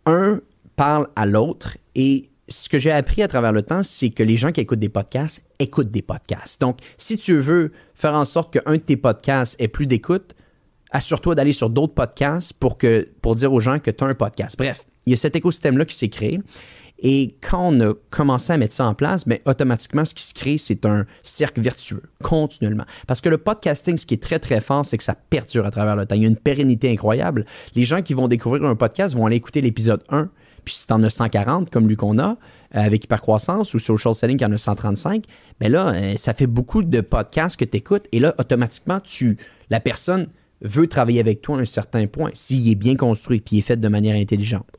un 0.04 0.40
parle 0.74 1.06
à 1.14 1.26
l'autre 1.26 1.78
et 1.94 2.28
ce 2.48 2.68
que 2.68 2.80
j'ai 2.80 2.90
appris 2.90 3.22
à 3.22 3.28
travers 3.28 3.52
le 3.52 3.62
temps, 3.62 3.84
c'est 3.84 4.10
que 4.10 4.24
les 4.24 4.36
gens 4.36 4.50
qui 4.50 4.60
écoutent 4.60 4.80
des 4.80 4.88
podcasts 4.88 5.44
écoutent 5.60 5.92
des 5.92 6.02
podcasts. 6.02 6.60
Donc, 6.60 6.80
si 6.98 7.16
tu 7.16 7.38
veux 7.38 7.70
faire 7.94 8.14
en 8.14 8.24
sorte 8.24 8.52
qu'un 8.52 8.72
de 8.72 8.78
tes 8.78 8.96
podcasts 8.96 9.54
ait 9.60 9.68
plus 9.68 9.86
d'écoute, 9.86 10.34
assure-toi 10.92 11.34
d'aller 11.34 11.52
sur 11.52 11.70
d'autres 11.70 11.94
podcasts 11.94 12.52
pour, 12.52 12.78
que, 12.78 13.08
pour 13.20 13.34
dire 13.34 13.52
aux 13.52 13.60
gens 13.60 13.78
que 13.78 13.90
tu 13.90 14.04
as 14.04 14.06
un 14.06 14.14
podcast. 14.14 14.56
Bref, 14.56 14.86
il 15.06 15.10
y 15.10 15.14
a 15.14 15.16
cet 15.16 15.34
écosystème-là 15.34 15.84
qui 15.84 15.96
s'est 15.96 16.08
créé. 16.08 16.38
Et 17.04 17.34
quand 17.40 17.72
on 17.72 17.80
a 17.80 17.94
commencé 18.10 18.52
à 18.52 18.56
mettre 18.56 18.74
ça 18.74 18.86
en 18.86 18.94
place, 18.94 19.26
bien, 19.26 19.38
automatiquement, 19.44 20.04
ce 20.04 20.14
qui 20.14 20.22
se 20.22 20.32
crée, 20.32 20.56
c'est 20.56 20.86
un 20.86 21.04
cercle 21.24 21.60
vertueux, 21.60 22.02
continuellement. 22.22 22.84
Parce 23.08 23.20
que 23.20 23.28
le 23.28 23.38
podcasting, 23.38 23.98
ce 23.98 24.06
qui 24.06 24.14
est 24.14 24.22
très, 24.22 24.38
très 24.38 24.60
fort, 24.60 24.86
c'est 24.86 24.98
que 24.98 25.04
ça 25.04 25.16
perdure 25.16 25.66
à 25.66 25.72
travers 25.72 25.96
le 25.96 26.06
temps. 26.06 26.14
Il 26.14 26.22
y 26.22 26.26
a 26.26 26.28
une 26.28 26.36
pérennité 26.36 26.90
incroyable. 26.90 27.44
Les 27.74 27.82
gens 27.82 28.02
qui 28.02 28.14
vont 28.14 28.28
découvrir 28.28 28.64
un 28.64 28.76
podcast 28.76 29.16
vont 29.16 29.26
aller 29.26 29.34
écouter 29.34 29.60
l'épisode 29.60 30.04
1, 30.10 30.30
puis 30.64 30.74
si 30.74 30.86
tu 30.86 30.92
en 30.92 31.02
as 31.02 31.10
140, 31.10 31.70
comme 31.70 31.88
lui 31.88 31.96
qu'on 31.96 32.20
a, 32.20 32.28
euh, 32.28 32.34
avec 32.72 33.04
Hypercroissance 33.04 33.74
ou 33.74 33.80
Social 33.80 34.14
Selling 34.14 34.38
qui 34.38 34.44
en 34.44 34.52
a 34.52 34.58
135, 34.58 35.24
bien 35.58 35.68
là, 35.68 35.88
euh, 35.88 36.16
ça 36.16 36.34
fait 36.34 36.46
beaucoup 36.46 36.84
de 36.84 37.00
podcasts 37.00 37.56
que 37.56 37.64
tu 37.64 37.78
écoutes. 37.78 38.06
Et 38.12 38.20
là, 38.20 38.32
automatiquement, 38.38 39.00
tu, 39.00 39.38
la 39.70 39.80
personne 39.80 40.28
veut 40.62 40.86
travailler 40.86 41.20
avec 41.20 41.42
toi 41.42 41.58
à 41.58 41.60
un 41.60 41.64
certain 41.64 42.06
point, 42.06 42.30
s'il 42.34 42.68
est 42.68 42.74
bien 42.74 42.96
construit, 42.96 43.40
puis 43.40 43.58
est 43.58 43.62
fait 43.62 43.76
de 43.76 43.88
manière 43.88 44.16
intelligente. 44.16 44.70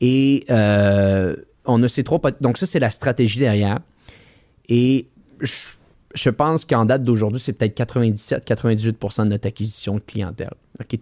Et 0.00 0.44
euh, 0.50 1.34
on 1.64 1.82
a 1.82 1.88
ces 1.88 2.04
trois 2.04 2.20
Donc, 2.40 2.58
ça, 2.58 2.66
c'est 2.66 2.78
la 2.78 2.90
stratégie 2.90 3.38
derrière. 3.38 3.80
Et 4.68 5.08
je, 5.40 6.30
pense 6.30 6.64
qu'en 6.64 6.84
date 6.84 7.02
d'aujourd'hui, 7.02 7.40
c'est 7.40 7.52
peut-être 7.52 7.78
97-98% 7.78 9.24
de 9.24 9.28
notre 9.28 9.46
acquisition 9.46 9.96
de 9.96 10.00
clientèle. 10.00 10.52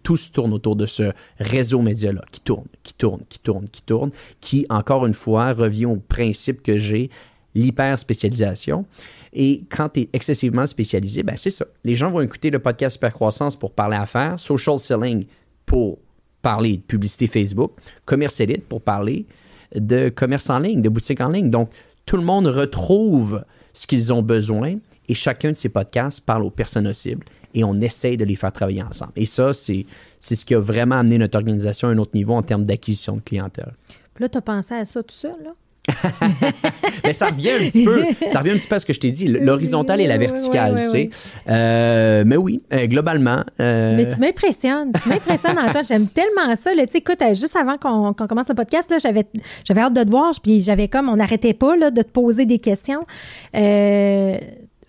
Tout 0.02 0.16
se 0.16 0.30
tourne 0.30 0.52
autour 0.52 0.76
de 0.76 0.86
ce 0.86 1.12
réseau 1.38 1.80
média-là, 1.80 2.22
qui 2.30 2.40
tourne, 2.40 2.66
qui 2.82 2.94
tourne, 2.94 3.22
qui 3.28 3.38
tourne, 3.38 3.68
qui 3.68 3.82
tourne, 3.82 4.10
qui, 4.40 4.66
encore 4.68 5.06
une 5.06 5.14
fois, 5.14 5.52
revient 5.52 5.86
au 5.86 5.96
principe 5.96 6.62
que 6.62 6.78
j'ai, 6.78 7.10
l'hyper-spécialisation. 7.54 8.84
Et 9.32 9.64
quand 9.70 9.90
tu 9.90 10.00
es 10.00 10.08
excessivement 10.12 10.66
spécialisé, 10.66 11.22
ben 11.22 11.36
c'est 11.36 11.50
ça. 11.50 11.66
Les 11.84 11.96
gens 11.96 12.10
vont 12.10 12.20
écouter 12.20 12.50
le 12.50 12.58
podcast 12.58 12.98
Croissance 13.10 13.56
pour 13.56 13.72
parler 13.72 13.96
affaires, 13.96 14.38
social 14.38 14.78
selling 14.78 15.26
pour 15.66 15.98
parler 16.42 16.78
de 16.78 16.82
publicité 16.82 17.26
Facebook, 17.26 17.72
commerce 18.04 18.40
élite 18.40 18.66
pour 18.66 18.82
parler 18.82 19.26
de 19.74 20.08
commerce 20.08 20.50
en 20.50 20.58
ligne, 20.58 20.82
de 20.82 20.88
boutique 20.88 21.20
en 21.20 21.28
ligne. 21.28 21.50
Donc, 21.50 21.70
tout 22.04 22.16
le 22.16 22.24
monde 22.24 22.46
retrouve 22.46 23.44
ce 23.72 23.86
qu'ils 23.86 24.12
ont 24.12 24.22
besoin 24.22 24.76
et 25.08 25.14
chacun 25.14 25.50
de 25.50 25.56
ces 25.56 25.68
podcasts 25.68 26.20
parle 26.20 26.42
aux 26.42 26.50
personnes 26.50 26.92
cibles 26.92 27.24
et 27.54 27.64
on 27.64 27.80
essaye 27.80 28.16
de 28.16 28.24
les 28.24 28.36
faire 28.36 28.52
travailler 28.52 28.82
ensemble. 28.82 29.12
Et 29.16 29.26
ça, 29.26 29.52
c'est 29.52 29.86
ce 30.20 30.44
qui 30.44 30.54
a 30.54 30.58
vraiment 30.58 30.96
amené 30.96 31.18
notre 31.18 31.36
organisation 31.38 31.88
à 31.88 31.92
un 31.92 31.98
autre 31.98 32.14
niveau 32.14 32.34
en 32.34 32.42
termes 32.42 32.64
d'acquisition 32.64 33.16
de 33.16 33.20
clientèle. 33.20 33.72
Là, 34.18 34.28
tu 34.28 34.38
as 34.38 34.42
pensé 34.42 34.74
à 34.74 34.84
ça 34.84 35.02
tout 35.02 35.14
seul, 35.14 35.36
là? 35.42 35.54
mais 37.04 37.12
ça 37.12 37.26
revient 37.26 37.50
un 37.50 37.68
petit 37.68 37.84
peu, 37.84 38.04
ça 38.28 38.38
revient 38.38 38.52
un 38.52 38.56
petit 38.56 38.68
peu 38.68 38.76
à 38.76 38.80
ce 38.80 38.86
que 38.86 38.92
je 38.92 39.00
t'ai 39.00 39.10
dit, 39.10 39.26
l'horizontale 39.26 40.00
et 40.00 40.06
la 40.06 40.16
verticale, 40.16 40.82
tu 40.84 40.90
sais. 40.90 41.10
Euh, 41.48 42.22
mais 42.24 42.36
oui, 42.36 42.62
euh, 42.72 42.86
globalement. 42.86 43.42
Euh, 43.60 43.96
mais 43.96 44.12
tu 44.12 44.20
m'impressionnes, 44.20 44.92
tu 45.02 45.08
m'impressionnes 45.08 45.58
Antoine, 45.58 45.84
j'aime 45.84 46.06
tellement 46.06 46.54
ça. 46.54 46.70
Tu 46.72 46.78
sais, 46.78 46.98
écoute, 46.98 47.18
juste 47.30 47.56
avant 47.56 47.78
qu'on 47.78 48.12
commence 48.26 48.48
le 48.48 48.54
podcast, 48.54 48.90
là, 48.90 48.98
j'avais, 48.98 49.26
j'avais 49.64 49.80
hâte 49.80 49.94
de 49.94 50.04
te 50.04 50.10
voir, 50.10 50.32
puis 50.40 50.60
j'avais 50.60 50.86
comme, 50.86 51.08
on 51.08 51.16
n'arrêtait 51.16 51.54
pas 51.54 51.76
là, 51.76 51.90
de 51.90 52.02
te 52.02 52.10
poser 52.10 52.46
des 52.46 52.58
questions. 52.60 53.04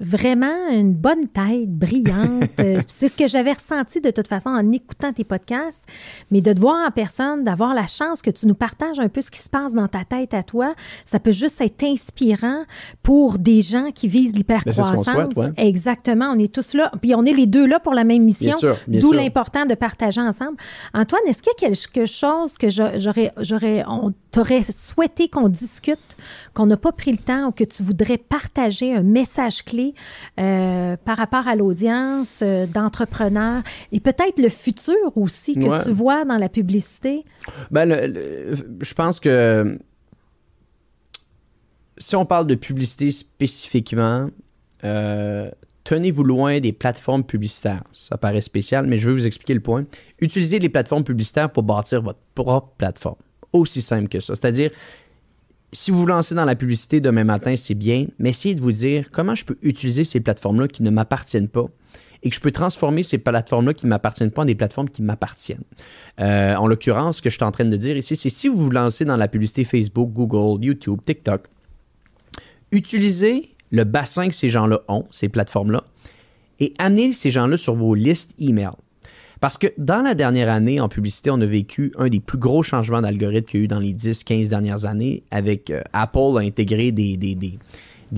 Vraiment 0.04 0.70
une 0.70 0.94
bonne 0.94 1.28
tête, 1.28 1.70
brillante. 1.70 2.44
Euh, 2.60 2.80
c'est 2.88 3.08
ce 3.08 3.18
que 3.18 3.28
j'avais 3.28 3.54
ressenti 3.54 4.00
de 4.00 4.12
toute 4.12 4.28
façon 4.28 4.50
en 4.50 4.72
écoutant 4.72 5.12
tes 5.12 5.24
podcasts. 5.24 5.86
Mais 6.30 6.40
de 6.40 6.54
te 6.54 6.60
voir 6.60 6.88
en 6.88 6.92
personne, 6.92 7.44
d'avoir 7.44 7.74
la 7.74 7.88
chance 7.88 8.22
que 8.22 8.30
tu 8.30 8.46
nous 8.48 8.54
partages 8.54 9.00
un 9.00 9.10
peu 9.10 9.22
ce 9.22 9.32
qui 9.32 9.40
se 9.40 9.50
passe 9.50 9.74
dans 9.74 9.88
ta 9.88 10.04
tête 10.04 10.34
à 10.34 10.44
toi, 10.44 10.76
ça 11.04 11.20
peut 11.20 11.32
juste 11.32 11.60
être 11.62 11.84
inspirant 11.84 12.64
pour 13.02 13.40
des 13.40 13.62
gens 13.62 13.92
qui 13.92 14.08
visent 14.08 14.36
l'hypercroissance. 14.36 15.34
Exactement, 15.58 16.32
on 16.34 16.40
est 16.40 16.54
tous 16.54 16.74
là. 16.74 16.92
Puis 17.02 17.16
on 17.16 17.26
est 17.26 17.34
les 17.34 17.48
deux 17.48 17.66
là 17.66 17.80
pour 17.80 17.94
la 17.94 18.04
même 18.04 18.24
mission. 18.24 18.58
D'où 18.88 19.12
l'important 19.12 19.66
de 19.66 19.76
partager 19.76 20.22
ensemble. 20.22 20.58
Antoine, 20.94 21.24
est-ce 21.28 21.42
qu'il 21.42 21.52
y 21.62 21.66
a 21.66 21.70
quelque 21.70 22.06
chose 22.06 22.58
que 22.58 22.70
j'aurais, 22.70 23.34
j'aurais, 23.40 23.84
on 23.88 24.14
t'aurait 24.34 24.64
souhaité 24.64 25.30
qu'on 25.30 25.48
discute, 25.48 26.18
qu'on 26.56 26.66
n'a 26.66 26.76
pas 26.76 26.92
pris 26.92 27.12
le 27.12 27.20
temps 27.20 27.50
ou 27.50 27.52
que 27.52 27.64
tu 27.64 27.84
voudrais 27.84 28.18
partager 28.18 28.94
un 28.94 29.04
message 29.04 29.64
clé 29.64 29.94
euh, 30.40 30.98
par 31.06 31.18
rapport 31.18 31.48
à 31.48 31.56
l'audience 31.56 32.40
euh, 32.42 32.66
d'entrepreneurs 32.66 33.62
et 33.92 34.00
peut-être 34.00 34.42
le 34.42 34.50
futur 34.50 34.96
aussi 35.16 35.54
que 35.54 35.84
tu 35.84 35.92
vois 35.92 36.26
dans 36.26 36.38
la 36.38 36.50
publicité? 36.50 37.24
Ben, 37.70 38.12
je 38.82 38.94
pense 38.96 39.20
que 39.20 39.78
si 42.00 42.16
on 42.16 42.26
parle 42.26 42.48
de 42.48 42.56
publicité 42.56 43.12
spécifiquement, 43.12 44.30
euh, 44.84 45.52
tenez-vous 45.84 46.24
loin 46.24 46.60
des 46.60 46.74
plateformes 46.74 47.24
publicitaires. 47.24 47.84
Ça 47.94 48.18
paraît 48.18 48.42
spécial, 48.42 48.88
mais 48.88 48.98
je 48.98 49.10
vais 49.10 49.14
vous 49.14 49.28
expliquer 49.28 49.54
le 49.54 49.60
point. 49.60 49.86
Utilisez 50.20 50.58
les 50.58 50.70
plateformes 50.70 51.04
publicitaires 51.04 51.52
pour 51.52 51.62
bâtir 51.62 52.02
votre 52.02 52.20
propre 52.34 52.74
plateforme. 52.80 53.18
Aussi 53.54 53.82
simple 53.82 54.10
que 54.10 54.20
ça. 54.20 54.36
C'est-à-dire, 54.36 54.72
si 55.72 55.92
vous 55.92 56.00
vous 56.00 56.06
lancez 56.06 56.36
dans 56.36 56.46
la 56.46 56.56
publicité 56.56 57.02
demain 57.02 57.24
matin, 57.24 57.56
c'est 57.56 57.76
bien, 57.76 58.08
mais 58.20 58.32
essayez 58.32 58.56
de 58.56 58.62
vous 58.62 58.72
dire 58.72 59.10
comment 59.12 59.36
je 59.36 59.46
peux 59.46 59.58
utiliser 59.62 60.06
ces 60.06 60.20
plateformes-là 60.20 60.68
qui 60.68 60.84
ne 60.84 60.90
m'appartiennent 60.90 61.48
pas 61.48 61.66
et 62.24 62.30
que 62.30 62.36
je 62.36 62.42
peux 62.42 62.52
transformer 62.52 63.04
ces 63.04 63.18
plateformes-là 63.18 63.74
qui 63.74 63.86
ne 63.86 63.90
m'appartiennent 63.90 64.32
pas 64.32 64.44
en 64.44 64.46
des 64.46 64.56
plateformes 64.56 64.90
qui 64.90 65.02
m'appartiennent. 65.02 65.64
Euh, 66.20 66.56
en 66.56 66.68
l'occurrence, 66.68 67.18
ce 67.18 67.22
que 67.22 67.30
je 67.30 67.36
suis 67.36 67.44
en 67.44 67.52
train 67.52 67.66
de 67.66 67.76
dire 67.76 67.98
ici, 67.98 68.16
c'est 68.16 68.30
si 68.30 68.48
vous 68.48 68.58
vous 68.58 68.70
lancez 68.70 69.04
dans 69.04 69.18
la 69.18 69.28
publicité 69.28 69.64
Facebook, 69.64 70.12
Google, 70.14 70.64
YouTube, 70.64 71.00
TikTok, 71.06 71.48
utilisez 72.72 73.50
le 73.72 73.84
bassin 73.84 74.30
que 74.30 74.36
ces 74.36 74.50
gens-là 74.50 74.82
ont, 74.88 75.06
ces 75.12 75.28
plateformes-là, 75.28 75.84
et 76.60 76.74
amenez 76.78 77.12
ces 77.14 77.30
gens-là 77.30 77.58
sur 77.58 77.76
vos 77.76 77.94
listes 77.94 78.34
email. 78.40 78.70
Parce 79.44 79.58
que 79.58 79.68
dans 79.78 80.02
la 80.02 80.16
dernière 80.16 80.50
année, 80.50 80.80
en 80.80 80.88
publicité, 80.88 81.30
on 81.30 81.42
a 81.42 81.46
vécu 81.46 81.92
un 81.98 82.08
des 82.08 82.22
plus 82.22 82.38
gros 82.38 82.64
changements 82.64 83.02
d'algorithme 83.02 83.46
qu'il 83.46 83.60
y 83.60 83.64
a 83.64 83.66
eu 83.66 83.68
dans 83.68 83.80
les 83.80 83.92
10-15 83.92 84.48
dernières 84.48 84.86
années 84.86 85.24
avec 85.32 85.70
euh, 85.70 85.82
Apple 85.92 86.38
a 86.38 86.40
intégré 86.40 86.94
des, 86.94 87.18
des, 87.18 87.36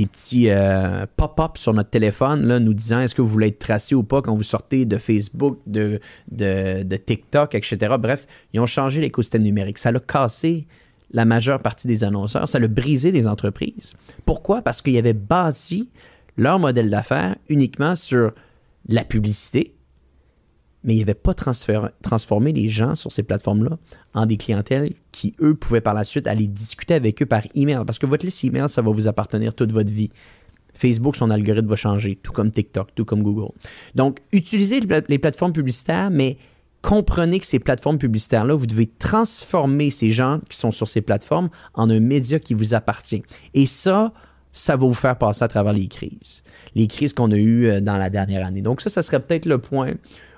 petits 0.05 0.51
euh, 0.51 1.07
pop-up 1.17 1.57
sur 1.57 1.73
notre 1.73 1.89
téléphone, 1.89 2.59
nous 2.59 2.73
disant 2.75 2.99
est-ce 2.99 3.15
que 3.15 3.23
vous 3.23 3.27
voulez 3.27 3.47
être 3.47 3.57
tracé 3.57 3.95
ou 3.95 4.03
pas 4.03 4.21
quand 4.21 4.35
vous 4.35 4.43
sortez 4.43 4.85
de 4.85 4.99
Facebook, 4.99 5.57
de, 5.65 5.99
de, 6.31 6.95
TikTok, 6.95 7.55
etc. 7.55 7.95
Bref, 7.99 8.27
ils 8.53 8.59
ont 8.59 8.67
changé 8.67 9.01
l'écosystème 9.01 9.41
numérique. 9.41 9.79
Ça 9.79 9.91
l'a 9.91 9.99
cassé 9.99 10.67
la 11.09 11.25
majeure 11.25 11.59
partie 11.59 11.87
des 11.87 12.03
annonceurs, 12.03 12.47
ça 12.47 12.59
l'a 12.59 12.67
brisé 12.67 13.11
des 13.11 13.27
entreprises. 13.27 13.95
Pourquoi? 14.27 14.61
Parce 14.61 14.83
qu'ils 14.83 14.99
avaient 14.99 15.13
bâti 15.13 15.89
leur 16.37 16.59
modèle 16.59 16.91
d'affaires 16.91 17.35
uniquement 17.49 17.95
sur 17.95 18.31
la 18.87 19.03
publicité, 19.03 19.74
mais 20.85 20.95
il 20.95 21.01
avait 21.01 21.15
pas 21.15 21.33
transformé 21.33 22.53
les 22.53 22.69
gens 22.69 22.95
sur 22.95 23.11
ces 23.11 23.23
plateformes-là 23.23 23.77
en 24.13 24.25
des 24.25 24.37
clientèles 24.37 24.93
qui, 25.11 25.33
eux, 25.41 25.55
pouvaient 25.55 25.81
par 25.81 25.95
la 25.95 26.03
suite 26.03 26.27
aller 26.27 26.47
discuter 26.47 26.93
avec 26.93 27.21
eux 27.21 27.25
par 27.25 27.41
email. 27.55 27.79
Parce 27.85 27.99
que 27.99 28.05
votre 28.05 28.23
liste 28.23 28.43
email, 28.43 28.69
ça 28.69 28.81
va 28.81 28.91
vous 28.91 29.07
appartenir 29.07 29.55
toute 29.55 29.71
votre 29.71 29.91
vie. 29.91 30.11
Facebook, 30.73 31.15
son 31.15 31.31
algorithme 31.31 31.67
va 31.67 31.75
changer, 31.75 32.19
tout 32.21 32.31
comme 32.31 32.51
TikTok, 32.51 32.89
tout 32.93 33.05
comme 33.05 33.23
Google. 33.23 33.51
Donc, 33.95 34.19
utilisez 34.31 34.79
les 35.07 35.19
plateformes 35.19 35.53
publicitaires, 35.53 36.11
mais 36.11 36.37
comprenez 36.83 37.39
que 37.39 37.47
ces 37.47 37.59
plateformes 37.59 37.97
publicitaires-là, 37.97 38.53
vous 38.53 38.67
devez 38.67 38.85
transformer 38.85 39.89
ces 39.89 40.11
gens 40.11 40.39
qui 40.49 40.57
sont 40.57 40.71
sur 40.71 40.87
ces 40.87 41.01
plateformes 41.01 41.49
en 41.73 41.89
un 41.89 41.99
média 41.99 42.39
qui 42.39 42.53
vous 42.53 42.75
appartient. 42.75 43.23
Et 43.55 43.65
ça, 43.65 44.13
ça 44.51 44.75
va 44.75 44.85
vous 44.85 44.93
faire 44.93 45.17
passer 45.17 45.43
à 45.43 45.47
travers 45.47 45.73
les 45.73 45.87
crises. 45.87 46.43
Les 46.75 46.87
crises 46.87 47.13
qu'on 47.13 47.31
a 47.31 47.37
eues 47.37 47.67
euh, 47.67 47.81
dans 47.81 47.97
la 47.97 48.09
dernière 48.11 48.45
année. 48.45 48.61
Donc 48.61 48.81
ça, 48.81 48.89
ça 48.89 49.01
serait 49.01 49.19
peut-être 49.19 49.45
le 49.45 49.57
point 49.57 49.95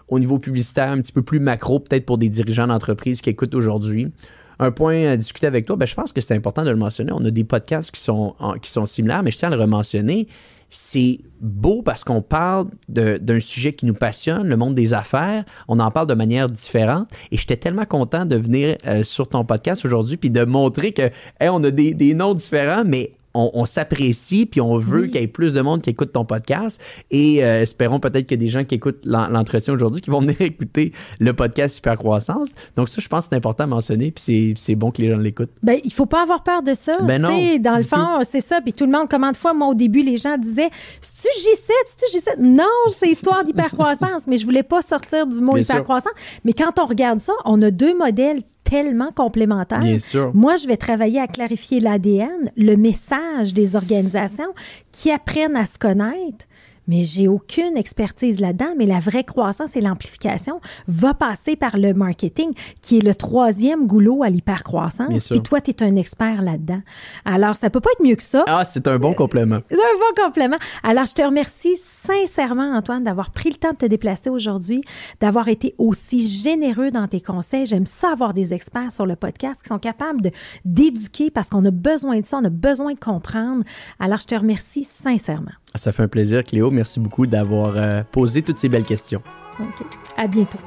au 0.09 0.19
niveau 0.19 0.39
publicitaire 0.39 0.89
un 0.89 1.01
petit 1.01 1.11
peu 1.11 1.21
plus 1.21 1.39
macro, 1.39 1.79
peut-être 1.79 2.05
pour 2.05 2.17
des 2.17 2.29
dirigeants 2.29 2.67
d'entreprise 2.67 3.21
qui 3.21 3.29
écoutent 3.29 3.55
aujourd'hui. 3.55 4.11
Un 4.59 4.71
point 4.71 5.05
à 5.05 5.17
discuter 5.17 5.45
avec 5.45 5.65
toi, 5.65 5.75
ben, 5.75 5.85
je 5.85 5.93
pense 5.93 6.13
que 6.13 6.21
c'est 6.21 6.35
important 6.35 6.63
de 6.63 6.71
le 6.71 6.77
mentionner. 6.77 7.11
On 7.13 7.23
a 7.25 7.31
des 7.31 7.43
podcasts 7.43 7.91
qui 7.91 8.01
sont, 8.01 8.35
qui 8.61 8.71
sont 8.71 8.85
similaires, 8.85 9.21
mais 9.21 9.31
je 9.31 9.37
tiens 9.37 9.51
à 9.51 9.55
le 9.55 9.61
rementionner. 9.61 10.27
C'est 10.69 11.19
beau 11.39 11.81
parce 11.81 12.03
qu'on 12.03 12.21
parle 12.21 12.67
d'un 12.89 13.39
sujet 13.39 13.71
qui 13.73 13.85
nous 13.85 13.93
passionne, 13.93 14.47
le 14.47 14.57
monde 14.57 14.75
des 14.75 14.93
affaires. 14.93 15.45
On 15.67 15.79
en 15.79 15.91
parle 15.91 16.07
de 16.07 16.13
manière 16.13 16.49
différente. 16.49 17.09
Et 17.31 17.37
j'étais 17.37 17.55
tellement 17.55 17.85
content 17.85 18.25
de 18.25 18.35
venir 18.35 18.75
euh, 18.85 19.03
sur 19.03 19.29
ton 19.29 19.45
podcast 19.45 19.85
aujourd'hui 19.85 20.17
puis 20.17 20.31
de 20.31 20.43
montrer 20.43 20.91
que 20.91 21.09
on 21.39 21.63
a 21.63 21.71
des 21.71 22.13
noms 22.15 22.33
différents, 22.33 22.83
mais 22.83 23.16
on, 23.37 23.65
s'apprécie, 23.65 24.45
puis 24.45 24.61
on 24.61 24.77
veut 24.77 25.07
qu'il 25.07 25.21
y 25.21 25.23
ait 25.23 25.27
plus 25.27 25.53
de 25.53 25.61
monde 25.61 25.81
qui 25.81 25.89
écoute 25.89 26.11
ton 26.11 26.25
podcast. 26.25 26.81
Et 27.11 27.43
euh, 27.43 27.61
espérons 27.61 27.99
peut-être 27.99 28.25
qu'il 28.25 28.37
y 28.37 28.41
a 28.41 28.43
des 28.45 28.49
gens 28.49 28.63
qui 28.63 28.75
écoutent 28.75 29.05
l'entretien 29.05 29.73
aujourd'hui 29.73 30.01
qui 30.01 30.09
vont 30.09 30.19
venir 30.21 30.39
écouter 30.41 30.91
le 31.19 31.33
podcast 31.33 31.77
Hyper 31.77 31.97
Croissance. 31.97 32.49
Donc 32.75 32.89
ça, 32.89 33.01
je 33.01 33.07
pense 33.07 33.25
que 33.25 33.29
c'est 33.29 33.35
important 33.35 33.65
à 33.65 33.67
mentionner, 33.67 34.11
puis 34.11 34.55
c'est 34.57 34.75
bon 34.75 34.91
que 34.91 35.01
les 35.01 35.09
gens 35.09 35.17
l'écoutent. 35.17 35.51
Ben, 35.63 35.79
il 35.83 35.93
faut 35.93 36.05
pas 36.05 36.23
avoir 36.23 36.43
peur 36.43 36.63
de 36.63 36.73
ça. 36.73 36.97
Ben 37.01 37.21
non, 37.21 37.57
dans 37.59 37.77
le 37.77 37.83
fond, 37.83 38.19
c'est 38.23 38.41
ça. 38.41 38.61
Puis 38.61 38.73
tout 38.73 38.85
le 38.85 38.91
monde, 38.91 39.07
comment 39.09 39.31
de 39.31 39.37
fois, 39.37 39.53
moi, 39.53 39.67
au 39.67 39.73
début, 39.73 40.01
les 40.01 40.17
gens 40.17 40.37
disaient, 40.37 40.69
c'est-tu 41.01 41.27
G7, 41.49 41.71
c'est-tu 41.85 42.17
G7? 42.17 42.39
Non, 42.39 42.65
c'est 42.89 43.09
histoire 43.09 43.43
d'hypercroissance. 43.43 44.27
mais 44.27 44.37
je 44.37 44.45
voulais 44.45 44.63
pas 44.63 44.81
sortir 44.81 45.27
du 45.27 45.39
mot 45.41 45.57
hypercroissance. 45.57 46.13
Mais 46.43 46.53
quand 46.53 46.79
on 46.79 46.85
regarde 46.85 47.19
ça, 47.19 47.33
on 47.45 47.61
a 47.61 47.71
deux 47.71 47.97
modèles 47.97 48.41
tellement 48.69 49.11
complémentaires. 49.11 49.79
Bien 49.79 49.99
sûr. 49.99 50.31
Moi, 50.33 50.57
je 50.57 50.67
vais 50.67 50.77
travailler 50.77 51.19
à 51.19 51.27
clarifier 51.27 51.79
l'ADN, 51.79 52.51
le 52.55 52.75
message 52.75 53.53
des 53.53 53.75
organisations 53.75 54.53
qui 54.91 55.11
apprennent 55.11 55.55
à 55.55 55.65
se 55.65 55.77
connaître 55.77 56.45
mais 56.87 57.03
j'ai 57.03 57.27
aucune 57.27 57.77
expertise 57.77 58.39
là-dedans. 58.39 58.73
Mais 58.77 58.85
la 58.85 58.99
vraie 58.99 59.23
croissance 59.23 59.75
et 59.75 59.81
l'amplification 59.81 60.59
va 60.87 61.13
passer 61.13 61.55
par 61.55 61.77
le 61.77 61.93
marketing, 61.93 62.51
qui 62.81 62.97
est 62.97 63.03
le 63.03 63.15
troisième 63.15 63.87
goulot 63.87 64.23
à 64.23 64.29
l'hypercroissance. 64.29 65.31
Et 65.31 65.39
toi, 65.39 65.61
tu 65.61 65.71
es 65.71 65.83
un 65.83 65.95
expert 65.95 66.41
là-dedans. 66.41 66.81
Alors, 67.25 67.55
ça 67.55 67.69
peut 67.69 67.79
pas 67.79 67.89
être 67.97 68.05
mieux 68.05 68.15
que 68.15 68.23
ça. 68.23 68.43
Ah, 68.47 68.63
c'est 68.65 68.87
un 68.87 68.97
bon 68.97 69.13
complément. 69.13 69.59
C'est 69.69 69.75
un 69.75 69.99
bon 69.99 70.23
complément. 70.23 70.57
Alors, 70.83 71.05
je 71.05 71.13
te 71.13 71.21
remercie 71.21 71.75
sincèrement, 71.77 72.75
Antoine, 72.75 73.03
d'avoir 73.03 73.31
pris 73.31 73.49
le 73.49 73.55
temps 73.55 73.71
de 73.71 73.77
te 73.77 73.85
déplacer 73.85 74.29
aujourd'hui, 74.29 74.83
d'avoir 75.19 75.47
été 75.47 75.75
aussi 75.77 76.27
généreux 76.27 76.91
dans 76.91 77.07
tes 77.07 77.21
conseils. 77.21 77.65
J'aime 77.65 77.85
ça 77.85 78.11
avoir 78.11 78.33
des 78.33 78.53
experts 78.53 78.91
sur 78.91 79.05
le 79.05 79.15
podcast 79.15 79.61
qui 79.61 79.67
sont 79.67 79.79
capables 79.79 80.21
de 80.21 80.31
d'éduquer 80.65 81.31
parce 81.31 81.49
qu'on 81.49 81.65
a 81.65 81.71
besoin 81.71 82.19
de 82.19 82.25
ça, 82.25 82.37
on 82.37 82.45
a 82.45 82.49
besoin 82.49 82.93
de 82.93 82.99
comprendre. 82.99 83.63
Alors, 83.99 84.19
je 84.19 84.27
te 84.27 84.35
remercie 84.35 84.83
sincèrement. 84.83 85.51
Ça 85.77 85.91
fait 85.91 86.03
un 86.03 86.07
plaisir, 86.07 86.43
Cléo. 86.43 86.71
Merci 86.71 86.99
beaucoup 86.99 87.27
d'avoir 87.27 87.73
euh, 87.77 88.03
posé 88.11 88.41
toutes 88.41 88.57
ces 88.57 88.69
belles 88.69 88.83
questions. 88.83 89.21
OK. 89.59 89.85
À 90.17 90.27
bientôt. 90.27 90.57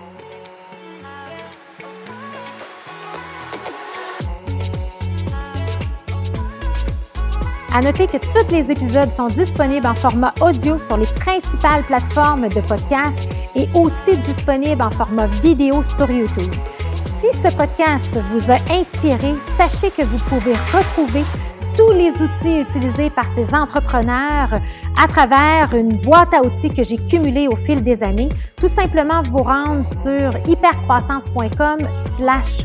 À 7.72 7.82
noter 7.82 8.08
que 8.08 8.16
tous 8.16 8.52
les 8.52 8.72
épisodes 8.72 9.10
sont 9.10 9.28
disponibles 9.28 9.86
en 9.86 9.94
format 9.94 10.34
audio 10.40 10.76
sur 10.76 10.96
les 10.96 11.06
principales 11.06 11.84
plateformes 11.84 12.48
de 12.48 12.60
podcast 12.60 13.28
et 13.54 13.68
aussi 13.74 14.18
disponibles 14.18 14.82
en 14.82 14.90
format 14.90 15.26
vidéo 15.26 15.82
sur 15.84 16.10
YouTube. 16.10 16.52
Si 16.96 17.32
ce 17.32 17.48
podcast 17.56 18.18
vous 18.32 18.50
a 18.50 18.56
inspiré, 18.72 19.34
sachez 19.38 19.90
que 19.90 20.02
vous 20.02 20.18
pouvez 20.28 20.52
retrouver 20.74 21.22
tous 21.76 21.92
les 21.92 22.22
outils 22.22 22.58
utilisés 22.58 23.10
par 23.10 23.26
ces 23.26 23.54
entrepreneurs 23.54 24.60
à 25.00 25.08
travers 25.08 25.74
une 25.74 25.98
boîte 25.98 26.34
à 26.34 26.42
outils 26.42 26.72
que 26.72 26.82
j'ai 26.82 26.98
cumulée 26.98 27.48
au 27.48 27.56
fil 27.56 27.82
des 27.82 28.02
années. 28.02 28.28
Tout 28.58 28.68
simplement 28.68 29.22
vous 29.22 29.42
rendre 29.42 29.84
sur 29.84 30.32
hypercroissance.com 30.46 31.88
slash 31.96 32.64